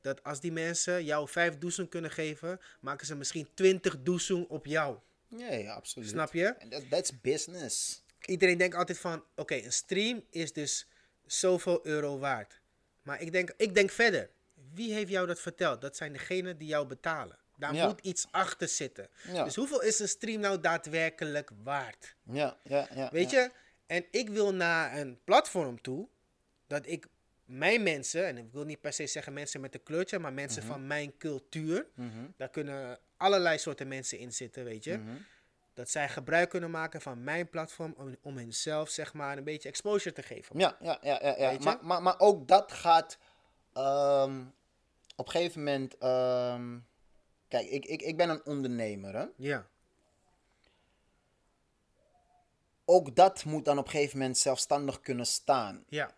[0.00, 4.66] dat als die mensen jou vijf doezoen kunnen geven, maken ze misschien twintig doezoen op
[4.66, 4.98] jou.
[5.28, 6.08] ja, ja, absoluut.
[6.08, 6.44] Snap je?
[6.46, 8.02] En dat that's business.
[8.24, 10.86] Iedereen denkt altijd van, oké, een stream is dus
[11.26, 12.60] zoveel euro waard.
[13.02, 14.30] Maar ik denk, ik denk verder.
[14.74, 15.80] Wie heeft jou dat verteld?
[15.80, 17.38] Dat zijn degenen die jou betalen.
[17.56, 17.86] Daar Ja.
[17.86, 19.08] moet iets achter zitten.
[19.32, 19.44] Ja.
[19.44, 22.14] Dus hoeveel is een stream nou daadwerkelijk waard?
[22.22, 23.08] Ja, ja, ja.
[23.12, 23.40] Weet ja.
[23.40, 23.50] je?
[23.86, 26.08] En ik wil naar een platform toe
[26.66, 27.06] dat ik
[27.44, 30.62] mijn mensen, en ik wil niet per se zeggen mensen met een kleurtje, maar mensen
[30.62, 30.72] Mhm.
[30.72, 31.86] van mijn cultuur,
[32.36, 34.96] daar kunnen allerlei soorten mensen in zitten, weet je.
[34.96, 35.16] Mhm.
[35.74, 39.68] Dat zij gebruik kunnen maken van mijn platform om, om hunzelf, zeg maar, een beetje
[39.68, 40.58] exposure te geven.
[40.58, 41.36] Ja, ja, ja, ja.
[41.50, 41.58] ja.
[41.58, 43.18] Maar, maar, maar ook dat gaat
[43.72, 44.44] ehm,
[45.18, 45.98] op een gegeven moment.
[45.98, 46.78] ehm,
[47.48, 49.14] kijk, ik, ik, ik ben een ondernemer.
[49.16, 49.26] Hè?
[49.36, 49.66] Ja,
[52.84, 55.84] Ook dat moet dan op een gegeven moment zelfstandig kunnen staan.
[55.88, 56.10] ja,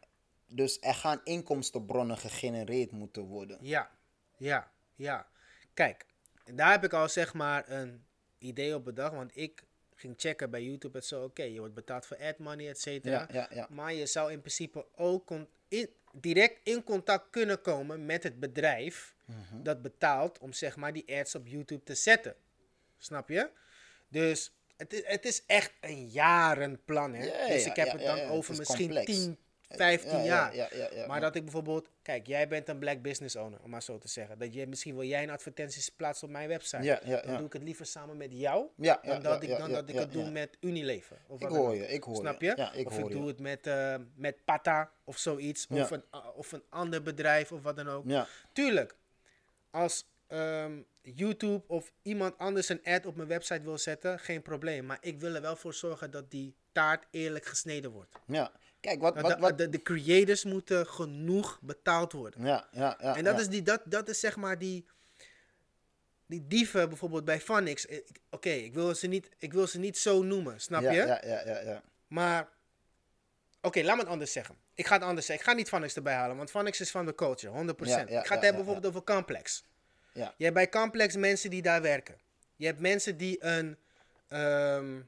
[0.47, 3.59] Dus er gaan inkomstenbronnen gegenereerd moeten worden.
[3.60, 3.90] ja,
[4.36, 5.27] ja, ja.
[5.74, 6.06] Kijk,
[6.55, 8.05] daar heb ik al zeg maar een
[8.39, 9.64] idee op bedacht, want ik
[9.94, 13.27] ging checken bij YouTube en zo, oké, je wordt betaald voor ad money, et cetera.
[13.31, 13.66] Ja, ja, ja.
[13.70, 15.31] Maar je zou in principe ook
[15.70, 19.62] in, direct in contact kunnen komen met het bedrijf Mhm.
[19.62, 22.34] dat betaalt om zeg maar die ads op YouTube te zetten.
[22.98, 23.51] Snap je?
[24.09, 27.14] Dus het is, het is echt een jarenplan.
[27.14, 27.24] Hè?
[27.24, 29.18] Ja, dus ik heb ja, het dan ja, over is misschien complex.
[29.18, 29.38] 10,
[29.76, 30.55] 15 Ja, ja, jaar.
[30.55, 33.70] ja, ja, ja, maar dat ik bijvoorbeeld, kijk, jij bent een black business owner, om
[33.70, 34.38] maar zo te zeggen.
[34.38, 37.01] Dat je, misschien wil jij een advertenties plaatsen op mijn website.
[37.26, 40.12] Dan doe ik het liever samen met jou, dan dat ik, dan dat ik het
[40.12, 41.16] doe met Unilever.
[41.26, 42.70] Of Ik dan hoor je, ik hoor Snap je.
[42.74, 43.18] ik of hoor ik je.
[43.18, 45.66] doe het met, eh, met Pata of zoiets.
[45.70, 48.05] Of, een, uh, of een ander bedrijf of wat dan ook.
[48.52, 48.94] Tuurlijk,
[49.70, 54.84] als ehm, YouTube of iemand anders een ad op mijn website wil zetten, geen probleem.
[54.86, 58.16] Maar ik wil er wel voor zorgen dat die taart eerlijk gesneden wordt.
[58.26, 58.52] ja.
[58.81, 59.59] Kijk, wat, Dat wat, de, wat...
[59.59, 62.44] de, de creators moeten genoeg betaald worden.
[62.44, 63.16] Ja, ja, ja.
[63.16, 63.40] en dat, ja.
[63.40, 64.86] is die, dat, dat is zeg maar die,
[66.27, 67.86] die dieven bijvoorbeeld bij Phonics.
[68.31, 70.97] Oké, ik, wil ze niet- ik wil ze niet zo noemen, snap ja, je?
[71.07, 71.82] Ja, ja, ja, ja.
[72.07, 72.48] Maar,
[73.62, 74.55] oké, laat me het anders zeggen.
[74.74, 75.44] Ik ga het anders zeggen.
[75.44, 77.77] Ik ga niet Phonics erbij halen, want Phonics is van de culture, 100%.
[77.77, 79.65] Ja, ja, ik ga het hebben bijvoorbeeld over Complex.
[80.12, 80.35] Ja.
[80.36, 82.16] Je hebt bij Complex mensen die daar werken.
[82.57, 83.77] Je hebt mensen die een,
[84.28, 85.01] ehm,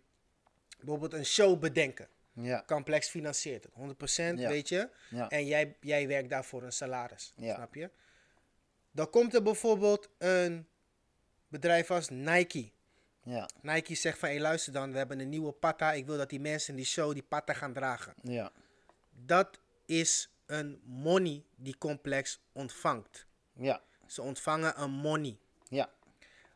[0.78, 2.08] bijvoorbeeld een show bedenken.
[2.34, 4.48] Ja, Complex financiert het, 100%, Ja.
[4.48, 4.88] weet je.
[5.10, 5.28] Ja.
[5.28, 7.90] En jij, jij werkt daarvoor een salaris, snap je?
[8.90, 10.66] Dan komt er bijvoorbeeld een
[11.48, 12.70] bedrijf als Nike.
[13.24, 15.92] Ja, Nike zegt van, hé luister dan, we hebben een nieuwe patta.
[15.92, 18.14] Ik wil dat die mensen in die show die patta gaan dragen.
[18.22, 18.52] ja,
[19.10, 23.26] Dat is een money die Complex ontvangt.
[23.54, 25.38] ja, Ze ontvangen een money.
[25.68, 25.90] ja.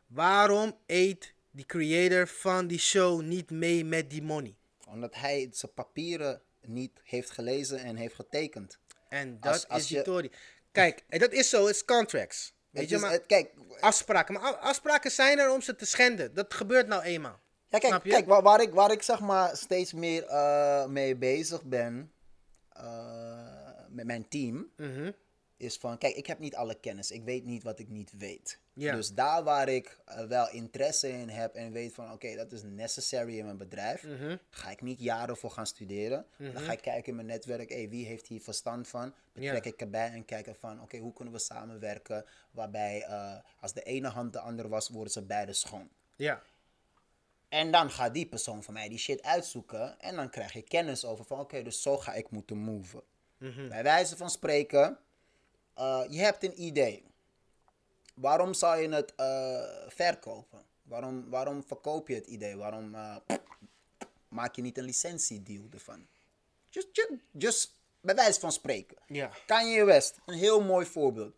[0.07, 4.55] Waarom eet die creator van die show niet mee met die money?
[4.87, 8.79] Omdat hij zijn papieren niet heeft gelezen en heeft getekend.
[9.09, 10.31] En dat Als- als is je- Tory.
[10.71, 12.53] Kijk, dat is zo, het is contracts.
[12.69, 14.33] Weet Het je, is- maar het- kijk, afspraken.
[14.33, 16.33] Maar afspraken zijn er om ze te schenden.
[16.33, 17.39] Dat gebeurt nou eenmaal.
[17.67, 21.63] Ja, kijk, kijk waar, waar, ik, waar ik zeg maar steeds meer eh, mee bezig
[21.63, 22.11] ben
[22.69, 25.11] eh, met mijn team, Mhm.
[25.57, 27.11] Is van, kijk, ik heb niet alle kennis.
[27.11, 28.59] Ik weet niet wat ik niet weet.
[28.95, 32.63] Dus daar waar ik eh, wel interesse in heb en weet van, oké, dat is
[32.63, 34.37] necessary in mijn bedrijf, Mhm.
[34.49, 36.25] ga ik niet jaren voor gaan studeren.
[36.37, 39.13] Dan ga ik kijken in mijn netwerk, hey, wie heeft hier verstand van?
[39.33, 42.25] Betrek ik erbij en kijken van, oké, hoe kunnen we samenwerken?
[42.51, 45.89] Waarbij, eh, als de ene hand de andere was, worden ze beide schoon.
[46.15, 46.41] Ja.
[47.49, 49.99] En dan gaat die persoon van mij die shit uitzoeken.
[49.99, 53.01] En dan krijg je kennis over van oké, dus zo ga ik moeten moven.
[53.69, 54.97] Bij wijze van spreken,
[55.77, 57.03] eh, je hebt een idee.
[58.13, 60.65] Waarom zou je het eh, verkopen?
[60.83, 62.55] Waarom, waarom verkoop je het idee?
[62.55, 63.15] Waarom eh,
[64.27, 66.07] maak je niet een licentiedeal ervan?
[66.69, 68.97] Just, just, just bij wijze van spreken.
[69.07, 69.31] Ja.
[69.45, 71.35] Kanye West, een heel mooi voorbeeld.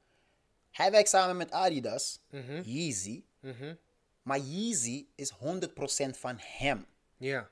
[0.72, 2.20] Hij werkt samen met Adidas,
[2.64, 3.24] Yeezy.
[4.22, 5.36] Maar Yeezy is 100%
[6.10, 6.86] van hem.
[7.18, 7.50] Ja.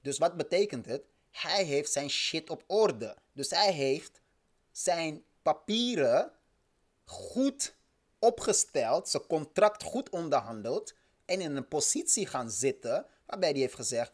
[0.00, 1.02] Dus wat betekent het?
[1.30, 3.16] Hij heeft zijn shit op orde.
[3.32, 4.20] Dus hij heeft
[4.72, 6.32] zijn papieren
[7.04, 7.74] goed
[8.18, 10.94] opgesteld, zijn contract goed onderhandeld
[11.24, 14.12] en in een positie gaan zitten waarbij hij heeft gezegd: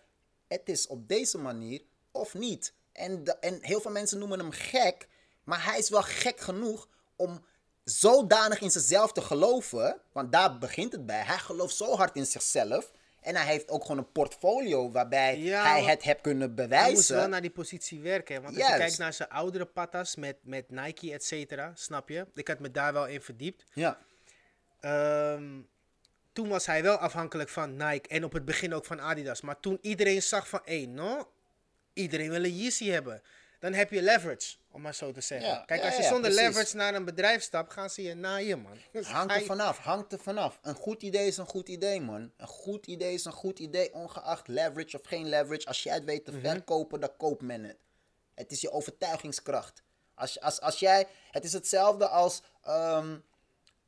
[0.48, 2.74] het is op deze manier of niet.
[2.92, 5.08] En, en heel veel mensen noemen hem gek,
[5.44, 7.44] maar hij is wel gek genoeg om
[7.84, 11.22] zodanig in zichzelf te geloven, want daar begint het bij.
[11.22, 12.92] Hij gelooft zo hard in zichzelf.
[13.20, 16.68] En hij heeft ook gewoon een portfolio waarbij Ja, hij het heeft kunnen Hij moest
[16.68, 17.16] bewijzen.
[17.16, 18.42] wel naar die positie werken.
[18.42, 22.26] Want als je kijkt naar zijn oudere patas met, met Nike, et cetera, snap je?
[22.34, 23.64] Ik had me daar wel in verdiept.
[23.72, 23.98] Ja,
[24.80, 25.60] Ehm,
[26.32, 29.40] toen was hij wel afhankelijk van Nike en op het begin ook van Adidas.
[29.40, 31.32] Maar toen iedereen zag van, hé, no,
[31.92, 33.22] iedereen wil een Yeezy hebben.
[33.60, 35.48] Dan heb je leverage, om maar zo te zeggen.
[35.48, 38.60] Ja, Kijk, ja, als je zonder leverage naar een bedrijf stapt, gaan ze je naaien,
[38.60, 38.78] man.
[38.92, 40.58] Dus hangt er vanaf, hangt er vanaf.
[40.62, 42.32] Een goed idee is een goed idee, man.
[42.36, 45.66] Een goed idee is een goed idee, ongeacht leverage of geen leverage.
[45.66, 47.76] Als jij het weet te verkopen, dan koopt men het.
[48.34, 49.82] Het is je overtuigingskracht.
[50.14, 53.16] Als, als, als jij, het is hetzelfde als ehm,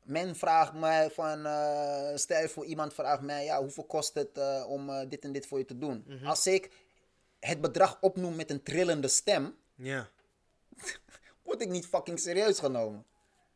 [0.03, 4.37] men vraagt mij van, eh, stel je voor iemand vraagt mij, ja, hoeveel kost het
[4.37, 6.21] eh, om eh, dit en dit voor je te doen?
[6.23, 6.71] Als ik
[7.39, 10.09] het bedrag opnoem met een trillende stem, Ja.
[11.43, 13.05] word ik niet fucking serieus genomen.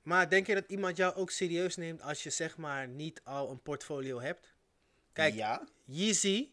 [0.02, 3.50] Maar denk je dat iemand jou ook serieus neemt als je zeg maar niet al
[3.50, 4.54] een portfolio hebt?
[5.14, 6.50] Kijk, ja, Yeezy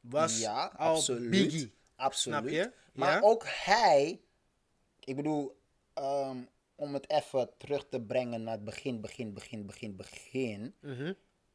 [0.00, 1.30] was ja, al absoluut.
[1.30, 1.72] biggie.
[1.96, 2.38] Absoluut.
[2.38, 2.72] Snap je?
[2.92, 3.20] Maar Ja?
[3.20, 4.20] ook hij,
[5.00, 5.60] ik bedoel,
[5.94, 6.38] ehm,
[6.74, 10.74] om het even terug te brengen naar het begin, begin, begin, begin, begin.
[10.80, 11.12] Mhm.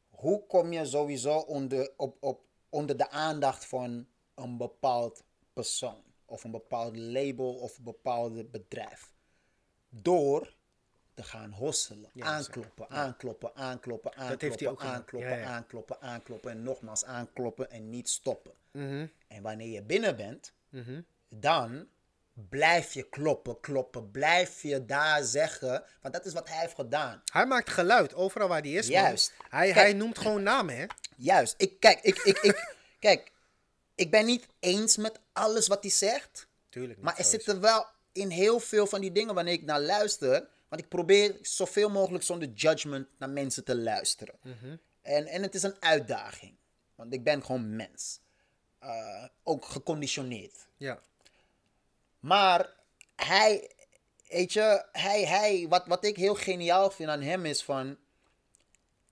[0.08, 6.07] Hoe kom je sowieso onder, op, op, onder de aandacht van een bepaald persoon?
[6.30, 9.12] Of een bepaald label of een bepaald bedrijf?
[9.88, 10.56] Door
[11.14, 12.10] te gaan hosselen.
[12.12, 15.44] Ja, aankloppen, aankloppen, aankloppen, aankloppen, heeft hij ook aankloppen, ja.
[15.44, 18.52] aankloppen, aankloppen en nogmaals aankloppen en niet stoppen.
[18.70, 19.06] Mhm.
[19.28, 21.00] En wanneer je binnen bent, Mhm.
[21.28, 21.88] dan
[22.48, 24.10] blijf je kloppen, kloppen.
[24.10, 25.84] Blijf je daar zeggen.
[26.02, 27.22] Want dat is wat hij heeft gedaan.
[27.32, 28.90] Hij maakt geluid overal waar hij is.
[28.90, 29.00] man.
[29.02, 29.34] Juist.
[29.48, 29.74] Hij, Kijk.
[29.74, 30.86] hij noemt gewoon namen, hè?
[31.16, 31.54] Juist.
[31.56, 33.32] Ik, kijk, ik, ik, ik, kijk,
[33.98, 36.48] ik ben niet eens met alles wat hij zegt.
[36.68, 37.04] Tuurlijk niet.
[37.04, 37.44] Maar er sowieso.
[37.44, 40.48] zitten wel in heel veel van die dingen wanneer ik naar luister.
[40.68, 44.34] Want ik probeer zoveel mogelijk zonder judgment naar mensen te luisteren.
[44.42, 44.76] Mhm.
[45.02, 46.56] en, en het is een uitdaging.
[46.94, 48.20] Want ik ben gewoon mens.
[48.78, 50.66] Eh, ook geconditioneerd.
[50.76, 51.00] Ja.
[52.20, 52.74] Maar
[53.16, 53.70] hij,
[54.28, 57.96] weet je, hij, hij, wat, wat ik heel geniaal vind aan hem is van,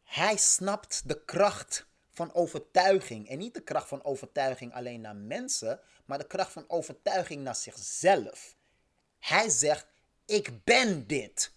[0.05, 3.29] hij snapt de kracht van overtuiging.
[3.29, 7.57] En niet de kracht van overtuiging alleen naar mensen, maar de kracht van overtuiging naar
[7.57, 8.57] zichzelf.
[9.19, 9.87] Hij zegt,
[10.27, 11.53] ik ben dit.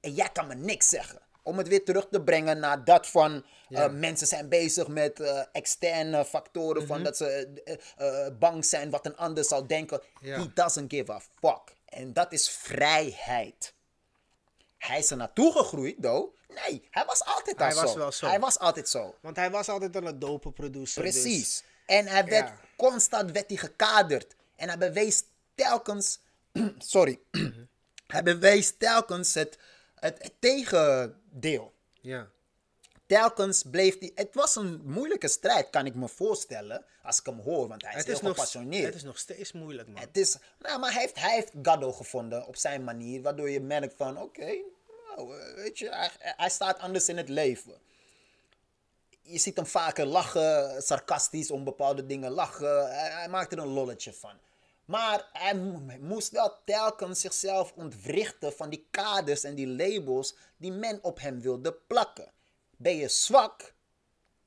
[0.00, 1.20] En jij kan me niks zeggen.
[1.42, 5.42] Om het weer terug te brengen naar dat van eh, mensen zijn bezig met eh,
[5.52, 6.86] externe factoren.
[6.86, 7.48] Van dat ze
[7.96, 10.02] eh, bang zijn wat een ander zal denken.
[10.20, 10.38] Ja.
[10.38, 11.76] He doesn't give a fuck.
[11.84, 13.74] En dat is vrijheid.
[14.78, 16.36] Hij is er naartoe gegroeid, though.
[16.48, 17.98] Nee, hij was altijd Hij al was zo.
[17.98, 18.26] wel zo.
[18.26, 19.14] Hij was altijd zo.
[19.20, 21.02] Want hij was altijd al een dope producer.
[21.02, 21.62] dus- Precies.
[21.86, 22.60] En hij werd Ja.
[22.76, 24.34] constant werd hij gekaderd.
[24.56, 25.22] En hij bewees
[25.54, 26.18] telkens.
[26.78, 27.18] sorry.
[28.06, 29.58] hij bewees telkens het,
[29.94, 31.74] het, het tegendeel.
[32.00, 32.28] ja.
[33.08, 34.12] Telkens bleef hij...
[34.14, 36.84] Het was een moeilijke strijd, kan ik me voorstellen.
[37.02, 38.84] Als ik hem hoor, want hij is Het heel is, nog, gepassioneerd.
[38.84, 40.00] het is nog steeds moeilijk, man.
[40.00, 43.60] Het is, nou, maar hij heeft, hij heeft Gaddo gevonden op zijn manier, waardoor je
[43.60, 44.56] merkt van, oké,
[45.16, 47.74] nou, eh, weet je, hij, hij staat anders in het leven.
[49.22, 52.88] Je ziet hem vaker lachen, sarcastisch om bepaalde dingen lachen.
[52.90, 54.32] Hij, hij maakt er een lolletje van.
[54.84, 60.72] Maar hij mo- moest wel telkens zichzelf ontwrichten van die kaders en die labels die
[60.72, 62.32] men op hem wilde plakken.
[62.78, 63.74] Ben je zwak,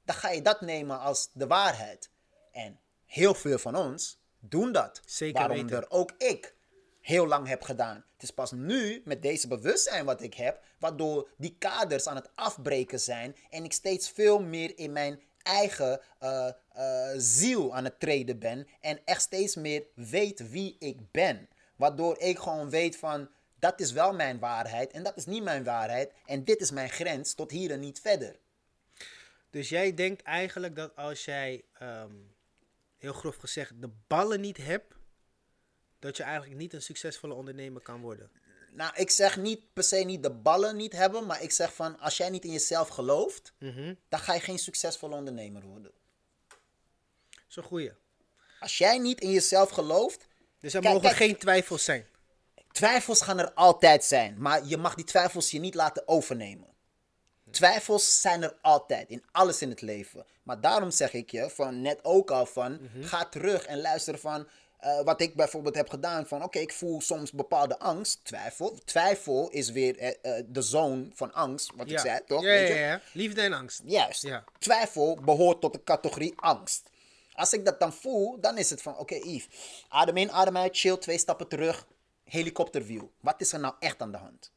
[0.05, 2.09] dan ga je dat nemen als de waarheid.
[2.51, 5.01] En heel veel van ons doen dat.
[5.05, 5.67] Zeker weten.
[5.69, 6.55] Waaronder ook ik
[7.01, 8.05] heel lang heb gedaan.
[8.13, 12.29] Het is pas nu, met deze bewustzijn wat ik heb, waardoor die kaders aan het
[12.35, 17.99] afbreken zijn en ik steeds veel meer in mijn eigen eh, eh, ziel aan het
[17.99, 21.49] treden ben en echt steeds meer weet wie ik ben.
[21.75, 23.29] Waardoor ik gewoon weet van,
[23.61, 26.89] dat is wel mijn waarheid en dat is niet mijn waarheid en dit is mijn
[26.89, 28.35] grens tot hier en niet verder.
[29.49, 32.11] Dus jij denkt eigenlijk dat als jij, ehm,
[32.97, 34.93] heel grof gezegd, de ballen niet hebt,
[35.99, 38.31] dat je eigenlijk niet een succesvolle ondernemer kan worden.
[38.71, 41.99] Nou, ik zeg niet per se niet de ballen niet hebben, maar ik zeg van
[41.99, 43.93] als jij niet in jezelf gelooft, Mhm.
[44.09, 45.91] dan ga je geen succesvolle ondernemer worden.
[47.47, 47.91] Zo'n goeie.
[48.59, 50.27] Als jij niet in jezelf gelooft,
[50.59, 51.21] Dus er Kijk, mogen kijk.
[51.21, 52.05] geen twijfels zijn.
[52.71, 56.67] Twijfels gaan er altijd zijn, maar je mag die twijfels je niet laten overnemen.
[57.51, 60.25] Twijfels zijn er altijd, in alles in het leven.
[60.43, 64.47] Maar daarom zeg ik je, van net ook al van, ga terug en luister van,
[64.81, 68.77] eh, wat ik bijvoorbeeld heb gedaan, van oké, ik voel soms bepaalde angst, twijfel.
[68.85, 72.41] Twijfel is weer eh, eh, de zoon van angst, wat ik zei, toch?
[72.41, 72.79] Ja, Weet ja, je?
[72.79, 73.01] ja.
[73.13, 73.81] Liefde en angst.
[73.85, 74.21] Juist.
[74.21, 74.43] Ja.
[74.59, 76.89] Twijfel behoort tot de categorie angst.
[77.33, 79.47] Als ik dat dan voel, dan is het van, oké Yves,
[79.89, 81.87] adem in, adem uit, chill, twee stappen terug,
[82.23, 83.03] helikopterview.
[83.19, 84.51] Wat is er nou echt aan de hand?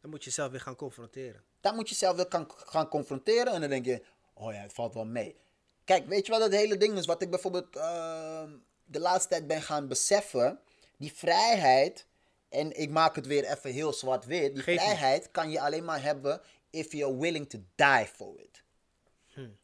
[0.00, 1.42] Dan moet je zelf weer gaan confronteren.
[1.60, 4.02] Dan moet je zelf weer gaan confronteren en dan denk je,
[4.32, 5.36] oh ja, het valt wel mee.
[5.84, 7.06] Kijk, weet je wat het hele ding is?
[7.06, 8.50] Wat ik bijvoorbeeld ehm,
[8.84, 10.60] de laatste tijd ben gaan beseffen,
[10.96, 12.06] die vrijheid,
[12.48, 16.02] en ik maak het weer even heel zwart-wit, die Geef vrijheid kan je alleen maar
[16.02, 16.40] hebben
[16.70, 18.62] if you're willing to die for it.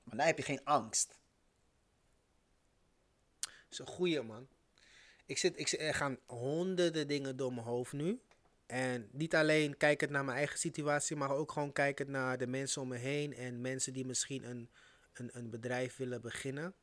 [0.03, 1.19] Maar dan heb je geen angst.
[3.41, 4.49] Dat is een goeie, man.
[5.29, 8.21] Ik zit, ik er gaan honderden dingen door mijn hoofd nu.
[8.67, 12.83] En niet alleen kijkend naar mijn eigen situatie, maar ook gewoon kijkend naar de mensen
[12.83, 14.69] om me heen en mensen die misschien een,
[15.13, 16.75] een, een bedrijf willen beginnen.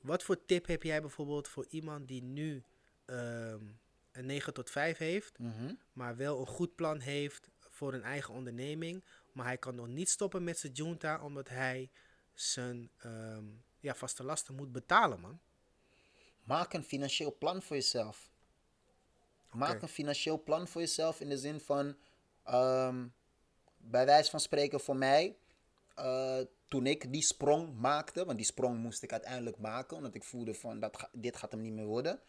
[0.00, 2.62] Wat voor tip heb jij bijvoorbeeld voor iemand die nu
[3.04, 3.64] ehm,
[4.12, 5.38] een 9 tot 5 heeft,
[5.92, 10.10] maar wel een goed plan heeft voor een eigen onderneming, maar hij kan nog niet
[10.10, 11.90] stoppen met zijn junta omdat hij
[12.34, 13.44] zijn ehm,
[13.80, 15.40] ja, vaste lasten moet betalen, man.
[16.46, 18.30] Maak een financieel plan voor jezelf.
[19.52, 21.96] Maak een financieel plan voor jezelf in de zin van,
[22.44, 23.06] ehm,
[23.76, 25.36] bij wijze van spreken voor mij,
[25.94, 30.24] eh, toen ik die sprong maakte, want die sprong moest ik uiteindelijk maken, omdat ik
[30.24, 32.20] voelde van, dat ga- dit gaat hem niet meer worden.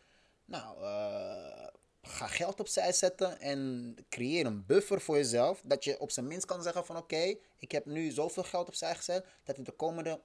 [0.46, 1.68] Nou, eh,
[2.02, 6.46] ga geld opzij zetten en creëer een buffer voor jezelf, dat je op zijn minst
[6.46, 10.22] kan zeggen van, oké, ik heb nu zoveel geld opzij gezet, dat ik de komende,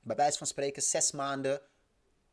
[0.00, 1.60] bij wijze van spreken, zes maanden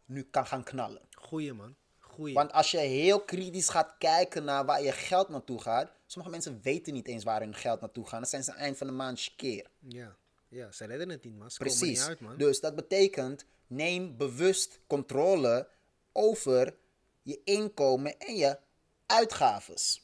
[0.10, 1.02] nu kan gaan knallen.
[1.12, 1.76] Goeie, man.
[2.00, 2.34] Goeie.
[2.34, 6.60] Want als je heel kritisch gaat kijken naar waar je geld naartoe gaat, sommige mensen
[6.62, 8.20] weten niet eens waar hun geld naartoe gaat.
[8.20, 9.70] Dan zijn ze eind van de maand keer.
[9.80, 10.16] Ja.
[10.48, 11.52] ja, ze redden het niet, man.
[11.52, 12.00] Ze komen Precies.
[12.00, 12.38] niet uit, man.
[12.38, 15.68] Dus dat betekent, neem bewust controle
[16.12, 16.76] over
[17.22, 18.58] je inkomen en je
[19.06, 20.02] uitgaves.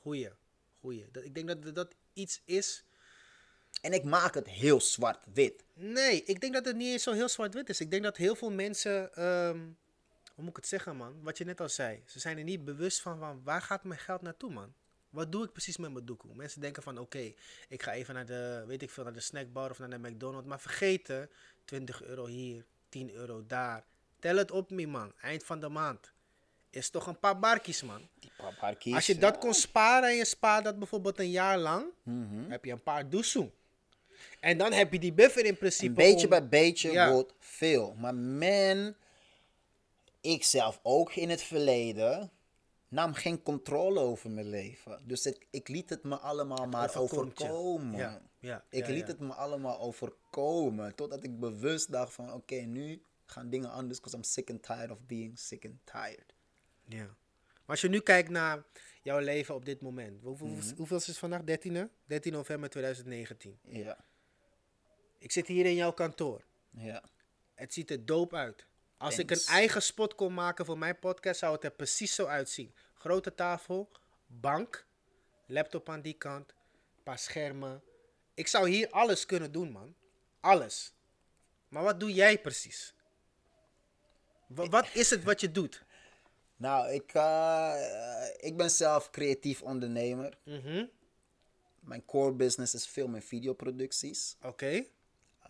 [0.00, 0.30] Goeie.
[0.80, 1.08] Goeie.
[1.12, 2.84] Dat, ik denk dat dat- dat iets is...
[3.80, 5.64] En ik maak het heel zwart-wit.
[5.82, 7.80] Nee, ik denk dat het niet eens zo heel zwart-wit is.
[7.80, 9.14] Ik denk dat heel veel mensen...
[9.14, 9.58] ehm,
[10.34, 11.22] hoe moet ik het zeggen, man?
[11.22, 12.02] Wat je net al zei.
[12.06, 14.72] Ze zijn er niet bewust van, van waar gaat mijn geld naartoe, man?
[15.10, 16.34] Wat doe ik precies met mijn doekoe?
[16.34, 17.32] Mensen denken van, oké,
[17.68, 20.48] ik ga even naar de, weet ik veel, naar de snackbar of naar de McDonald's.
[20.48, 21.30] Maar vergeten,
[21.64, 23.84] 20 euro hier, 10 euro daar.
[24.18, 25.12] Tel het op, me man.
[25.20, 26.12] Eind van de maand.
[26.70, 28.08] Is toch een paar barkies, man.
[28.18, 31.84] Die paparkies, Als je dat kon sparen en je spaart dat bijvoorbeeld een jaar lang,
[32.02, 32.50] Mhm.
[32.50, 33.52] heb je een paar doezoen.
[34.40, 35.86] En dan heb je die buffer in principe.
[35.86, 37.12] Een beetje om- bij beetje Ja.
[37.12, 37.94] wordt veel.
[37.94, 38.94] Maar man,
[40.20, 42.30] ik zelf ook in het verleden
[42.88, 45.00] nam geen controle over mijn leven.
[45.04, 47.98] Dus ik, ik liet het me allemaal maar overkomen.
[47.98, 50.94] Ja, ja, ik liet het me allemaal overkomen.
[50.94, 53.98] Totdat ik bewust dacht van oké, nu gaan dingen anders.
[53.98, 56.34] Because I'm sick and tired of being sick and tired.
[56.84, 57.04] Ja.
[57.04, 58.62] Maar als je nu kijkt naar
[59.02, 60.22] jouw leven op dit moment.
[60.22, 60.74] Hoeveel, Mhm.
[60.76, 61.42] hoeveel is het vandaag?
[61.44, 61.88] 13e?
[62.04, 63.58] 13 november 2019.
[63.62, 64.04] Ja,
[65.22, 66.44] Ik zit hier in jouw kantoor.
[66.70, 67.02] ja.
[67.54, 68.66] Het ziet er dope uit.
[68.96, 72.26] Als ik een eigen spot kon maken voor mijn podcast, zou het er precies zo
[72.26, 72.74] uitzien.
[72.94, 73.90] Grote tafel,
[74.26, 74.86] bank,
[75.46, 76.54] laptop aan die kant,
[77.02, 77.82] paar schermen.
[78.34, 79.94] Ik zou hier alles kunnen doen, man.
[80.40, 80.92] Alles.
[81.68, 82.94] Maar wat doe jij precies?
[84.46, 85.82] Wa- wat is het wat je doet?
[86.56, 87.74] Nou, ik, eh,
[88.40, 90.38] ik ben zelf creatief ondernemer.
[90.44, 90.86] Mhm.
[91.80, 94.36] Mijn core business is film- en videoproducties.
[94.42, 94.84] Oké.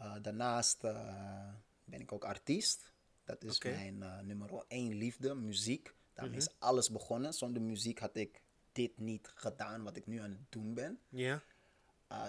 [0.01, 1.49] Uh, daarnaast uh,
[1.85, 2.93] ben ik ook artiest.
[3.25, 5.95] Dat is mijn uh, nummer één liefde, muziek.
[6.15, 7.33] Daarmee is alles begonnen.
[7.35, 8.41] Zonder muziek had ik
[8.73, 11.01] dit niet gedaan wat ik nu aan het doen ben.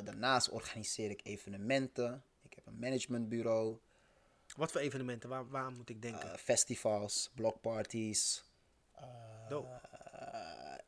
[0.03, 2.23] Daarnaast organiseer ik evenementen.
[2.41, 3.77] Ik heb een managementbureau,
[4.55, 5.29] Wat voor evenementen?
[5.29, 6.39] Waar, waar moet ik denken?
[6.39, 8.43] festivals, blockparties.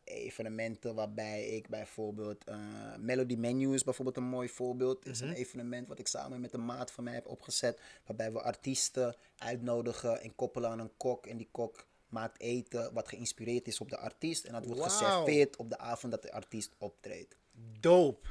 [0.05, 2.55] Evenementen waarbij ik bijvoorbeeld uh,
[2.97, 5.05] Melody Menu is bijvoorbeeld een mooi voorbeeld.
[5.05, 7.81] Is een evenement wat ik samen met een maat van mij heb opgezet.
[8.05, 11.25] Waarbij we artiesten uitnodigen en koppelen aan een kok.
[11.25, 14.45] En die kok maakt eten wat geïnspireerd is op de artiest.
[14.45, 14.89] En dat wordt Wauw.
[14.89, 17.37] geserveerd op de avond dat de artiest optreedt.
[17.79, 18.27] Dope.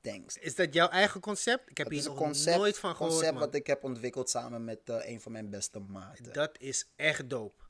[0.00, 0.38] Thanks.
[0.38, 1.70] Is dat jouw eigen concept?
[1.70, 3.42] Ik heb hier nog concept, nooit van gehoord, concept man.
[3.42, 6.32] wat ik heb ontwikkeld samen met uh, een van mijn beste maten.
[6.32, 7.62] Dat is echt dope.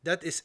[0.00, 0.44] Dat is...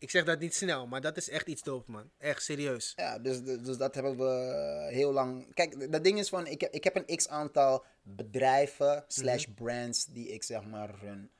[0.00, 2.10] Ik zeg dat niet snel, maar dat is echt iets dope, man.
[2.18, 2.92] Echt serieus.
[2.96, 5.54] Ja, dus, dus dat hebben we heel lang.
[5.54, 10.04] Kijk, dat ding is van, ik heb, ik heb een x aantal bedrijven slash brands
[10.04, 11.30] die ik zeg maar run.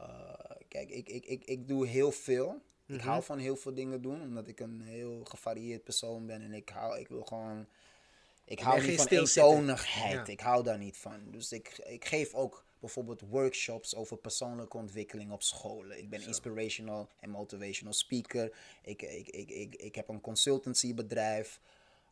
[0.00, 0.34] Uh,
[0.68, 2.62] kijk, ik, ik, ik, ik doe heel veel.
[2.86, 6.52] Ik hou van heel veel dingen doen, omdat ik een heel gevarieerd persoon ben en
[6.52, 7.66] ik hou, ik wil gewoon.
[8.44, 10.26] Ik hou niet van eentonigheid.
[10.26, 10.32] Ja.
[10.32, 11.30] Ik hou daar niet van.
[11.30, 15.98] Dus ik, ik geef ook bijvoorbeeld workshops over persoonlijke ontwikkeling op scholen.
[15.98, 18.56] Ik ben inspirational en motivational speaker.
[18.82, 21.60] Ik, ik, ik, ik, ik heb een consultancybedrijf.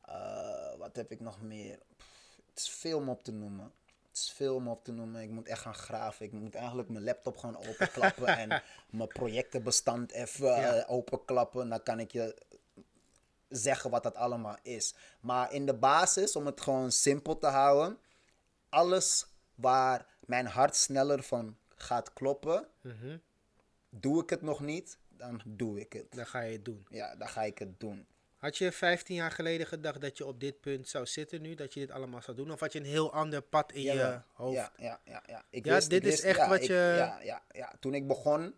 [0.08, 1.78] Uh, wat heb ik nog meer?
[1.96, 3.72] Pff, het is veel om op te noemen.
[4.08, 5.22] Het is veel om op te noemen.
[5.22, 6.26] Ik moet echt gaan graven.
[6.26, 10.76] Ik moet eigenlijk mijn laptop gewoon openklappen en mijn projectenbestand even Ja.
[10.76, 11.68] uh, openklappen.
[11.68, 12.36] Dan kan ik je
[13.48, 14.94] zeggen wat dat allemaal is.
[15.20, 17.98] Maar in de basis, om het gewoon simpel te houden,
[18.68, 23.16] alles waar mijn hart sneller van gaat kloppen, Mhm.
[23.90, 26.06] doe ik het nog niet, dan doe ik het.
[26.12, 26.86] Dan ga je het doen.
[26.90, 28.06] Ja, dan ga ik het doen.
[28.36, 31.54] Had je 15 jaar geleden gedacht dat je op dit punt zou zitten nu?
[31.54, 32.50] Dat je dit allemaal zou doen?
[32.52, 34.54] Of had je een heel ander pad in je hoofd?
[34.56, 35.22] Ja, ja, ja.
[35.26, 35.44] ja.
[35.50, 37.72] Ik Ja, wist, dit ik is echt wat ik- je- Ja, ja, ja.
[37.80, 38.54] Toen ik begon,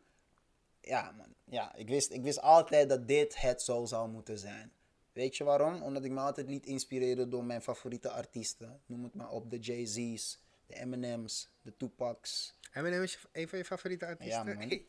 [0.80, 4.72] ja man, ja, ik wist, ik wist altijd dat dit het zo zou moeten zijn.
[5.12, 5.82] Weet je waarom?
[5.82, 8.80] Omdat ik me altijd liet inspireren door mijn favoriete artiesten.
[8.86, 12.54] Noem het maar op, de Jay-Z's, de Eminems, de Tupacs.
[12.72, 14.46] Eminem is een van je favoriete artiesten?
[14.46, 14.70] Ja, man.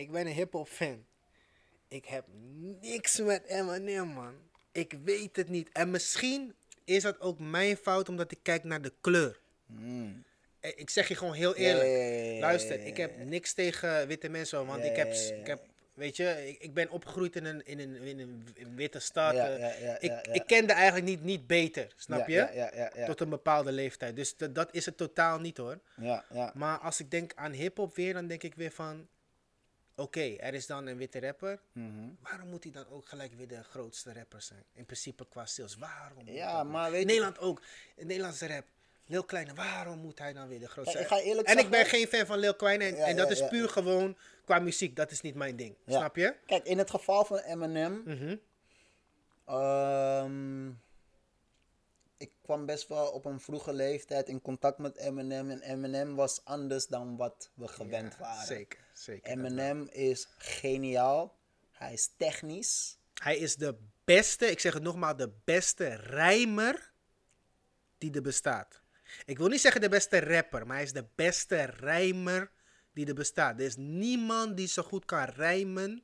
[0.00, 1.04] ik ben een hip-hop fan.
[1.88, 2.24] Ik heb
[2.80, 4.34] niks met Eminem, man.
[4.72, 5.68] Ik weet het niet.
[5.72, 9.40] En misschien is dat ook mijn fout omdat ik kijk naar de kleur.
[9.66, 10.24] Mm.
[10.60, 11.86] Eh, Ik zeg je gewoon heel eerlijk.
[11.88, 15.46] Ja, ja, ja, ja, Luister, ik heb niks tegen witte mensen, want ik, heb, ik
[15.46, 18.98] heb, weet je, ik, ik ben opgegroeid in een, in een, in een, in witte
[18.98, 19.34] stad.
[19.34, 19.58] Ja, eh.
[19.60, 22.40] ja, ja, ik, ik kende eigenlijk niet, niet beter, snap je?
[23.06, 24.16] Tot een bepaalde leeftijd.
[24.16, 25.78] Dus dat- dat is het totaal niet hoor.
[25.96, 26.52] Ja, ja.
[26.54, 29.08] Maar als ik denk aan hip-hop weer, dan denk ik weer van.
[29.96, 31.60] Oké, er is dan een witte rapper.
[31.72, 32.08] Mhm.
[32.20, 34.64] Waarom moet hij dan ook gelijk weer de grootste rapper zijn?
[34.72, 35.76] In principe qua sales.
[35.76, 36.28] Waarom?
[36.28, 37.62] Ja, maar weet Nederland ook.
[37.96, 38.64] Nederlandse rap.
[39.06, 41.70] Lil Kleine, waarom moet hij dan weer de grootste Ja, ik ga eerlijk En ik
[41.70, 42.84] ben geen fan van Lil Kleine.
[42.84, 44.96] En, Ja, en dat ja, is puur gewoon qua muziek.
[44.96, 45.76] Dat is niet mijn ding.
[45.86, 46.34] Snap je?
[46.46, 48.02] Kijk, in het geval van Eminem.
[49.46, 50.68] Ehm,
[52.16, 55.50] ik kwam best wel op een vroege leeftijd in contact met Eminem.
[55.50, 58.46] En Eminem was anders dan wat we gewend waren.
[58.46, 59.32] Zeker, zeker.
[59.32, 61.34] Eminem is geniaal.
[61.72, 62.98] Hij is technisch.
[63.14, 66.92] Hij is de beste, ik zeg het nogmaals, de beste rijmer
[67.98, 68.82] die er bestaat.
[69.26, 72.50] Ik wil niet zeggen de beste rapper, maar hij is de beste rijmer
[72.92, 73.58] die er bestaat.
[73.58, 76.02] Er is niemand die zo goed kan rijmen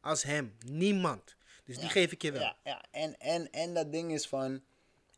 [0.00, 0.56] als hem.
[0.66, 1.36] Niemand.
[1.64, 2.40] Dus die geef ik je wel.
[2.40, 2.84] Ja, ja.
[2.90, 4.62] En, en, en dat ding is van...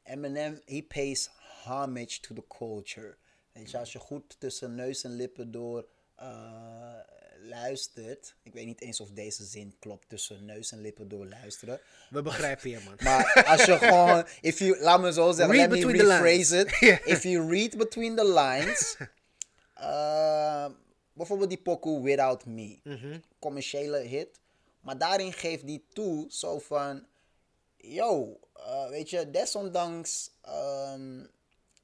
[0.09, 1.29] Eminem, he pays
[1.65, 3.17] homage to the culture.
[3.53, 6.99] Weet je, als je goed tussen neus en lippen door eh,
[7.41, 8.35] luistert...
[8.43, 10.09] Ik weet niet eens of deze zin klopt.
[10.09, 11.81] Tussen neus en lippen door luisteren.
[12.11, 12.95] We begrijpen je, man.
[13.03, 16.71] Maar als je gewoon, if you, laat me zo zeggen, Read let me rephrase it.
[17.15, 18.97] If you read between the lines,
[19.81, 20.67] uh,
[21.19, 23.19] bijvoorbeeld die pokoe Without Me, Mhm.
[23.39, 24.41] commerciële hit,
[24.81, 27.07] maar daarin geeft die toe zo van,
[27.77, 31.29] yo, uh, weet je, desondanks, um,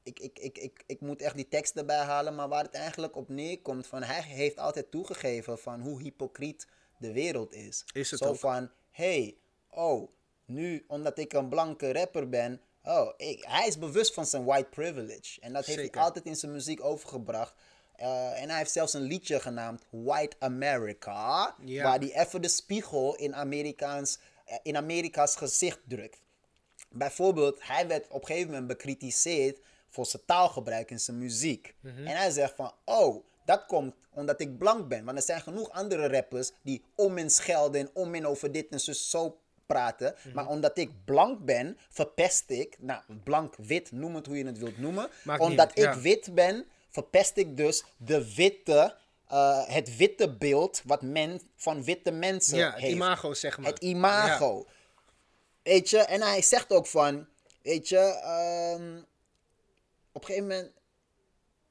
[0.04, 3.16] ik, ik, ik, ik, ik moet echt die tekst erbij halen, maar waar het eigenlijk
[3.16, 6.66] op neerkomt, van hij heeft altijd toegegeven van hoe hypocriet
[6.98, 7.84] de wereld is.
[7.92, 8.36] Is het zo ook.
[8.38, 9.36] van, hey,
[9.70, 10.10] oh,
[10.44, 14.68] nu omdat ik een blanke rapper ben, oh, ik, hij is bewust van zijn white
[14.68, 15.40] privilege.
[15.40, 15.94] En dat heeft Zeker.
[15.94, 17.54] hij altijd in zijn muziek overgebracht.
[18.00, 21.82] Uh, en hij heeft zelfs een liedje genaamd White America, Ja.
[21.82, 26.22] waar hij even de spiegel in, Amerikaans, eh, in Amerika's gezicht drukt.
[26.88, 29.58] bijvoorbeeld, hij werd op een gegeven moment bekritiseerd
[29.94, 31.74] voor zijn taalgebruik in zijn muziek.
[31.82, 35.04] En hij zegt van, oh, dat komt omdat ik blank ben.
[35.04, 38.68] Want er zijn genoeg andere rappers die om en schelden en om en over dit
[38.70, 40.14] en zo, zo praten.
[40.34, 44.58] Maar omdat ik blank ben, verpest ik, nou, blank, wit, noem het hoe je het
[44.58, 45.08] wilt noemen.
[45.22, 46.00] Maakt omdat ik ja.
[46.00, 48.96] wit ben, verpest ik dus de witte,
[49.28, 52.94] eh, het witte beeld wat men van witte mensen Ja, het heeft.
[52.94, 53.70] imago, zeg maar.
[53.70, 54.66] Het imago.
[55.62, 57.26] Weet je, en hij zegt ook van,
[57.62, 59.02] weet je, ehm,
[60.14, 60.72] op een gegeven moment,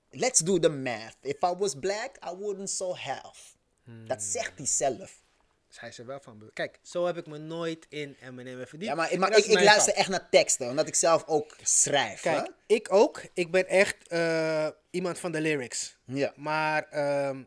[0.10, 1.16] let's do the math.
[1.22, 3.40] If I was black, I wouldn't so have.
[3.84, 4.08] Hmm.
[4.08, 5.22] Dat zegt hij zelf.
[5.68, 6.56] Dus hij is er wel van bewust.
[6.56, 8.92] Kijk, zo heb ik me nooit in Eminem verdiept.
[8.92, 9.96] Ja, maar, ik, ik luister fout.
[9.96, 12.22] echt naar teksten, omdat ik zelf ook schrijf.
[12.22, 12.52] Kijk, hè?
[12.76, 13.22] ik ook.
[13.34, 15.98] Ik ben echt eh, iemand van de lyrics.
[16.06, 16.34] Ja.
[16.36, 17.44] Maar ehm,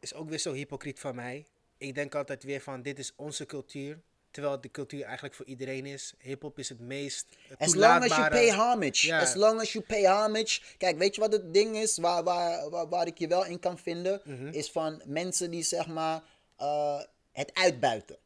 [0.00, 1.46] is ook weer zo hypocriet van mij.
[1.78, 4.00] Ik denk altijd weer van, dit is onze cultuur.
[4.36, 6.14] Terwijl de cultuur eigenlijk voor iedereen is.
[6.18, 7.26] Hip-hop is het meest
[7.58, 9.06] As long as you pay homage.
[9.06, 9.20] Ja.
[9.20, 10.60] As long as you pay homage.
[10.78, 13.58] Kijk, weet je wat het ding is waar, waar, waar, waar ik je wel in
[13.58, 14.20] kan vinden?
[14.24, 14.46] Mhm.
[14.46, 16.22] Is van mensen die zeg maar
[16.56, 17.00] eh,
[17.32, 18.18] het uitbuiten.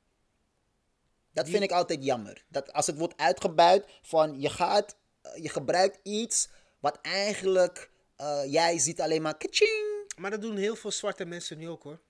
[1.32, 2.44] Dat vind ik altijd jammer.
[2.48, 6.48] Dat als het wordt uitgebuit van je gaat, eh, je gebruikt iets
[6.80, 10.12] wat eigenlijk eh, jij ziet alleen maar kaching.
[10.16, 12.00] Maar dat doen heel veel zwarte mensen nu ook hoor.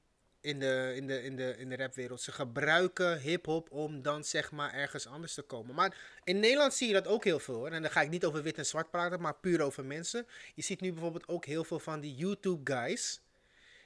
[0.42, 2.20] In de, in de, in de, in de rapwereld.
[2.20, 5.74] Ze gebruiken hip-hop om dan zeg maar ergens anders te komen.
[5.74, 7.70] Maar in Nederland zie je dat ook heel veel hoor.
[7.70, 10.26] En dan ga ik niet over wit en zwart praten, maar puur over mensen.
[10.54, 13.20] Je ziet nu bijvoorbeeld ook heel veel van die YouTube-guys.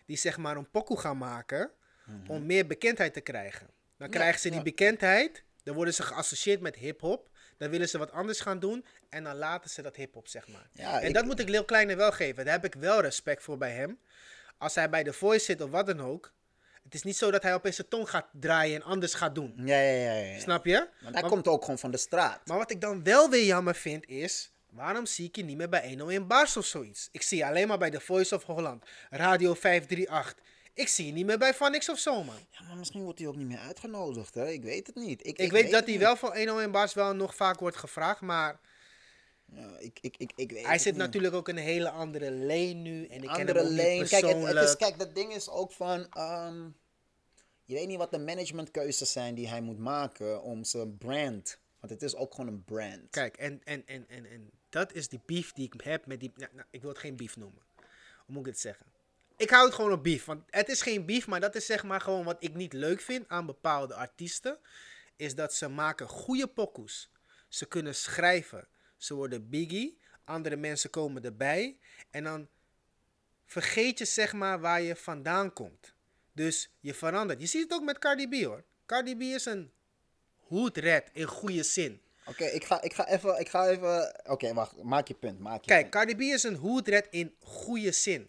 [0.07, 1.71] Die zeg maar een pokoe gaan maken.
[2.27, 3.67] Om meer bekendheid te krijgen.
[3.97, 4.63] Dan krijgen ze die ja.
[4.65, 5.45] bekendheid.
[5.63, 7.29] Dan worden ze geassocieerd met hip-hop.
[7.57, 8.85] Dan willen ze wat anders gaan doen.
[9.09, 10.69] En dan laten ze dat hip-hop zeg maar.
[10.73, 12.45] Ja, en ik- dat moet ik Lil Kleine wel geven.
[12.45, 13.99] Daar heb ik wel respect voor bij hem.
[14.59, 16.33] Als hij bij The Voice zit of wat dan ook.
[16.85, 19.53] Het is niet zo dat hij opeens zijn tong gaat draaien en anders gaat doen.
[19.57, 20.33] Ja, ja, ja.
[20.33, 20.39] ja.
[20.41, 20.73] Snap je?
[21.03, 22.47] Maar dat Maar- komt ook gewoon van de straat.
[22.47, 24.53] maar wat ik dan wel weer jammer vind is.
[24.71, 27.09] Waarom zie ik je niet meer bij 101 Bars of zoiets?
[27.13, 28.85] Ik zie je alleen maar bij The Voice of Holland.
[29.11, 30.35] Radio 538.
[30.75, 32.35] Ik zie je niet meer bij Van X of zo, man.
[32.51, 34.49] Ja, maar misschien wordt hij ook niet meer uitgenodigd, hè?
[34.49, 35.27] Ik weet het niet.
[35.27, 38.21] Ik, Ik, weet dat het hij wel voor 101 Bars wel nog vaak wordt gevraagd.
[38.21, 38.61] Maar
[39.55, 41.03] Ja, ik, ik, ik, ik weet hij zit niet.
[41.03, 43.07] natuurlijk ook in een hele andere lane nu.
[43.07, 44.09] En ik ken andere hem ook lane.
[44.09, 46.07] Kijk, het is, kijk, dat ding is ook van.
[46.11, 46.69] ehm,
[47.65, 51.59] je weet niet wat de managementkeuzes zijn die hij moet maken om zijn brand.
[51.81, 53.11] Want het is ook gewoon een brand.
[53.11, 56.33] Kijk, en, en, en, en, en dat is die beef die ik heb met die...
[56.35, 57.63] Nou, nou, ik wil het geen beef noemen.
[57.77, 58.87] Hoe moet ik het zeggen?
[59.37, 60.25] Ik hou het gewoon op beef.
[60.25, 63.01] Want het is geen beef, maar dat is zeg maar gewoon wat ik niet leuk
[63.01, 64.59] vind aan bepaalde artiesten.
[65.17, 67.11] Is dat ze maken goede pokoes.
[67.49, 68.69] Ze kunnen schrijven.
[69.05, 69.99] Ze worden biggie.
[70.25, 71.79] Andere mensen komen erbij.
[72.11, 72.49] En dan
[73.47, 75.95] vergeet je zeg maar waar je vandaan komt.
[76.33, 77.41] Dus je verandert.
[77.41, 78.65] Je ziet het ook met Cardi B hoor.
[78.87, 79.73] Cardi B is een
[80.37, 82.03] hoedred in goede zin.
[82.27, 83.41] Oké, ik, ga, ik ga even.
[83.41, 84.83] Ik ga even Oké, wacht.
[84.83, 85.39] Maak je punt.
[85.39, 85.93] Maak je Kijk, punt.
[85.93, 88.29] Cardi B is een hoedred in goede zin.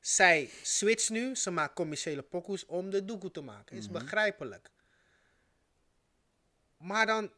[0.00, 3.76] Zij switcht nu, ze maakt commerciële pokoes om de doekoe te maken.
[3.76, 4.70] Is begrijpelijk.
[6.76, 7.30] Maar dan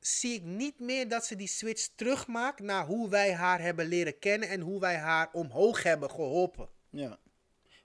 [0.00, 4.18] zie ik niet meer dat ze die switch terugmaakt naar hoe wij haar hebben leren
[4.18, 6.68] kennen en hoe wij haar omhoog hebben geholpen.
[6.90, 7.18] Ja.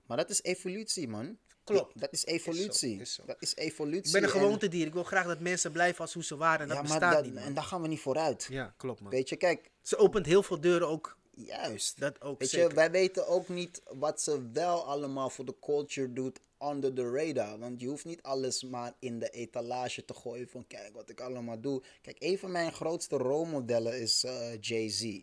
[0.05, 1.37] Maar dat is evolutie, man.
[1.63, 1.99] Klopt.
[1.99, 2.99] Dat is evolutie.
[2.99, 3.23] is zo.
[3.25, 4.05] Dat is evolutie.
[4.05, 4.85] Ik ben een en- gewoontedier.
[4.85, 6.59] Ik wil graag dat mensen blijven als hoe ze waren.
[6.61, 7.43] En dat ja, maar bestaat dat, niet, man.
[7.43, 8.47] en daar gaan we niet vooruit.
[8.49, 9.11] Ja, klopt, man.
[9.11, 11.17] Weet je, kijk, Ze opent heel veel deuren ook.
[11.35, 11.99] Juist.
[11.99, 12.69] Dat ook Weet zeker.
[12.69, 17.11] je, wij weten ook niet wat ze wel allemaal voor de culture doet under the
[17.11, 17.59] radar.
[17.59, 21.19] Want je hoeft niet alles maar in de etalage te gooien van kijk wat ik
[21.21, 21.83] allemaal doe.
[22.01, 25.19] Kijk, een van mijn grootste rolmodellen is eh, Jay-Z.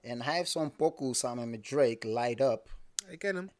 [0.00, 2.76] En hij heeft zo'n pokoe samen met Drake, Light Up.
[3.08, 3.50] Ik ken hem.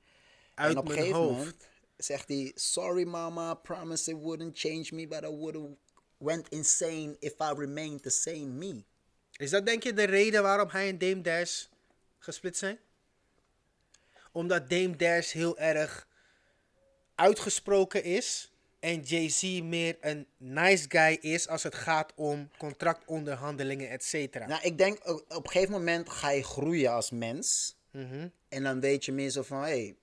[0.54, 1.38] Uit en op een mijn gegeven hoofd.
[1.38, 1.66] moment
[1.96, 5.76] zegt hij, sorry mama, promise it wouldn't change me, but I would have
[6.18, 8.84] went insane if I remained the same me.
[9.36, 11.64] Is dat denk je de reden waarom hij en Dame Dash
[12.18, 12.78] gesplit zijn?
[14.32, 16.08] Omdat Dame Dash heel erg
[17.14, 24.04] uitgesproken is en Jay-Z meer een nice guy is als het gaat om contractonderhandelingen, et
[24.04, 24.46] cetera.
[24.46, 27.76] Nou, ik denk op een gegeven moment ga je groeien als mens.
[27.90, 28.28] Mhm.
[28.48, 29.96] En dan weet je meer zo van, hé, hey,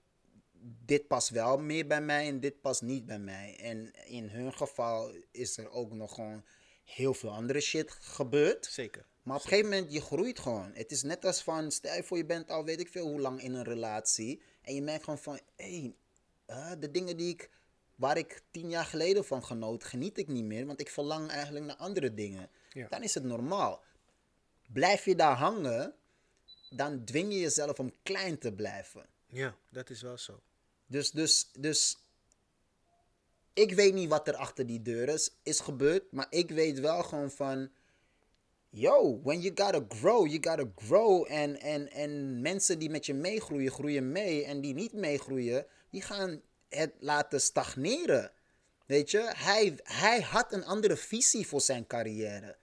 [0.85, 3.57] dit past wel meer bij mij en dit past niet bij mij.
[3.59, 6.45] En in hun geval is er ook nog gewoon
[6.83, 8.65] heel veel andere shit gebeurd.
[8.65, 9.05] Zeker.
[9.25, 10.71] Maar op een gegeven moment, je groeit gewoon.
[10.73, 13.19] Het is net als van, stel je voor je bent al weet ik veel hoe
[13.19, 14.41] lang in een relatie.
[14.61, 15.93] En je merkt gewoon van, hé,
[16.45, 17.49] hey, de dingen die ik,
[17.95, 20.65] waar ik tien jaar geleden van genoot, geniet ik niet meer.
[20.65, 22.49] Want ik verlang eigenlijk naar andere dingen.
[22.73, 22.87] Ja.
[22.87, 23.83] Dan is het normaal.
[24.73, 25.93] Blijf je daar hangen,
[26.69, 29.05] dan dwing je jezelf om klein te blijven.
[29.27, 30.41] Ja, dat is wel zo.
[30.87, 31.97] Dus, dus, dus
[33.53, 36.11] ik weet niet wat er achter die deur is, is gebeurd.
[36.11, 37.69] Maar ik weet wel gewoon van.
[38.77, 41.25] Yo, when you gotta grow, you gotta grow.
[41.27, 44.45] En, en, en mensen die met je meegroeien, groeien mee.
[44.45, 48.31] En die niet meegroeien, die gaan het laten stagneren.
[48.85, 52.57] Weet je, hij, hij had een andere visie voor zijn carrière.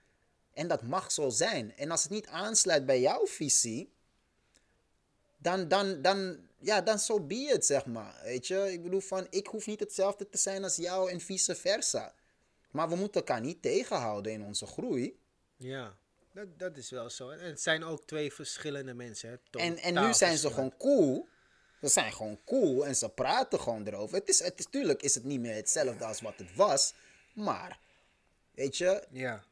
[0.53, 1.75] En dat mag zo zijn.
[1.75, 3.93] En als het niet aansluit bij jouw visie,
[5.37, 8.21] dan, dan, dan, ja, dan so be it, zeg maar.
[8.23, 11.55] Weet je, ik bedoel van, ik hoef niet hetzelfde te zijn als jou en vice
[11.55, 12.13] versa.
[12.71, 15.19] Maar we moeten elkaar niet tegenhouden in onze groei.
[15.57, 15.97] Ja,
[16.33, 17.29] dat, dat is wel zo.
[17.29, 19.29] En het zijn ook twee verschillende mensen.
[19.29, 19.59] Hè?
[19.59, 21.27] En, en nu zijn ze gewoon cool.
[21.81, 24.17] Ze zijn gewoon cool en ze praten gewoon erover.
[24.17, 26.93] Het is, het is, tuurlijk is het niet meer hetzelfde als wat het was.
[27.33, 27.79] Maar,
[28.51, 29.43] weet je, Ja,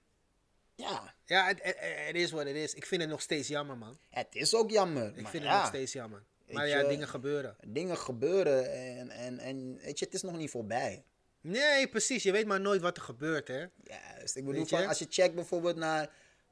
[0.76, 2.74] ja, ja het, is wat het is.
[2.74, 3.98] Ik vind het nog steeds jammer, man.
[4.10, 5.18] het is ook jammer.
[5.18, 6.24] Ik vind ja, het nog steeds jammer.
[6.48, 7.56] Maar Weet ja, je- dingen gebeuren.
[7.68, 11.04] dingen gebeuren en, en, en weet je, het is nog niet voorbij.
[11.42, 12.24] Nee, precies.
[12.24, 13.66] Je weet maar nooit wat er gebeurt, hè.
[13.84, 14.36] Juist.
[14.36, 16.10] Ik bedoel, van, als je checkt bijvoorbeeld naar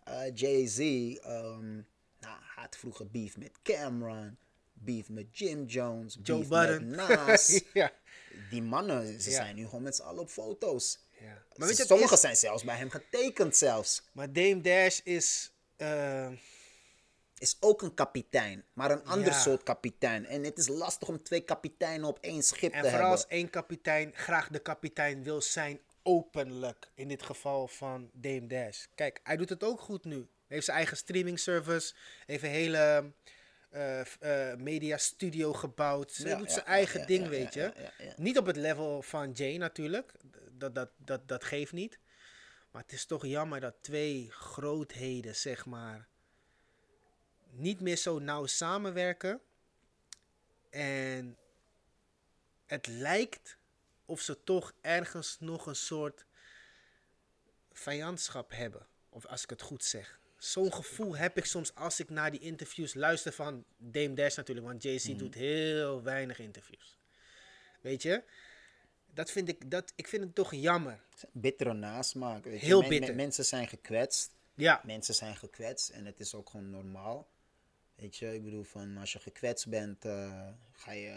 [0.10, 0.80] eh, Jay-Z.
[1.23, 1.76] ehm
[2.19, 4.38] nou, had vroeger beef met Cameron.
[4.73, 6.18] Beef met Jim Jones.
[6.23, 6.88] Joe beef Budden.
[6.90, 7.61] met Nas.
[7.73, 7.91] ja.
[8.49, 9.36] Die mannen, ze Ja.
[9.36, 10.99] zijn nu gewoon met z'n allen op foto's.
[11.19, 11.44] ja.
[11.56, 14.02] Maar weet je, Sommigen is, zijn zelfs bij hem getekend zelfs.
[14.11, 15.52] maar Dame Dash is...
[15.76, 16.31] eh,
[17.38, 19.40] Is ook een kapitein, maar een ander Ja.
[19.40, 20.26] soort kapitein.
[20.26, 23.10] En het is lastig om twee kapiteinen op één schip en te vooral hebben.
[23.11, 25.80] als één kapitein graag de kapitein wil zijn
[26.10, 26.91] openlijk.
[26.94, 28.86] In dit geval van Dame Dash.
[28.95, 30.15] Kijk, hij doet het ook goed nu.
[30.15, 31.94] Hij heeft zijn eigen streaming service.
[32.26, 33.11] Heeft een hele
[33.69, 36.15] eh, media studio gebouwd.
[36.15, 37.91] Hij Ja, doet ja, zijn eigen ding, weet je.
[38.15, 40.11] Niet op het level van Jay natuurlijk.
[40.52, 41.99] Dat, dat, dat, dat geeft niet.
[42.72, 46.07] Maar het is toch jammer dat twee grootheden, zeg maar,
[47.49, 49.41] niet meer zo nauw samenwerken.
[50.69, 51.38] En
[52.65, 53.57] het lijkt
[54.10, 56.26] of ze toch ergens nog een soort
[57.72, 58.88] vijandschap hebben.
[59.10, 60.19] Of als ik het goed zeg.
[60.38, 64.68] Zo'n gevoel heb ik soms als ik naar die interviews luister van Dame Dash natuurlijk.
[64.68, 65.18] Want JC Mhm.
[65.18, 66.98] doet heel weinig interviews.
[67.81, 68.23] Weet je?
[69.14, 70.99] Dat vind ik, dat, ik vind het toch jammer.
[71.31, 72.44] Bittere nasmaak.
[72.44, 72.65] Weet je.
[72.65, 73.15] Heel Men- bitter.
[73.15, 74.31] mensen zijn gekwetst.
[74.56, 77.27] Ja, Mensen zijn gekwetst en het is ook gewoon normaal.
[77.95, 81.07] Weet je, ik bedoel van als je gekwetst bent, eh, ga je,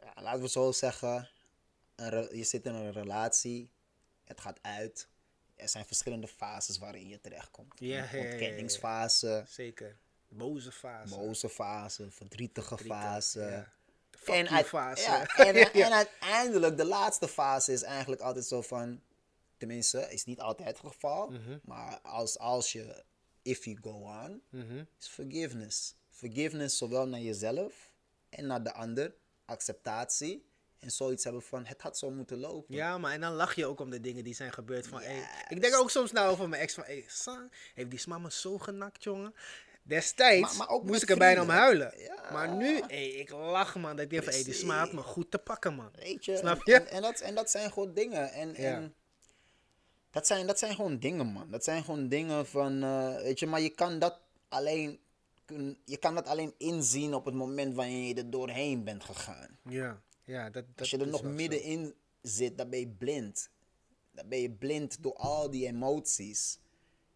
[0.00, 1.28] ja, laten we zo zeggen,
[2.10, 3.70] je zit in een relatie,
[4.24, 5.08] het gaat uit.
[5.56, 7.72] Er zijn verschillende fases waarin je terechtkomt.
[7.78, 8.30] Ja, ja, ja.
[8.30, 9.96] Ontkenningsfase, zeker.
[10.28, 11.14] Boze fase.
[11.16, 13.40] boze fase, verdrietige verdrietig, fase.
[13.40, 13.72] ja.
[14.34, 15.02] En, uit- fase.
[15.02, 15.86] ja, en, Ja.
[15.86, 19.00] en uiteindelijk, de laatste fase is eigenlijk altijd zo van,
[19.56, 21.58] tenminste, is niet altijd het geval, Mhm.
[21.64, 23.04] maar als, als je,
[23.42, 24.84] if you go on, Mhm.
[25.00, 25.94] is forgiveness.
[26.10, 27.90] Forgiveness zowel naar jezelf
[28.28, 29.14] en naar de ander,
[29.44, 30.46] acceptatie
[30.82, 32.74] en zoiets hebben van, het had zo moeten lopen.
[32.74, 34.86] Ja, maar en dan lach je ook om de dingen die zijn gebeurd.
[34.86, 38.00] Van, hey, ik denk ook soms nou over mijn ex van, hey, San, heeft die
[38.06, 39.34] mama zo genakt, jongen.
[39.82, 41.92] Destijds Maar- maar ook moest ik er bijna om huilen.
[41.98, 42.28] Ja.
[42.32, 43.96] Maar nu, hey, ik lach man.
[43.96, 45.90] Dat ik denk van, hey, die sma had me goed te pakken, man.
[45.96, 46.36] Weet je?
[46.36, 46.78] Snap En- je?
[46.80, 48.32] En, en, dat, en dat zijn gewoon dingen.
[48.32, 48.54] En, Ja.
[48.74, 48.94] en
[50.10, 51.50] dat, zijn, dat zijn gewoon dingen, man.
[51.50, 55.00] Dat zijn gewoon dingen van, eh, weet je, maar je kan dat alleen,
[55.44, 59.58] kun- je kan dat alleen inzien op het moment wanneer je er doorheen bent gegaan.
[59.68, 60.00] Ja,
[60.32, 61.28] ja dat, dat Als je er nog zo.
[61.28, 63.50] middenin zit, dan ben je blind.
[64.12, 66.58] Dan ben je blind door al die emoties.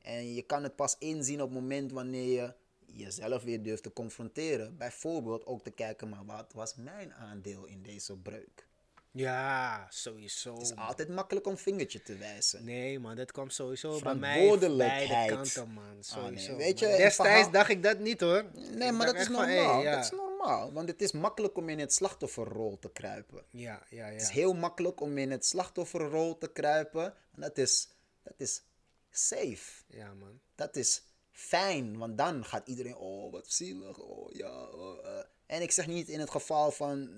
[0.03, 2.55] En je kan het pas inzien op het moment wanneer je
[2.87, 4.77] jezelf weer durft te confronteren.
[4.77, 8.67] Bijvoorbeeld ook te kijken, maar wat was mijn aandeel in deze breuk?
[9.11, 10.53] Ja, sowieso.
[10.53, 12.65] Het is altijd makkelijk om vingertje te wijzen.
[12.65, 15.09] Nee, man, dat kwam sowieso bij mij Verantwoordelijkheid.
[15.09, 15.85] beide kanten, man.
[15.85, 16.57] Ah, nee, Sowieso.
[16.57, 18.45] weet je, een Destijds verhaal- dacht ik dat niet, hoor.
[18.75, 19.75] Nee, maar dat is van, normaal.
[19.75, 19.95] hey, ja.
[19.95, 20.26] Dat is normaal.
[20.73, 23.45] Want het is makkelijk om in het slachtofferrol te kruipen.
[23.51, 24.35] Ja, ja, Het is ja.
[24.35, 27.05] heel makkelijk om in het slachtofferrol te kruipen.
[27.35, 27.89] En dat is,
[28.23, 28.63] dat is
[29.11, 29.83] safe.
[29.87, 30.41] Ja, man.
[30.55, 34.65] Dat is fijn, want dan gaat iedereen, oh wat zielig, oh ja.
[34.65, 35.25] oh, eh.
[35.47, 37.11] En ik zeg niet in het geval van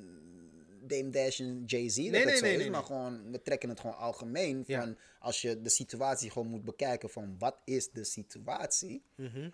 [0.81, 2.89] Dame Dash en Jay-Z dat nee, het zo nee, is, nee, maar nee.
[2.89, 4.65] gewoon, we trekken het gewoon algemeen.
[4.67, 4.81] Ja.
[4.81, 9.03] Van als je de situatie gewoon moet bekijken van wat is de situatie.
[9.15, 9.51] Mhm.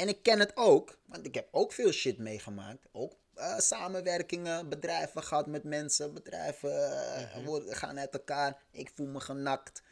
[0.00, 2.86] En ik ken het ook, want ik heb ook veel shit meegemaakt.
[2.92, 6.14] Ook eh, samenwerkingen, bedrijven gehad met mensen.
[6.14, 7.44] Bedrijven eh, Mhm.
[7.44, 8.62] worden, gaan uit elkaar.
[8.70, 9.82] Ik voel me genakt.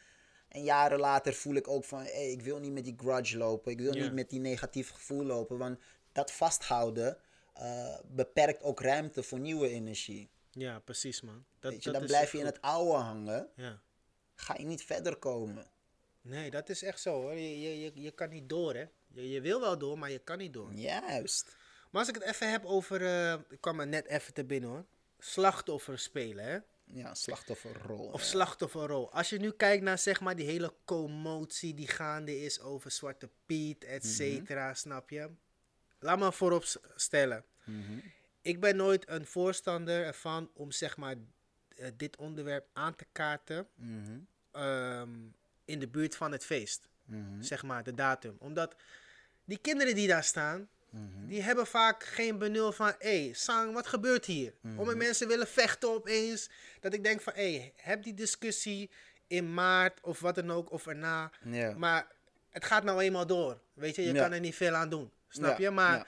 [0.48, 3.72] En jaren later voel ik ook van, hey, ik wil niet met die grudge lopen.
[3.72, 5.58] Ik wil niet met die negatief gevoel lopen.
[5.58, 5.78] Want
[6.12, 7.18] dat vasthouden
[7.54, 10.30] eh, beperkt ook ruimte voor nieuwe energie.
[10.50, 11.44] Ja, precies, man.
[11.60, 12.54] Dat, Weet je, dat dan blijf je in goed.
[12.54, 13.48] het oude hangen.
[13.56, 13.80] Ja.
[14.34, 15.70] Ga je niet verder komen.
[16.20, 17.34] Nee, dat is echt zo, hoor.
[17.34, 18.84] Je, je, je, je kan niet door, hè.
[19.22, 20.72] Je, je wil wel door, maar je kan niet door.
[20.72, 21.56] Juist.
[21.90, 23.02] Maar als ik het even heb over...
[23.06, 24.84] eh, ik kwam er net even te binnen, hoor.
[25.18, 26.58] Slachtoffer spelen, hè.
[26.84, 28.06] ja, slachtofferrol.
[28.06, 28.26] Of ja.
[28.26, 29.12] slachtofferrol.
[29.12, 33.28] Als je nu kijkt naar zeg maar die hele commotie die gaande is over Zwarte
[33.46, 34.12] Piet, et Mhm.
[34.12, 35.30] cetera, snap je?
[35.98, 36.64] Laat me voorop
[36.96, 37.44] stellen.
[37.64, 37.98] Mhm.
[38.42, 41.14] Ik ben nooit een voorstander ervan om zeg maar
[41.76, 44.18] eh, dit onderwerp aan te kaarten Mhm.
[44.50, 45.10] ehm,
[45.64, 46.88] in de buurt van het feest.
[47.40, 48.36] Zeg maar, de datum.
[48.38, 48.74] Omdat
[49.48, 51.26] die kinderen die daar staan, Mhm.
[51.26, 52.92] die hebben vaak geen benul van...
[52.98, 54.54] Hé, hey, Sang, wat gebeurt hier?
[54.60, 54.78] Mhm.
[54.78, 56.50] Om mensen willen vechten opeens.
[56.80, 58.90] Dat ik denk van, hé, hey, heb die discussie
[59.26, 61.30] in maart of wat dan ook, of erna.
[61.76, 62.06] Maar
[62.50, 63.60] het gaat nou eenmaal door.
[63.74, 64.22] Weet je, je Ja.
[64.22, 65.10] kan er niet veel aan doen.
[65.28, 65.70] Snap Ja, je?
[65.70, 66.06] Maar ja.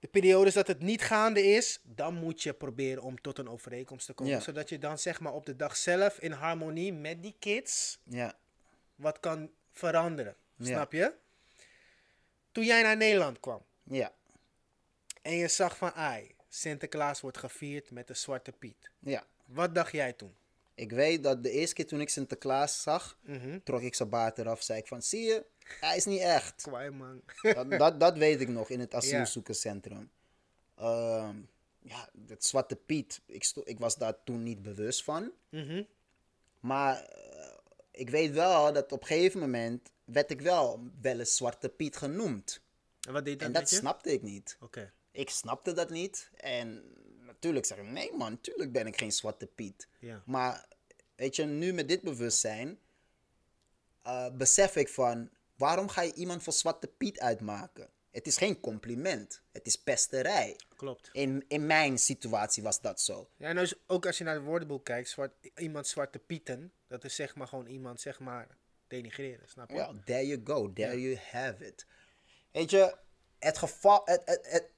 [0.00, 4.06] de periodes dat het niet gaande is, dan moet je proberen om tot een overeenkomst
[4.06, 4.42] te komen.
[4.42, 7.98] Zodat je dan zeg maar op de dag zelf in harmonie met die kids
[8.94, 10.36] wat kan veranderen.
[10.60, 11.12] Snap je?
[12.56, 14.12] Toen jij naar Nederland kwam Ja.
[15.22, 18.90] en je zag van, ai, Sinterklaas wordt gevierd met de Zwarte Piet.
[18.98, 19.26] Ja.
[19.46, 20.34] Wat dacht jij toen?
[20.74, 23.58] Ik weet dat de eerste keer toen ik Sinterklaas zag, Mhm.
[23.64, 24.62] trok ik zijn baard eraf.
[24.62, 25.44] Zei ik van, zie je,
[25.80, 26.62] hij is niet echt.
[26.68, 27.22] Kwaai man.
[27.42, 30.10] dat, dat, dat weet ik nog in het asielzoekerscentrum.
[30.76, 31.36] Ehm,
[31.78, 35.32] ja, het Zwarte Piet, ik, sto- ik was daar toen niet bewust van.
[35.48, 35.82] Mhm.
[36.60, 37.08] Maar
[37.96, 41.96] ik weet wel dat op een gegeven moment werd ik wel wel eens Zwarte Piet
[41.96, 42.60] genoemd.
[43.00, 44.56] En wat deed dat En dat snapte ik niet.
[44.60, 44.92] Oké.
[45.10, 46.30] Ik snapte dat niet.
[46.36, 46.82] En
[47.20, 49.88] natuurlijk zeg ik, nee man, natuurlijk ben ik geen Zwarte Piet.
[49.98, 50.22] Ja.
[50.26, 50.68] Maar
[51.14, 52.78] weet je, nu met dit bewustzijn,
[54.02, 57.90] eh, besef ik van, waarom ga je iemand voor Zwarte Piet uitmaken?
[58.10, 60.56] Het is geen compliment, het is pesterij.
[60.76, 61.08] Klopt.
[61.12, 63.30] In, in mijn situatie was dat zo.
[63.36, 67.14] Ja, en ook als je naar het woordenboek kijkt, zwart, iemand Zwarte Pieten, dat is
[67.14, 68.46] zeg maar gewoon iemand, zeg maar,
[68.88, 69.76] denigreren, snap je?
[69.76, 71.86] Ja, there you go, there you have it.
[72.52, 72.96] Weet je,
[73.38, 74.68] het geval, het, het, het,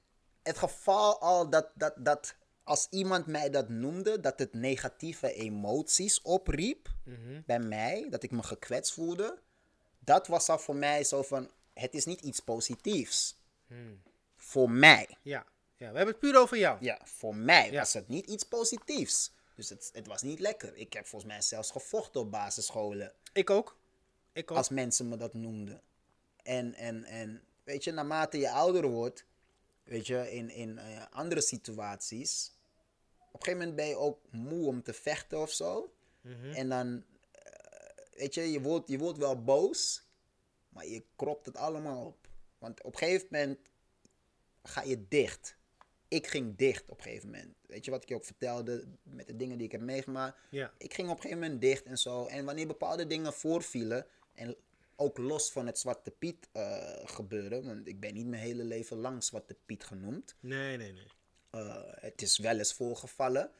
[0.43, 6.21] het geval al dat, dat, dat als iemand mij dat noemde, dat het negatieve emoties
[6.21, 6.89] opriep
[7.45, 9.39] bij mij, dat ik me gekwetst voelde,
[9.99, 13.37] dat was al voor mij zo van, het is niet iets positiefs.
[14.35, 15.17] Voor mij.
[15.21, 15.45] Ja.
[15.75, 16.77] ja, we hebben het puur over jou.
[16.81, 17.79] Ja, voor mij Ja.
[17.79, 19.31] was het niet iets positiefs.
[19.59, 20.75] Dus het, het was niet lekker.
[20.75, 23.77] Ik heb volgens mij zelfs gevochten op basisscholen Ik ook.
[24.33, 24.57] Ik ook.
[24.57, 25.81] als mensen me dat noemden.
[26.43, 29.25] En, en, en weet je, naarmate je ouder wordt,
[29.83, 32.51] weet je, in, in eh, andere situaties,
[33.17, 35.93] op een gegeven moment ben je ook moe om te vechten of zo.
[36.53, 40.03] En dan, eh, weet je, je wordt, je wordt wel boos,
[40.69, 42.27] maar je kropt het allemaal op.
[42.57, 43.59] Want op een gegeven moment
[44.63, 45.57] ga je dicht.
[46.09, 47.55] Ik ging dicht op een gegeven moment.
[47.67, 50.37] Weet je wat ik je ook vertelde met de dingen die ik heb meegemaakt?
[50.49, 50.73] Ja.
[50.77, 52.25] Ik ging op een gegeven moment dicht en zo.
[52.25, 54.55] En wanneer bepaalde dingen voorvielen, en
[54.95, 58.97] ook los van het Zwarte Piet eh, gebeuren, want ik ben niet mijn hele leven
[58.97, 60.35] lang Zwarte Piet genoemd.
[60.39, 61.07] Nee, nee, nee.
[61.49, 63.51] Eh, het is wel eens voorgevallen.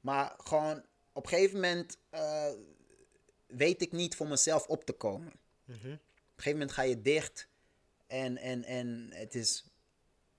[0.00, 2.52] Maar gewoon op een gegeven moment eh,
[3.46, 5.32] weet ik niet voor mezelf op te komen.
[5.68, 6.00] Op een
[6.36, 7.48] gegeven moment ga je dicht.
[8.06, 9.64] En, en, en het is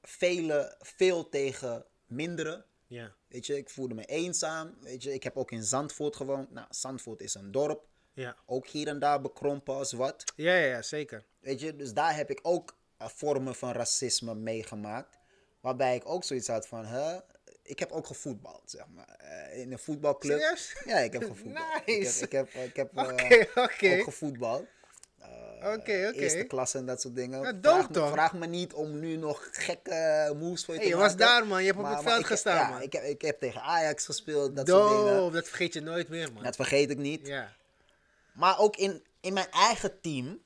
[0.08, 2.66] vele, veel tegen mindere.
[2.88, 3.16] Ja.
[3.28, 4.78] Weet je, ik voelde me eenzaam.
[4.82, 6.52] Weet je, ik heb ook in Zandvoort gewoond.
[6.52, 7.88] Nou, Zandvoort is een dorp.
[8.14, 8.36] Ja.
[8.46, 10.24] Ook hier en daar bekrompen als wat.
[10.36, 11.26] Ja, ja, zeker.
[11.40, 15.18] Weet je, dus daar heb ik ook eh, vormen van racisme meegemaakt.
[15.62, 17.20] Waarbij ik ook zoiets had van, hè,
[17.64, 19.08] ik heb ook gevoetbald, zeg maar.
[19.08, 20.40] Eh, in een voetbalclub.
[20.40, 20.76] Serieus?
[20.86, 21.86] Ja, ik heb gevoetbald.
[21.86, 22.24] Nice.
[22.24, 23.98] Ik heb, ik heb, ik heb eh, Oké, oké.
[23.98, 24.68] ook gevoetbald.
[25.58, 26.12] Oké, oké.
[26.12, 27.42] Eerste klasse en dat soort dingen.
[27.42, 30.96] Ja, vraag, me, vraag me niet om nu nog gekke moves voor je Hey, te
[30.96, 31.26] je was maken.
[31.26, 31.60] daar, man.
[31.64, 32.82] Je hebt op het veld gestaan, ja, man.
[32.82, 35.32] Ik heb, ik heb tegen Ajax gespeeld, dat soort dingen.
[35.32, 36.44] Dat vergeet je nooit meer, man.
[36.44, 37.28] Dat vergeet ik niet.
[37.28, 37.54] Ja.
[38.34, 40.44] Maar ook in, in mijn eigen team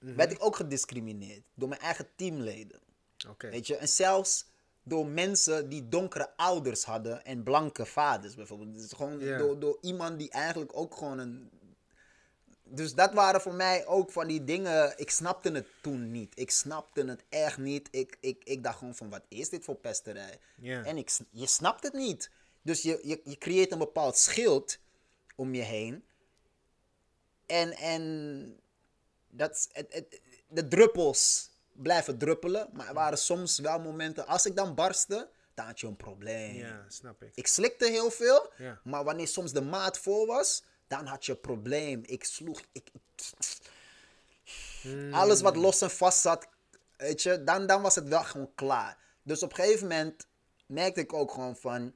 [0.00, 0.14] Mhm.
[0.16, 1.42] werd ik ook gediscrimineerd.
[1.54, 2.80] Door mijn eigen teamleden.
[3.28, 3.48] Oké.
[3.50, 4.46] Weet je, en zelfs
[4.84, 8.74] door mensen die donkere ouders hadden en blanke vaders bijvoorbeeld.
[8.74, 11.50] Dus gewoon door, door iemand die eigenlijk ook gewoon een.
[12.74, 14.98] Dus dat waren voor mij ook van die dingen.
[14.98, 16.32] Ik snapte het toen niet.
[16.38, 17.88] Ik snapte het echt niet.
[17.90, 20.38] Ik, ik, ik dacht gewoon van wat is dit voor pesterij?
[20.84, 22.30] En ik, je snapt het niet.
[22.62, 24.78] Dus je, je, je creëert een bepaald schild
[25.36, 26.04] om je heen.
[27.46, 28.60] En, en
[29.30, 32.68] dat, het, het, de druppels blijven druppelen.
[32.72, 36.54] Maar er waren soms wel momenten, als ik dan barstte, dan had je een probleem.
[36.54, 37.30] Ja, snap ik.
[37.34, 38.80] Ik slikte heel veel, Ja.
[38.84, 40.62] maar wanneer soms de maat vol was,
[40.92, 42.02] dan had je een probleem.
[42.06, 42.60] Ik sloeg.
[42.72, 42.90] Ik,
[44.82, 45.14] Hmm.
[45.14, 46.48] Alles wat los en vast zat,
[46.96, 48.98] weet je, dan, dan was het wel gewoon klaar.
[49.22, 50.26] Dus op een gegeven moment
[50.66, 51.92] merkte ik ook gewoon van.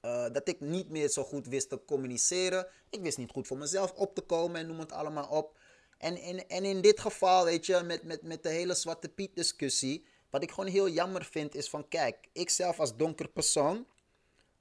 [0.00, 2.66] eh, dat ik niet meer zo goed wist te communiceren.
[2.90, 5.58] Ik wist niet goed voor mezelf op te komen en noem het allemaal op.
[5.98, 9.36] En, en, en in dit geval, weet je, met, met, met de hele Zwarte Piet
[9.36, 10.04] discussie.
[10.30, 13.86] Wat ik gewoon heel jammer vind is van, kijk, ik zelf als donker persoon.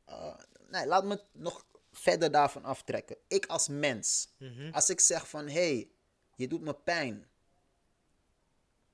[0.06, 0.34] eh,
[0.70, 1.66] nee, laat me nog
[2.02, 3.18] verder daarvan aftrekken.
[3.28, 4.34] Ik als mens.
[4.38, 4.72] Mhm.
[4.72, 5.90] Als ik zeg van, hé, hey,
[6.36, 7.28] je doet me pijn.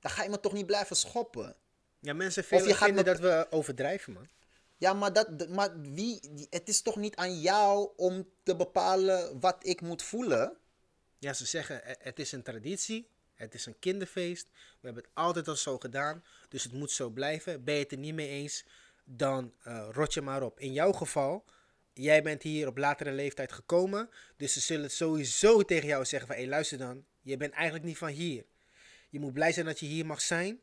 [0.00, 1.56] Dan ga je me toch niet blijven schoppen.
[2.00, 4.28] Ja, mensen je vinden, dat we overdrijven, man.
[4.76, 6.20] Ja, maar, dat, maar wie,
[6.50, 10.56] het is toch niet aan jou om te bepalen wat ik moet voelen?
[11.18, 14.48] Ja, ze zeggen eh, het is een traditie, het is een kinderfeest.
[14.52, 17.64] We hebben het altijd al zo gedaan, dus het moet zo blijven.
[17.64, 18.64] Ben je het er niet mee eens,
[19.04, 20.60] dan eh, rot je maar op.
[20.60, 21.44] In jouw geval,
[22.04, 26.28] jij bent hier op latere leeftijd gekomen, dus ze zullen het sowieso tegen jou zeggen
[26.28, 28.44] van, hé luister dan, je bent eigenlijk niet van hier.
[29.10, 30.60] Je moet blij zijn dat je hier mag zijn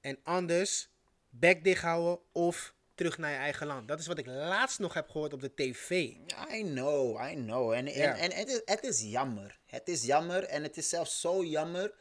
[0.00, 0.88] en anders
[1.28, 3.88] bek dicht houden of terug naar je eigen land.
[3.88, 5.90] Dat is wat ik laatst nog heb gehoord op de tv.
[5.90, 7.72] I know, I know.
[7.72, 8.16] En, en, Ja.
[8.16, 9.58] en het, is, het is jammer.
[9.66, 11.94] Het is jammer en het is zelfs zo jammer,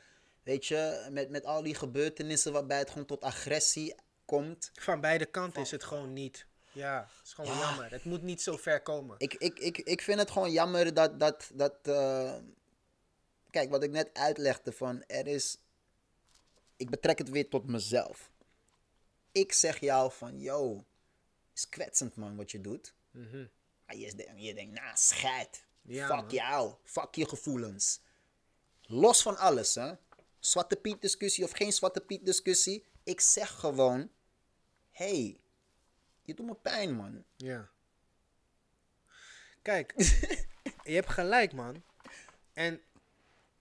[0.44, 3.96] weet je, met, met al die gebeurtenissen waarbij het gewoon tot agressie
[4.26, 4.72] komt.
[4.74, 6.46] Van beide kanten is het gewoon niet.
[6.76, 7.60] Ja, het is gewoon Ja.
[7.60, 7.92] jammer.
[7.92, 9.16] Het moet niet zo ver komen.
[9.20, 12.36] Ik, ik, ik, ik vind het gewoon jammer dat, dat, dat eh,
[13.50, 15.58] kijk, wat ik net uitlegde van, er is,
[16.76, 18.32] ik betrek het weer tot mezelf.
[19.32, 20.86] Ik zeg jou van, yo,
[21.54, 22.94] is kwetsend man wat je doet.
[23.86, 25.64] Maar je, denkt- je denkt, nou, scheid.
[25.82, 26.30] Ja, Fuck man.
[26.30, 26.74] jou.
[26.84, 28.00] Fuck je gevoelens.
[28.82, 29.94] Los van alles, hè.
[30.40, 32.86] Zwarte Piet discussie of geen Zwarte Piet discussie.
[33.04, 34.10] Ik zeg gewoon,
[34.92, 35.40] hey,
[36.26, 37.24] je doet me pijn, man.
[37.36, 37.70] Ja.
[39.62, 39.94] Kijk,
[40.84, 41.84] je hebt gelijk, man.
[42.54, 42.82] En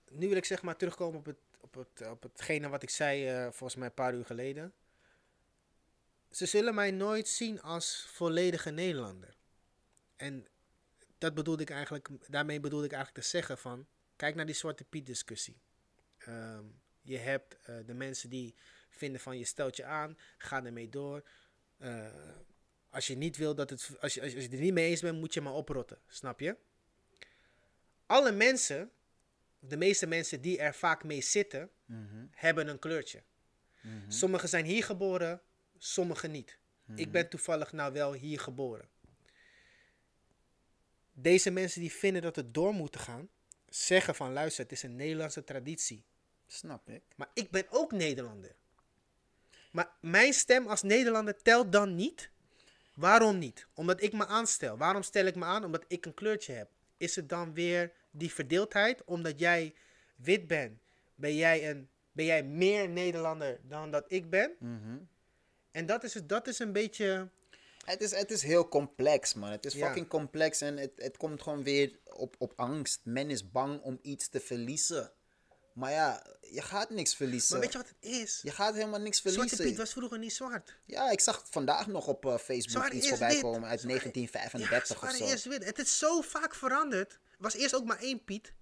[0.09, 3.29] nu wil ik zeg maar terugkomen op, het, op, het, op hetgene wat ik zei
[3.29, 4.73] eh, volgens mij een paar uur geleden.
[6.31, 9.37] Ze zullen mij nooit zien als volledige Nederlander.
[10.17, 10.47] En
[11.19, 13.87] dat bedoelde ik eigenlijk, daarmee bedoelde ik eigenlijk te zeggen van,
[14.17, 15.61] kijk naar die Zwarte Piet discussie.
[16.19, 16.65] Ehm,
[17.03, 18.55] je hebt eh, de mensen die
[18.89, 21.29] vinden van je stelt je aan, ga ermee door.
[21.79, 22.07] Eh,
[22.95, 24.89] als je niet wil dat het, als je, als je als je er niet mee
[24.89, 26.57] eens bent, moet je maar oprotten, snap je?
[28.07, 28.91] Alle mensen,
[29.59, 31.71] de meeste mensen die er vaak mee zitten,
[32.31, 33.23] hebben een kleurtje.
[34.09, 35.43] Sommigen zijn hier geboren,
[35.79, 36.59] sommigen niet.
[36.95, 38.89] Ik ben toevallig nou wel hier geboren.
[41.13, 43.29] Deze mensen die vinden dat het door moet gaan,
[43.69, 46.05] zeggen van luister, het is een Nederlandse traditie.
[46.47, 47.03] Snap ik.
[47.17, 48.55] Maar ik ben ook Nederlander.
[49.71, 52.31] Maar mijn stem als Nederlander telt dan niet.
[52.95, 53.67] Waarom niet?
[53.75, 54.77] Omdat ik me aanstel.
[54.77, 55.65] Waarom stel ik me aan?
[55.65, 56.71] Omdat ik een kleurtje heb.
[56.97, 59.05] Is het dan weer die verdeeldheid?
[59.05, 59.75] Omdat jij
[60.17, 60.79] wit bent,
[61.15, 64.53] ben jij, een, ben jij meer Nederlander dan dat ik ben?
[65.71, 67.29] En dat is, het, dat is een beetje.
[67.85, 69.51] Het is, het is heel complex, man.
[69.51, 69.87] Het is Ja.
[69.87, 73.01] fucking complex en het, het komt gewoon weer op, op angst.
[73.05, 75.13] Men is bang om iets te verliezen.
[75.75, 77.53] Maar ja, je gaat niks verliezen.
[77.53, 78.41] Maar weet je wat het is?
[78.43, 79.67] Je gaat helemaal niks Zwarte verliezen.
[79.67, 80.77] Piet was vroeger niet zwart.
[80.85, 85.01] Ja, ik zag vandaag nog op eh, Facebook Zwarte iets voorbij komen uit Zwarte- 1935
[85.01, 85.49] ja, of zwarte zo.
[85.49, 85.65] wit.
[85.65, 87.13] Het is zo vaak veranderd.
[87.13, 88.53] Er was eerst ook maar één Piet.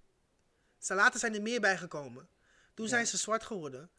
[0.79, 2.27] Ze later zijn er meer bijgekomen.
[2.73, 3.89] Toen zijn ze zwart geworden.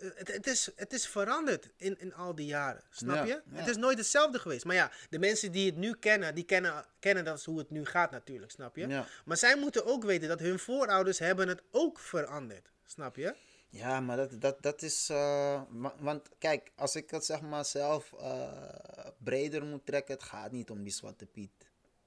[0.00, 2.82] Eh, Het, het, is, het is veranderd in, in al die jaren.
[2.90, 3.42] Snap Ja, je?
[3.52, 3.58] ja.
[3.58, 4.64] Het is nooit hetzelfde geweest.
[4.64, 7.70] Maar ja, de mensen die het nu kennen, die kennen, kennen dat is hoe het
[7.70, 8.50] nu gaat natuurlijk.
[8.52, 8.86] Snap je?
[8.86, 9.06] Ja.
[9.24, 12.70] Maar zij moeten ook weten dat hun voorouders hebben het ook veranderd.
[12.84, 13.34] Snap je?
[13.68, 15.08] Ja, maar dat, dat, dat is.
[15.10, 20.22] eh, wa- want kijk, als ik het zeg maar zelf eh, breder moet trekken, het
[20.22, 21.65] gaat niet om die Zwarte Piet.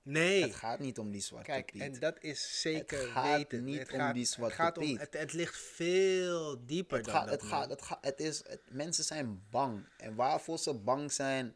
[0.10, 0.42] Nee.
[0.42, 1.82] Het gaat niet om die Zwarte Kijk, Piet.
[1.82, 3.64] en dat is zeker Het gaat weten.
[3.64, 5.00] niet het om gaat, die het Zwarte gaat om, Piet.
[5.00, 7.42] het, het ligt veel dieper Het dan gaat, dat.
[7.42, 7.60] het man.
[7.60, 9.86] gaat, het gaat, het is, het, mensen zijn bang.
[9.98, 11.56] En waarvoor ze bang zijn,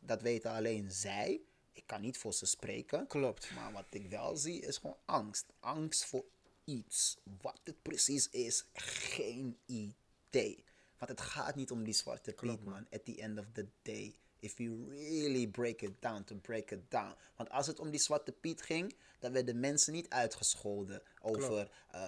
[0.00, 1.40] dat weten alleen zij.
[1.72, 3.06] Ik kan niet voor ze spreken.
[3.06, 3.50] Klopt.
[3.54, 5.46] Maar wat ik wel zie is gewoon angst.
[5.60, 6.24] Angst voor
[6.64, 7.16] iets.
[7.40, 10.64] Wat het precies is, geen idee.
[10.98, 12.86] Want het gaat niet om die zwarte piet, man.
[12.90, 14.14] At the end of the day.
[14.42, 17.14] If you really break it down, to break it down.
[17.36, 21.68] Want als het om die zwarte piet ging, dan werden mensen niet uitgescholden over...
[21.90, 22.00] eh,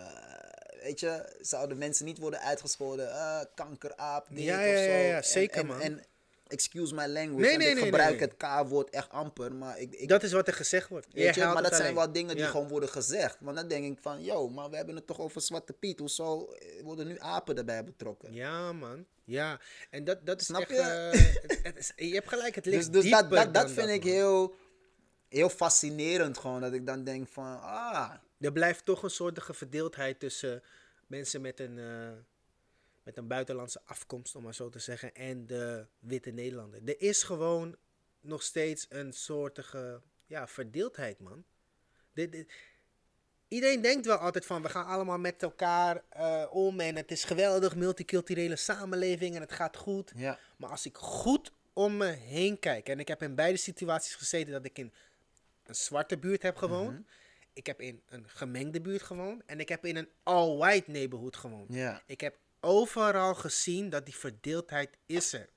[0.82, 3.10] weet je, zouden mensen niet worden uitgescholden...
[3.10, 4.70] eh kankeraap, dit Ja, of zo.
[4.70, 5.80] ja, ja, zeker, en, man.
[5.80, 6.02] En,
[6.46, 10.08] excuse my language, Nee, nee, ik nee, gebruik het K-woord echt amper, maar ik, ik
[10.08, 11.06] Dat is wat er gezegd wordt.
[11.12, 11.94] Je maar dat het zijn alleen.
[11.94, 12.50] wel dingen die Ja.
[12.50, 13.36] gewoon worden gezegd.
[13.40, 15.98] Want dan denk ik van, yo, maar we hebben het toch over Zwarte Piet.
[15.98, 18.32] Hoezo eh, worden nu apen erbij betrokken?
[18.32, 19.06] Ja, man.
[19.24, 19.60] Ja.
[19.90, 20.70] En dat, dat is Snap echt...
[20.70, 20.76] je?
[20.76, 23.88] eh, het, het is, je hebt gelijk, het ligt Dus, dus dat, dat, dat vind
[23.88, 24.54] ik heel,
[25.28, 26.60] heel fascinerend gewoon.
[26.60, 30.62] Dat ik dan denk van, ah, Er blijft toch een soortige verdeeldheid tussen
[31.06, 32.12] mensen met een, eh,
[33.02, 36.80] met een buitenlandse afkomst, om maar zo te zeggen, en de witte Nederlander.
[36.84, 37.76] Er is gewoon
[38.20, 41.44] nog steeds een soortige ja, verdeeldheid, man.
[42.12, 42.52] Dit, dit-
[43.54, 47.24] iedereen denkt wel altijd van, we gaan allemaal met elkaar eh, om en het is
[47.24, 50.12] geweldig, multiculturele samenleving en het gaat goed.
[50.16, 50.38] ja.
[50.56, 54.52] Maar als ik goed om me heen kijk, en ik heb in beide situaties gezeten
[54.52, 54.92] dat ik in
[55.66, 56.90] een zwarte buurt heb gewoond.
[56.90, 57.02] Mhm.
[57.52, 59.42] Ik heb in een gemengde buurt gewoond.
[59.46, 61.74] En ik heb in een all-white neighborhood gewoond.
[61.74, 62.02] Ja.
[62.06, 65.48] Ik heb overal gezien dat die verdeeldheid is er.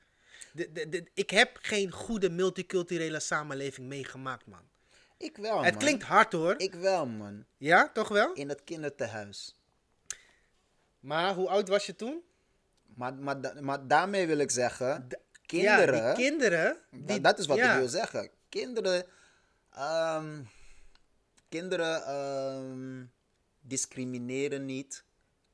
[0.52, 4.70] De, de, de, ik heb geen goede multiculturele samenleving meegemaakt, man.
[5.18, 5.82] Ik wel, het man.
[5.84, 6.54] klinkt hard hoor.
[6.58, 7.46] Ik wel, man.
[7.58, 8.34] Ja, toch wel?
[8.34, 9.56] In het kindertehuis.
[11.00, 12.22] Maar hoe oud was je toen?
[12.96, 16.78] Maar, maar, maar daarmee wil ik zeggen, Ja, kinderen, die kinderen.
[16.92, 17.72] Die, dat is wat ja.
[17.74, 18.30] ik wil zeggen.
[18.50, 19.06] Kinderen,
[19.72, 20.44] ehm,
[21.50, 23.06] kinderen ehm,
[23.62, 25.04] discrimineren niet.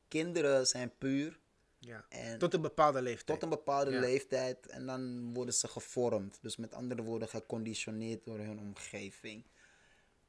[0.08, 1.40] Kinderen zijn puur.
[1.80, 2.06] Ja.
[2.10, 3.40] En Tot een bepaalde leeftijd.
[3.40, 4.00] tot een bepaalde Ja.
[4.00, 6.38] leeftijd en dan worden ze gevormd.
[6.42, 9.44] Dus met andere woorden geconditioneerd door hun omgeving.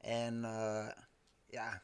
[0.05, 0.89] En eh,
[1.47, 1.83] ja,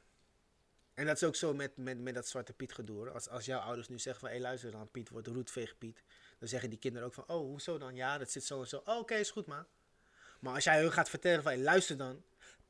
[0.95, 3.11] En dat is ook zo met, met, met dat Zwarte Piet gedoe.
[3.11, 6.03] Als, als jouw ouders nu zeggen van, hé luister dan, Piet wordt roetveeg Piet.
[6.39, 7.95] Dan zeggen die kinderen ook van, oh, hoezo dan?
[7.95, 8.83] Ja, dat zit zo en zo.
[8.85, 9.67] Oh, oké, is goed, man.
[10.41, 12.23] Maar als jij hun gaat vertellen van, hé luister dan,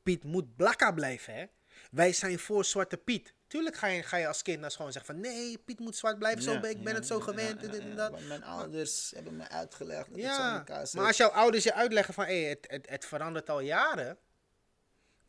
[0.03, 1.45] Piet moet blakka blijven, hè.
[1.91, 3.33] Wij zijn voor Zwarte Piet.
[3.47, 6.19] Tuurlijk ga je, ga je als kind school en zeggen van, nee, Piet moet zwart
[6.19, 7.87] blijven, zo Ja, ben ik ben ja, het zo ja, gewend, ja, en dit ja,
[7.87, 8.09] en ja.
[8.09, 8.21] dat.
[8.27, 10.95] Mijn ouders hebben me uitgelegd dat het zo Ja, elkaar zit.
[10.95, 14.17] maar als jouw ouders je uitleggen van, hé, het, het, het verandert al jaren.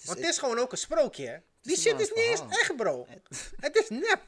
[0.03, 1.37] Is- Want het is gewoon ook een sprookje, hè.
[1.61, 3.07] Die shit is niet eens echt, bro.
[3.67, 4.21] Het is nep.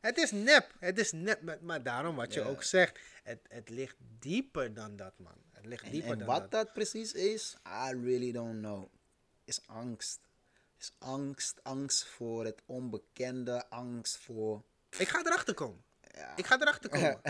[0.00, 0.72] Het is nep.
[0.78, 1.42] Het is nep.
[1.42, 2.46] Maar, maar daarom wat je Ja.
[2.46, 2.98] ook zegt.
[3.22, 5.34] Het, het ligt dieper dan dat, man.
[5.52, 6.50] Het ligt En, dieper en dan wat dat.
[6.50, 8.88] dat precies is, I really don't know.
[9.44, 10.20] Is angst.
[10.78, 11.60] Is angst.
[11.62, 13.68] Angst voor het onbekende.
[13.70, 14.62] Angst voor...
[14.98, 15.84] Ik ga erachter komen.
[16.14, 16.36] Ja.
[16.36, 17.20] Ik ga erachter komen.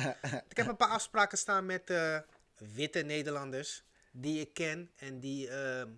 [0.49, 2.19] ik heb een paar afspraken staan met eh,
[2.57, 3.85] witte Nederlanders.
[4.12, 4.90] Die ik ken.
[4.97, 5.89] En die ehm,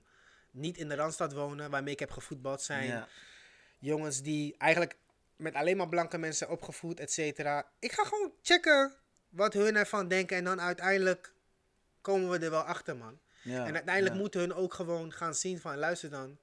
[0.55, 1.71] niet in de Randstad wonen.
[1.71, 2.87] Waarmee ik heb gevoetbald zijn.
[2.87, 3.09] Ja.
[3.79, 4.97] jongens die eigenlijk
[5.37, 7.69] met alleen maar blanke mensen opgevoed, et cetera.
[7.79, 8.93] Ik ga gewoon checken
[9.29, 10.37] wat hun ervan denken.
[10.37, 11.33] En dan uiteindelijk
[12.01, 13.19] komen we er wel achter, man.
[13.43, 14.21] Ja, en uiteindelijk ja.
[14.21, 16.39] moeten hun ook gewoon gaan zien van, luister dan.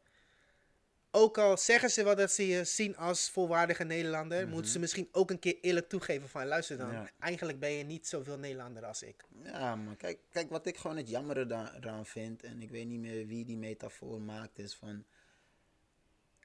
[1.13, 5.09] Ook al zeggen ze wel dat ze je zien als volwaardige Nederlander, moeten ze misschien
[5.11, 6.87] ook een keer eerlijk toegeven van, luister dan.
[6.87, 6.95] Mhm.
[6.95, 7.09] Ja.
[7.19, 9.15] Eigenlijk ben je niet zoveel Nederlander als ik.
[9.43, 12.87] Ja, maar kijk, kijk, wat ik gewoon het jammere da- eraan vind, en ik weet
[12.87, 15.03] niet meer wie die metafoor maakt, is van.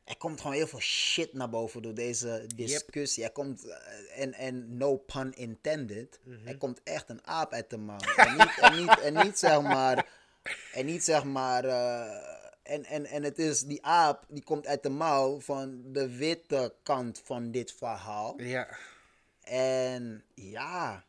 [0.05, 3.25] Er komt gewoon heel veel shit naar boven door deze discussie.
[3.25, 6.47] Er komt, eh, en, en no pun intended, Mhm.
[6.47, 7.99] er komt echt een aap uit de mouw.
[8.17, 10.09] en, niet, en, niet, en niet zeg maar,
[10.73, 12.36] en niet zeg maar, eh,
[12.67, 16.75] en, en, en het is die aap, die komt uit de mouw van de witte
[16.83, 18.41] kant van dit verhaal.
[18.43, 18.69] Ja.
[19.45, 21.05] En ja,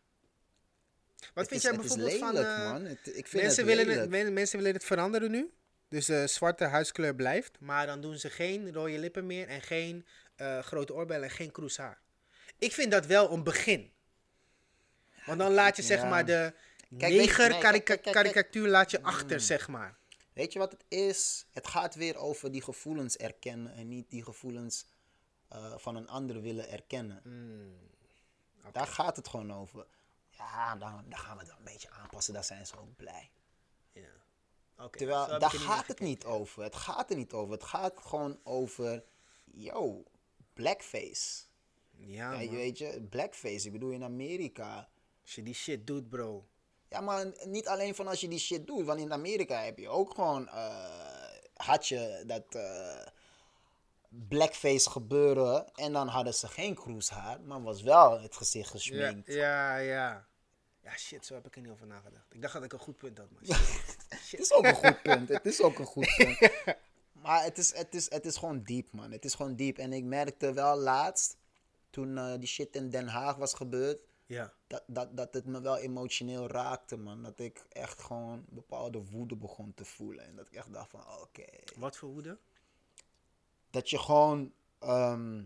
[1.34, 2.38] Wat vind is, jij bijvoorbeeld van...
[2.38, 2.86] eh, man.
[2.86, 5.52] Het, ik vind Mensen het willen, het, men- mensen willen het veranderen nu.
[5.90, 7.52] Dus de zwarte huidskleur blijft.
[7.60, 9.48] Maar dan doen ze geen rode lippen meer.
[9.48, 10.06] En geen
[10.36, 12.00] eh, grote oorbellen en geen kroeshaar.
[12.58, 13.92] Ik vind dat wel een begin.
[15.26, 16.10] Want dan laat je zeg ja.
[16.10, 16.54] maar de
[16.98, 18.16] Kijk, weet je- neger nee, kijk, kijk, kijk, kijk.
[18.16, 19.96] karikatuur laat je achter zeg maar.
[20.38, 21.46] Weet je wat het is?
[21.52, 24.86] Het gaat weer over die gevoelens erkennen en niet die gevoelens
[25.48, 27.20] eh, van een ander willen erkennen.
[27.24, 27.78] Hmm,
[28.72, 29.88] Daar gaat het gewoon over.
[30.30, 33.32] Ja, dan, dan gaan we het wel een beetje aanpassen, daar zijn ze ook blij.
[33.92, 34.88] Ja.
[34.90, 36.64] Terwijl, daar gaat het niet over.
[36.64, 37.54] Het gaat er niet over.
[37.54, 39.04] Het gaat gewoon over,
[39.44, 40.04] yo,
[40.54, 41.44] blackface.
[41.92, 44.90] Ja, Ja, je weet je, blackface, ik bedoel in Amerika.
[45.22, 46.48] Als je die shit doet bro.
[46.90, 48.86] Ja, maar niet alleen van als je die shit doet.
[48.86, 50.48] Want in Amerika heb je ook gewoon.
[50.48, 50.86] eh,
[51.54, 52.44] had je dat.
[52.56, 53.06] eh,
[54.10, 55.74] blackface gebeuren.
[55.76, 57.42] En dan hadden ze geen kroeshaar.
[57.42, 59.34] Maar was wel het gezicht Ja, gesminkt.
[59.34, 60.26] ja, ja.
[60.84, 62.34] Ja, shit, zo heb ik er niet over nagedacht.
[62.34, 63.42] Ik dacht dat ik een goed punt had, maar
[64.10, 65.30] Het is ook een goed punt.
[65.30, 66.38] Het is ook een goed punt.
[67.22, 69.12] Maar het is, het, is, het is gewoon diep, man.
[69.12, 69.78] Het is gewoon diep.
[69.78, 71.38] En ik merkte wel laatst.
[71.90, 74.00] Toen eh, die shit in Den Haag was gebeurd.
[74.26, 74.54] Ja.
[74.68, 77.24] Dat, dat, dat het me wel emotioneel raakte, man.
[77.24, 80.26] Dat ik echt gewoon bepaalde woede begon te voelen.
[80.26, 81.46] En dat ik echt dacht van, oké.
[81.76, 82.38] Wat voor woede?
[83.78, 85.44] dat je gewoon ehm,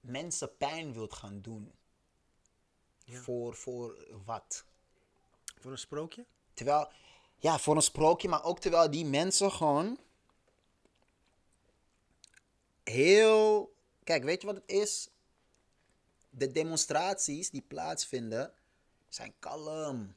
[0.00, 1.72] mensen pijn wilt gaan doen.
[3.04, 3.20] Ja.
[3.20, 4.64] Voor, voor wat?
[5.58, 6.24] Voor een sprookje?
[6.54, 6.88] Terwijl,
[7.36, 9.98] ja, voor een sprookje, maar ook terwijl die mensen gewoon
[12.82, 13.74] heel.
[14.04, 15.08] Kijk, weet je wat het is?
[16.34, 18.52] De demonstraties die plaatsvinden
[19.08, 20.14] zijn kalm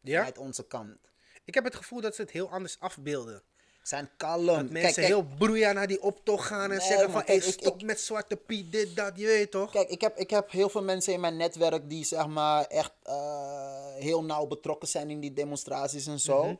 [0.00, 0.24] Ja?
[0.24, 0.96] uit onze kant.
[1.44, 3.42] Ik heb het gevoel dat ze het heel anders afbeelden.
[3.82, 4.46] Zijn kalm.
[4.46, 7.24] Dat mensen heel broeien naar die optocht gaan en Nee, zeggen van...
[7.24, 9.70] kijk, Hey, ik- stop ik- met Zwarte Piet, dit, dat, je weet toch?
[9.70, 12.92] Kijk, ik heb, ik heb heel veel mensen in mijn netwerk die zeg maar echt
[13.02, 16.44] eh, heel nauw betrokken zijn in die demonstraties en zo.
[16.44, 16.54] Mhm.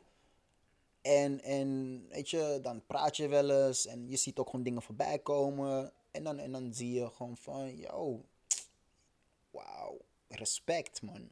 [1.03, 4.83] En, en weet je, dan praat je wel eens en je ziet ook gewoon dingen
[4.83, 5.93] voorbij komen.
[6.11, 8.25] En dan, en dan zie je gewoon van, yo,
[9.55, 11.31] wauw, respect man.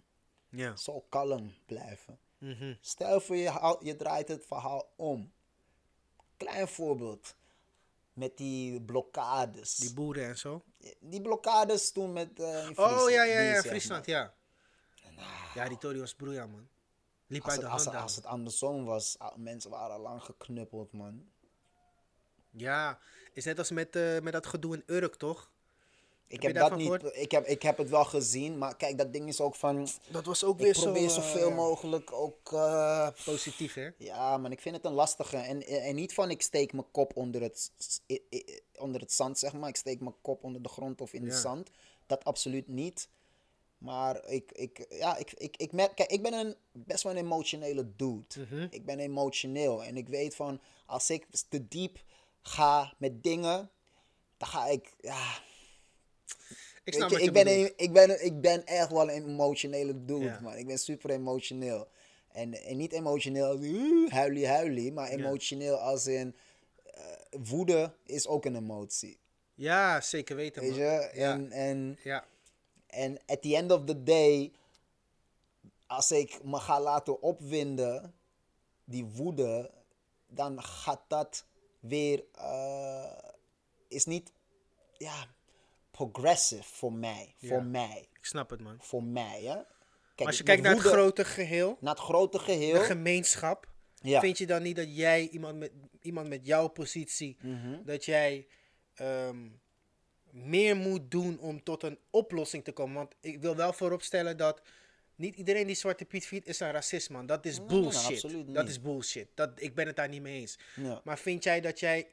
[0.49, 0.77] Ja.
[0.77, 2.19] Zo kalm blijven.
[2.39, 2.75] Mhm.
[2.81, 5.33] Stel voor je, je draait het verhaal om.
[6.37, 7.37] klein voorbeeld.
[8.13, 9.75] Met die blokkades.
[9.77, 10.63] Die Die, boeren en zo.
[11.23, 14.17] blokkades toen met in Oh ja, ja, die, ja, Friesland, maar.
[14.17, 14.35] ja.
[15.55, 16.69] Ja, die Tory was broeia, man.
[17.27, 20.93] Liep Als uit het, de als, als het andersom was, mensen waren al lang geknuppeld,
[20.93, 21.31] man.
[22.51, 22.99] Ja,
[23.33, 25.52] is net als met, eh, met dat gedoe in Urk, toch?
[26.33, 27.17] Ik heb, dat niet, gehoord?
[27.17, 29.89] ik, heb, ik heb het wel gezien, maar kijk, dat ding is ook van.
[30.11, 32.53] Dat was ook Ik probeer zoveel mogelijk ook.
[32.53, 33.89] eh, Positief, hè?
[33.99, 35.37] ja, man, ik vind het een lastige.
[35.37, 37.73] En, en niet van ik steek mijn kop onder het,
[38.79, 39.69] onder het zand, zeg maar.
[39.69, 41.29] Ik steek mijn kop onder de grond of in Ja.
[41.31, 41.71] de zand.
[42.07, 43.09] Dat absoluut niet.
[43.79, 47.19] Maar ik, ik, ja, ik, ik, ik merk, kijk, ik ben een best wel een
[47.19, 48.25] emotionele dude.
[48.51, 48.67] Mhm.
[48.71, 49.85] Ik ben emotioneel.
[49.85, 51.99] En ik weet van, als ik te diep
[52.43, 53.71] ga met dingen,
[54.37, 55.39] dan ga ik, ja,
[56.85, 59.11] Ik Weet snap je, wat je ik, ben een, ik, ben, ik ben echt wel
[59.11, 60.41] een emotionele dude, Ja.
[60.41, 60.57] man.
[60.57, 61.89] Ik ben super emotioneel.
[62.33, 66.37] En, en niet emotioneel als uh, huilie huilie, maar emotioneel als in
[66.85, 67.03] eh,
[67.43, 69.19] woede is ook een emotie.
[69.55, 70.79] Ja, zeker weten, Weet man.
[70.81, 71.11] je?
[71.15, 71.33] Ja.
[71.33, 72.25] En, en, Ja,
[72.87, 74.53] en at the end of the day,
[75.87, 78.15] als ik me ga laten opwinden,
[78.85, 79.71] die woede,
[80.27, 81.45] dan gaat dat
[81.81, 83.13] weer, eh,
[83.89, 84.33] is niet,
[84.99, 85.27] ja,
[85.93, 87.35] progressive voor mij.
[87.39, 87.61] Voor Ja.
[87.63, 88.09] mij.
[88.19, 88.77] ik snap het, man.
[88.81, 89.55] Voor mij, hè.
[90.17, 92.81] Maar als je de kijkt naar het grote geheel, naar het grote de geheel.
[92.81, 93.71] gemeenschap,
[94.01, 94.21] Ja.
[94.21, 97.85] vind je dan niet dat jij, iemand met, iemand met jouw positie, Mhm.
[97.85, 98.47] dat jij
[98.95, 99.49] ehm,
[100.31, 102.95] meer moet doen om tot een oplossing te komen?
[102.95, 104.63] Want ik wil wel vooropstellen dat
[105.15, 107.27] niet iedereen die Zwarte Piet viert is een racist, man.
[107.27, 108.55] Dat is Nee, nee, nee, bullshit.
[108.55, 109.29] dat is bullshit.
[109.35, 110.59] Dat, ik ben het daar niet mee eens.
[110.77, 111.01] Ja.
[111.05, 112.07] Maar vind jij dat jij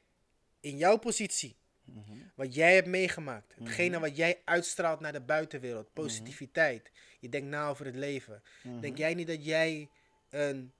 [0.60, 1.56] in jouw positie,
[1.94, 2.18] Mhm.
[2.34, 6.90] wat jij hebt meegemaakt, hetgene wat jij uitstraalt naar de buitenwereld, positiviteit,
[7.20, 8.80] je denkt na over het leven, Mhm.
[8.80, 9.88] denk jij niet dat jij
[10.30, 10.72] een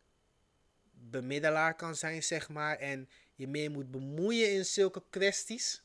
[0.92, 5.82] bemiddelaar kan zijn, zeg maar, en je meer moet bemoeien in zulke kwesties?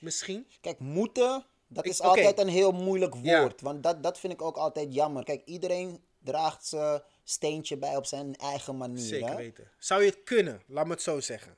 [0.00, 0.46] Misschien?
[0.60, 3.40] Kijk, moeten, dat Ik- is altijd een heel moeilijk Ja.
[3.40, 3.60] woord.
[3.60, 5.24] Want dat, dat vind ik ook altijd jammer.
[5.24, 8.98] Kijk, iedereen draagt zijn steentje bij op zijn eigen manier.
[9.04, 9.36] Zeker hè?
[9.36, 9.70] weten.
[9.78, 10.62] Zou je het kunnen?
[10.66, 11.56] Laat me het zo zeggen.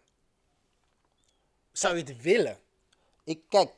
[1.73, 2.59] Zou je het willen?
[3.25, 3.75] Ik, kijk,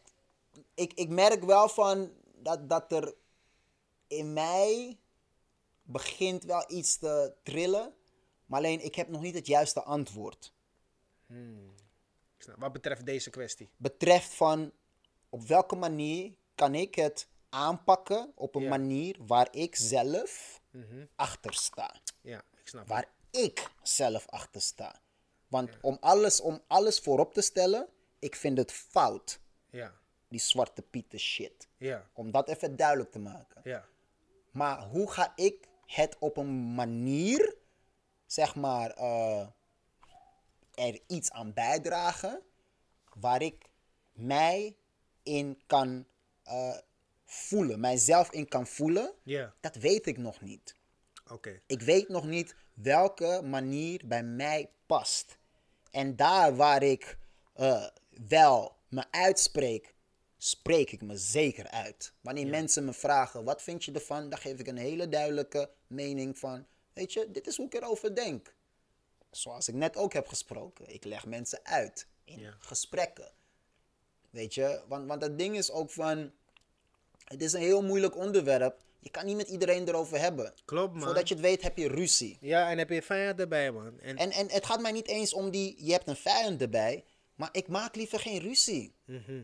[0.74, 3.14] ik, ik merk wel van dat, dat er
[4.06, 4.98] in mij
[5.82, 7.94] begint wel iets te trillen.
[8.46, 10.52] Maar alleen, ik heb nog niet het juiste antwoord.
[12.38, 13.70] Snap- Wat betreft deze kwestie.
[13.76, 14.72] Betreft van
[15.28, 18.68] op welke manier kan ik het aanpakken op een Ja.
[18.68, 20.60] manier waar ik zelf
[21.16, 21.94] achter sta.
[22.20, 22.90] Ja, ik snap het.
[22.90, 25.00] waar ik zelf achter sta.
[25.48, 27.88] Want om, alles, om alles voorop te stellen,
[28.24, 29.40] ik vind het fout,
[29.70, 29.94] Ja,
[30.28, 31.68] die zwarte pieten shit.
[31.76, 33.60] ja, Om dat even duidelijk te maken.
[33.64, 33.84] ja.
[34.50, 37.54] Maar hoe ga ik het op een manier,
[38.26, 39.46] zeg maar, eh,
[40.74, 42.42] er iets aan bijdragen,
[43.14, 43.68] waar ik
[44.12, 44.76] mij
[45.22, 46.06] in kan
[46.42, 46.76] eh,
[47.24, 50.76] voelen, mijzelf in kan voelen, Ja, dat weet ik nog niet.
[51.30, 51.60] oké.
[51.66, 55.38] Ik weet nog niet welke manier bij mij past.
[55.90, 57.18] En daar waar ik
[57.54, 57.86] eh,
[58.28, 59.94] wel me uitspreek,
[60.38, 62.12] spreek ik me zeker uit.
[62.20, 64.28] Wanneer mensen me vragen, wat vind je ervan?
[64.28, 68.14] Dan geef ik een hele duidelijke mening van, weet je, dit is hoe ik erover
[68.14, 68.54] denk.
[69.30, 70.94] Zoals ik net ook heb gesproken.
[70.94, 72.54] Ik leg mensen uit in Ja.
[72.58, 73.32] gesprekken.
[74.30, 76.32] Weet je, want, want het ding is ook van,
[77.24, 78.82] het is een heel moeilijk onderwerp.
[79.00, 80.54] Je kan niet met iedereen erover hebben.
[80.64, 81.02] Klopt, man.
[81.02, 82.38] Voordat je het weet heb je ruzie.
[82.40, 84.00] Ja, en heb je vijand erbij, man.
[84.00, 87.04] En, En, en het gaat mij niet eens om die, je hebt een vijand erbij.
[87.34, 88.94] Maar ik maak liever geen ruzie.
[89.04, 89.42] Mhm.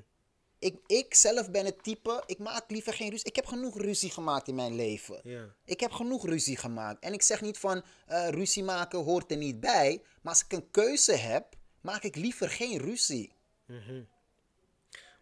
[0.58, 3.26] Ik, ik zelf ben het type, ik maak liever geen ruzie.
[3.26, 5.20] Ik heb genoeg ruzie gemaakt in mijn leven.
[5.64, 7.02] Ik heb genoeg ruzie gemaakt.
[7.04, 10.02] En ik zeg niet van eh, ruzie maken hoort er niet bij.
[10.22, 13.32] Maar als ik een keuze heb, maak ik liever geen ruzie.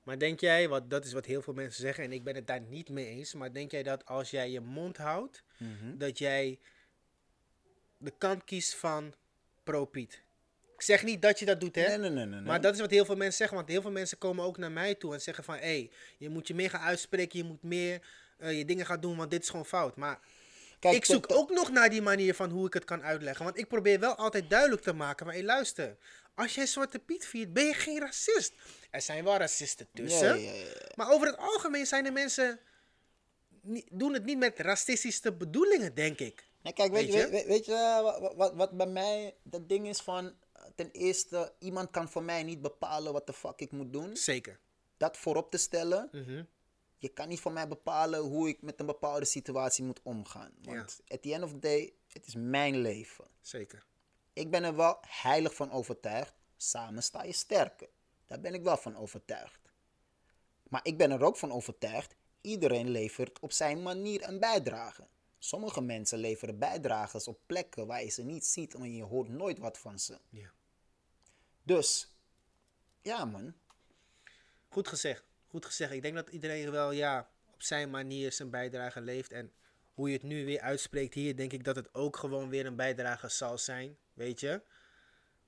[0.02, 2.46] Maar denk jij, wat, dat is wat heel veel mensen zeggen, en ik ben het
[2.46, 5.96] daar niet mee eens, maar denk jij dat als jij je mond houdt, Mhm.
[5.98, 6.58] dat jij
[7.98, 9.14] de kant kiest van
[9.64, 10.22] pro-Piet?
[10.78, 11.86] Ik zeg niet dat je dat doet, hè?
[11.86, 12.40] Nee, nee, nee, nee.
[12.40, 14.72] Maar dat is wat heel veel mensen zeggen, want heel veel mensen komen ook naar
[14.72, 17.62] mij toe en zeggen van, hé, hey, je moet je meer gaan uitspreken, je moet
[17.62, 18.00] meer
[18.38, 19.96] eh, je dingen gaan doen, want dit is gewoon fout.
[19.96, 20.18] Maar
[20.78, 23.58] Kijk, ik zoek ook nog naar die manier van hoe ik het kan uitleggen, want
[23.58, 25.96] ik probeer wel altijd duidelijk te maken, maar hé, luister,
[26.34, 28.52] als jij Zwarte Piet viert, ben je geen racist.
[28.90, 30.26] Er zijn wel racisten tussen.
[30.26, 30.92] Ja, ja, ja, ja.
[30.94, 32.60] Maar over het algemeen zijn de mensen.
[33.90, 36.46] Doen het niet met racistische bedoelingen, denk ik.
[36.62, 39.88] Nee, kijk, weet, Weet je, weet, weet je wat, wat, wat bij mij dat ding
[39.88, 40.34] is van...
[40.74, 44.16] Ten eerste, iemand kan voor mij niet bepalen wat de fuck ik moet doen.
[44.16, 44.60] Zeker.
[44.96, 46.08] Dat voorop te stellen.
[46.12, 46.44] Mhm.
[46.98, 50.52] Je kan niet voor mij bepalen hoe ik met een bepaalde situatie moet omgaan.
[50.62, 53.26] Want at the end of the day, het is mijn leven.
[53.40, 53.86] Zeker.
[54.32, 56.34] Ik ben er wel heilig van overtuigd.
[56.56, 57.88] Samen sta je sterker.
[58.26, 59.72] Daar ben ik wel van overtuigd.
[60.68, 65.08] Maar ik ben er ook van overtuigd, iedereen levert op zijn manier een bijdrage.
[65.38, 69.58] Sommige mensen leveren bijdrages op plekken waar je ze niet ziet en je hoort nooit
[69.58, 70.18] wat van ze.
[70.28, 70.52] Ja.
[71.68, 72.12] Dus,
[73.02, 73.54] ja man.
[74.68, 75.24] Goed gezegd.
[75.46, 75.92] Goed gezegd.
[75.92, 79.32] Ik denk dat iedereen wel ja, op zijn manier zijn bijdrage leeft.
[79.32, 79.52] En
[79.94, 82.76] hoe je het nu weer uitspreekt hier, denk ik dat het ook gewoon weer een
[82.76, 83.96] bijdrage zal zijn.
[84.14, 84.62] Weet je?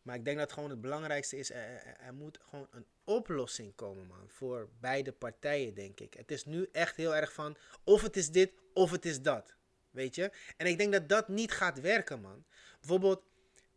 [0.03, 4.07] Maar ik denk dat gewoon het belangrijkste is, er, er- moet gewoon een oplossing komen,
[4.07, 4.29] man.
[4.29, 6.15] Voor beide partijen, denk ik.
[6.15, 9.55] Het is nu echt heel erg van, of het is dit, of het is dat.
[9.91, 10.31] Weet je?
[10.57, 12.45] En ik denk dat dat niet gaat werken, man.
[12.81, 13.23] Bijvoorbeeld,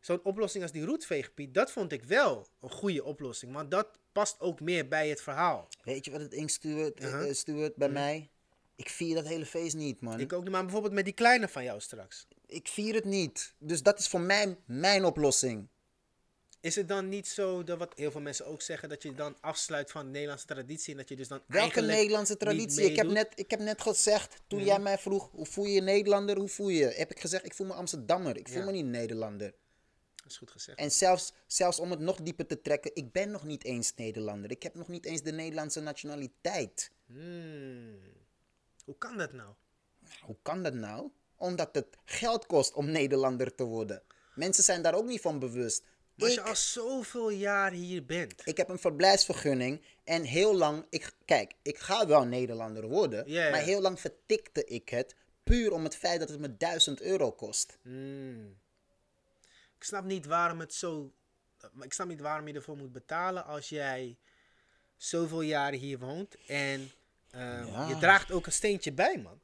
[0.05, 3.53] zo'n oplossing als die roetveegpiet, dat vond ik wel een goede oplossing.
[3.53, 5.67] Want dat past ook meer bij het verhaal.
[5.83, 7.29] Weet je wat het ding stuurt, eh, Uh-huh.
[7.29, 8.29] eh, stuurt bij mij?
[8.75, 10.19] Ik vier dat hele feest niet, man.
[10.19, 12.27] Ik ook niet, maar bijvoorbeeld met die kleine van jou straks.
[12.45, 13.53] ik vier het niet.
[13.57, 15.67] Dus dat is voor mij mijn oplossing.
[16.59, 19.35] Is het dan niet zo, dat wat heel veel mensen ook zeggen, dat je dan
[19.41, 22.83] afsluit van de Nederlandse traditie en dat je dus dan Welke Nederlandse traditie?
[22.85, 25.81] Ik heb, net, ik heb net gezegd, toen jij mij vroeg, hoe voel je je
[25.81, 26.37] Nederlander?
[26.37, 26.79] Hoe voel je?
[26.79, 26.85] je?
[26.93, 28.37] Heb ik gezegd, ik voel me Amsterdammer.
[28.37, 28.65] Ik voel Ja.
[28.65, 29.53] me niet Nederlander.
[30.23, 30.77] Dat is goed gezegd.
[30.77, 34.51] En zelfs, zelfs om het nog dieper te trekken, ik ben nog niet eens Nederlander.
[34.51, 36.91] Ik heb nog niet eens de Nederlandse nationaliteit.
[37.05, 37.99] Hmm.
[38.85, 39.53] Hoe kan dat nou?
[40.21, 41.09] Hoe kan dat nou?
[41.35, 44.03] Omdat het geld kost om Nederlander te worden.
[44.35, 45.83] Mensen zijn daar ook niet van bewust.
[46.15, 48.41] Maar als je al zoveel jaar hier bent.
[48.45, 53.61] Ik heb een verblijfsvergunning en heel lang, ik, kijk, ik ga wel Nederlander worden, maar
[53.61, 57.77] heel lang vertikte ik het puur om het feit dat het me 1000 euro kost.
[57.81, 58.61] Hmm.
[59.83, 61.11] Ik snap niet waarom het zo.
[61.81, 64.17] Ik snap niet waarom je ervoor moet betalen als jij
[64.97, 66.35] zoveel jaren hier woont.
[66.47, 66.91] En
[67.31, 67.87] ehm, Ja.
[67.87, 69.39] je draagt ook een steentje bij, man.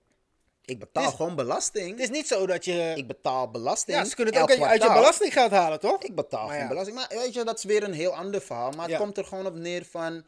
[0.65, 1.89] Ik betaal is- gewoon belasting.
[1.91, 2.93] Het is niet zo dat je.
[2.95, 3.97] Ik betaal belasting.
[3.97, 4.97] ja, ze kunnen het ook elk uit je- kwartaal.
[5.01, 6.03] belastinggeld halen, toch?
[6.03, 6.67] Ik betaal Maar gewoon ja.
[6.69, 6.97] belasting.
[6.97, 8.71] Maar weet je, dat is weer een heel ander verhaal.
[8.71, 10.25] Maar het komt er gewoon op neer van...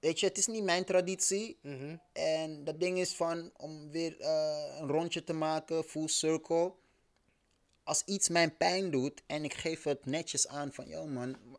[0.00, 1.58] Weet je, het is niet mijn traditie.
[1.62, 1.96] Mhm.
[2.12, 6.72] En dat ding is van, om weer eh, een rondje te maken, full circle.
[7.84, 10.88] Als iets mijn pijn doet en ik geef het netjes aan van...
[10.88, 11.58] Yo man,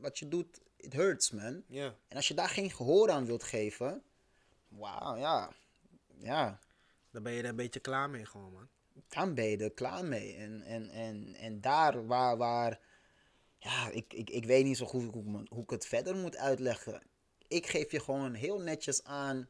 [0.00, 1.62] wat je doet, it hurts man.
[1.66, 1.94] Ja.
[2.08, 4.02] En als je daar geen gehoor aan wilt geven...
[4.68, 5.52] Wauw, ja.
[6.18, 6.58] Ja,
[7.10, 8.68] Dan ben je er een beetje klaar mee, gewoon, man.
[9.08, 10.34] dan ben je er klaar mee.
[10.34, 12.80] En, en, en, en daar waar, waar
[13.58, 17.02] ja, ik, ik, ik weet niet zo goed hoe, hoe ik het verder moet uitleggen.
[17.48, 19.48] Ik geef je gewoon heel netjes aan,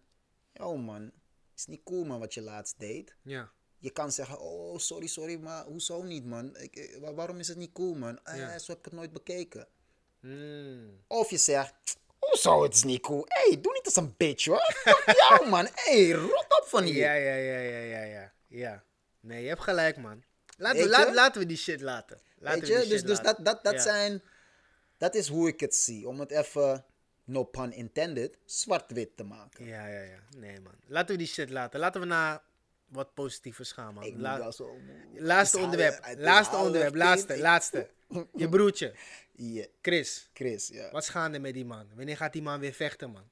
[0.52, 1.12] yo man,
[1.55, 3.16] is niet cool man wat je laatst deed.
[3.22, 3.52] Ja.
[3.79, 6.57] Je kan zeggen, oh sorry, sorry, maar hoezo niet man?
[6.57, 8.19] Ik, wa- waarom is het niet cool man?
[8.25, 8.59] Eh, Ja.
[8.59, 9.67] Zo heb ik het nooit bekeken.
[10.21, 11.01] Hmm.
[11.07, 11.73] Of je zegt,
[12.19, 13.25] hoezo het is niet cool?
[13.29, 14.73] Hé, hey, doe niet als een bitch hoor.
[14.85, 16.95] Fuck jou man, hé, hey, rot op van hier.
[16.97, 18.33] Ja, ja, ja, ja, ja, ja.
[18.47, 18.83] Ja.
[19.21, 20.23] Nee, je hebt gelijk, man.
[20.57, 22.21] Laten, we, laat- laten we die shit laten.
[22.39, 23.45] Laten Weet we je, die dus, shit dus laten.
[23.45, 23.81] dat, dat, dat Ja.
[23.81, 24.23] zijn,
[24.97, 26.09] dat is hoe ik het zie.
[26.09, 26.85] Om het even,
[27.25, 29.65] no pun intended, zwart-wit te maken.
[29.67, 30.19] Ja, ja, ja.
[30.37, 30.75] Nee, man.
[30.87, 31.81] Laten we die shit laten.
[31.81, 32.43] Laten we naar
[32.89, 33.09] wat.
[34.05, 34.77] Ik moet La- zo
[35.15, 36.15] laatste onderwerp.
[36.19, 36.94] Laatste onderwerp.
[36.94, 37.89] Laatste, laatste.
[38.35, 38.94] Je broertje,
[39.82, 40.31] Chris.
[40.32, 40.90] Chris, ja.
[40.90, 41.86] Wat is gaande met die man?
[41.94, 43.23] Wanneer gaat die man weer vechten, man?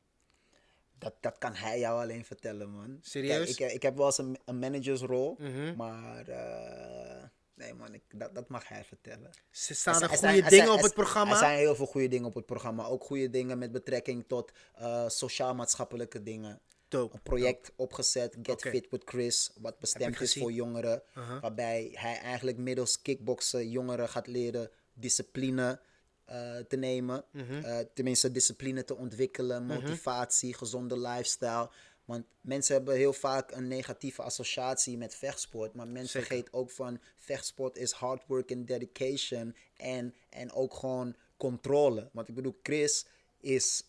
[0.99, 2.99] Dat, dat kan hij jou alleen vertellen, man.
[3.03, 3.55] Serieus?
[3.55, 5.77] Kijk, ik, ik heb wel eens een, een managersrol, Mhm.
[5.77, 7.23] maar eh,
[7.55, 9.31] nee man, ik, dat, dat mag hij vertellen.
[9.51, 11.33] Ze staan er goede zijn- dingen zijn- op het programma.
[11.33, 12.85] Er zijn heel veel goede dingen op het programma.
[12.85, 16.61] Ook goede dingen met betrekking tot eh, sociaal-maatschappelijke dingen.
[16.89, 17.15] Dope.
[17.15, 18.61] Een project opgezet, Get.
[18.61, 21.03] Fit with Chris, wat bestemd is voor jongeren.
[21.19, 21.41] Uh-huh.
[21.41, 25.81] Waarbij hij eigenlijk middels kickboksen jongeren gaat leren discipline
[26.25, 27.25] eh, te nemen.
[27.31, 27.65] Mhm.
[27.65, 31.71] Eh, tenminste, discipline te ontwikkelen, motivatie, gezonde lifestyle.
[32.05, 35.75] Want mensen hebben heel vaak een negatieve associatie met vechtsport.
[35.75, 36.27] Maar mensen Zeker.
[36.27, 39.57] vergeten ook van vechtsport is hard work en dedication.
[39.77, 42.09] En, en ook gewoon controle.
[42.13, 43.07] Want ik bedoel, Chris
[43.41, 43.85] is...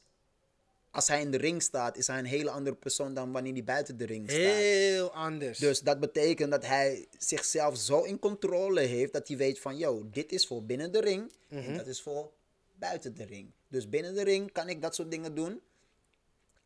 [0.98, 3.64] Als hij in de ring staat, is hij een hele andere persoon dan wanneer hij
[3.64, 4.42] buiten de ring staat.
[4.42, 5.60] Heel anders.
[5.60, 10.10] Dus dat betekent dat hij zichzelf zo in controle heeft dat hij weet van, yo,
[10.12, 12.32] dit is voor binnen de ring en dat is voor
[12.74, 13.52] buiten de ring.
[13.68, 15.62] Dus binnen de ring kan ik dat soort dingen doen.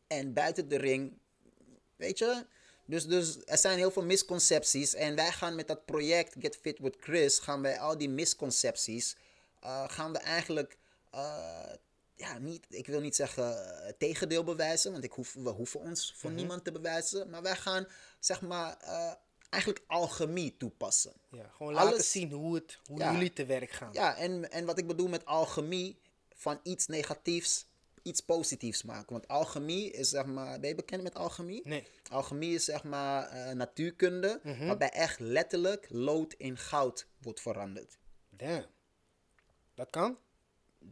[0.06, 1.12] En buiten de ring,
[1.96, 2.46] weet je.
[2.86, 4.94] Dus, dus er zijn heel veel misconcepties.
[4.94, 9.16] En wij gaan met dat project Get Fit with Chris, gaan wij al die misconcepties,
[9.60, 10.76] eh, gaan we eigenlijk,
[11.10, 11.72] eh,
[12.22, 16.14] ja, niet, ik wil niet zeggen eh, tegendeel bewijzen, want ik hoef, we hoeven ons
[16.16, 17.30] voor niemand te bewijzen.
[17.30, 17.86] Maar wij gaan,
[18.20, 19.12] zeg maar, eh,
[19.48, 21.12] eigenlijk alchemie toepassen.
[21.30, 23.12] ja, gewoon laten alles- zien hoe, het, hoe Ja.
[23.12, 23.92] jullie te werk gaan.
[23.92, 25.98] Ja, en, en wat ik bedoel met alchemie,
[26.34, 27.66] van iets negatiefs
[28.02, 29.12] iets positiefs maken.
[29.12, 31.60] Want alchemie is zeg maar, ben je bekend met alchemie?
[31.64, 31.86] Nee.
[32.10, 34.66] Alchemie is zeg maar eh, natuurkunde, Mhm.
[34.66, 37.98] waarbij echt letterlijk lood in goud wordt veranderd.
[38.30, 38.66] Damn.
[39.74, 40.18] Dat kan?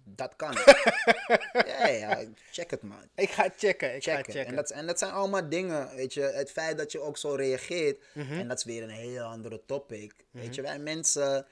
[0.04, 0.52] Dat kan.
[1.66, 3.08] ja, ja, check het man.
[3.14, 4.46] Ik ga checken, ik ga Checken.
[4.46, 6.20] En, dat, en dat zijn allemaal dingen, weet je.
[6.20, 8.32] Het feit dat je ook zo reageert, Mhm.
[8.32, 10.12] en dat is weer een heel andere topic.
[10.30, 11.46] Weet je, wij mensen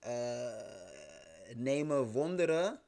[0.00, 0.48] eh,
[1.54, 2.80] nemen wonderen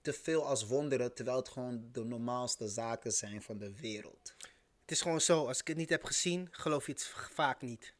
[0.00, 4.34] te veel als wonderen, terwijl het gewoon de normaalste zaken zijn van de wereld.
[4.80, 7.94] Het is gewoon zo, als ik het niet heb gezien, geloof je het vaak niet.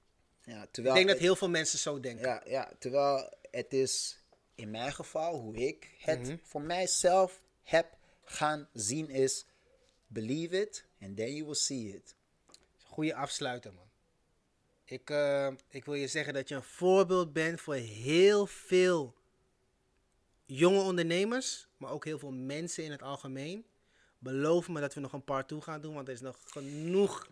[0.44, 2.26] Ja, Ik terwijl denk dat heel veel mensen zo denken.
[2.28, 4.21] Ja, ja, terwijl het is
[4.54, 6.36] in mijn geval, hoe ik het Mhm.
[6.42, 9.46] voor mijzelf heb gaan zien, is
[10.06, 12.14] believe it and then you will see it.
[12.84, 13.90] Goeie afsluiter, man.
[14.84, 19.14] Ik, eh, ik wil je zeggen dat je een voorbeeld bent voor heel veel
[20.46, 23.64] jonge ondernemers, maar ook heel veel mensen in het algemeen.
[24.18, 27.28] Beloof me dat we nog een part 2 gaan doen, want er is nog genoeg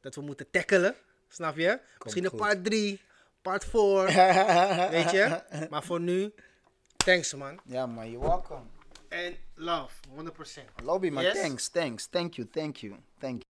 [0.00, 0.94] dat we moeten tackelen.
[1.28, 1.80] Snap je?
[2.04, 3.00] Misschien een part 3,
[3.42, 4.04] part 4,
[4.96, 5.42] weet je?
[5.70, 6.32] Maar voor nu,
[6.96, 7.60] thanks man.
[7.64, 8.62] Ja, man, you're welcome.
[9.08, 10.82] En love, 100%.
[10.84, 11.40] Lobby, man, Yes?
[11.40, 13.38] thanks, thanks, thank you, thank you, thank you.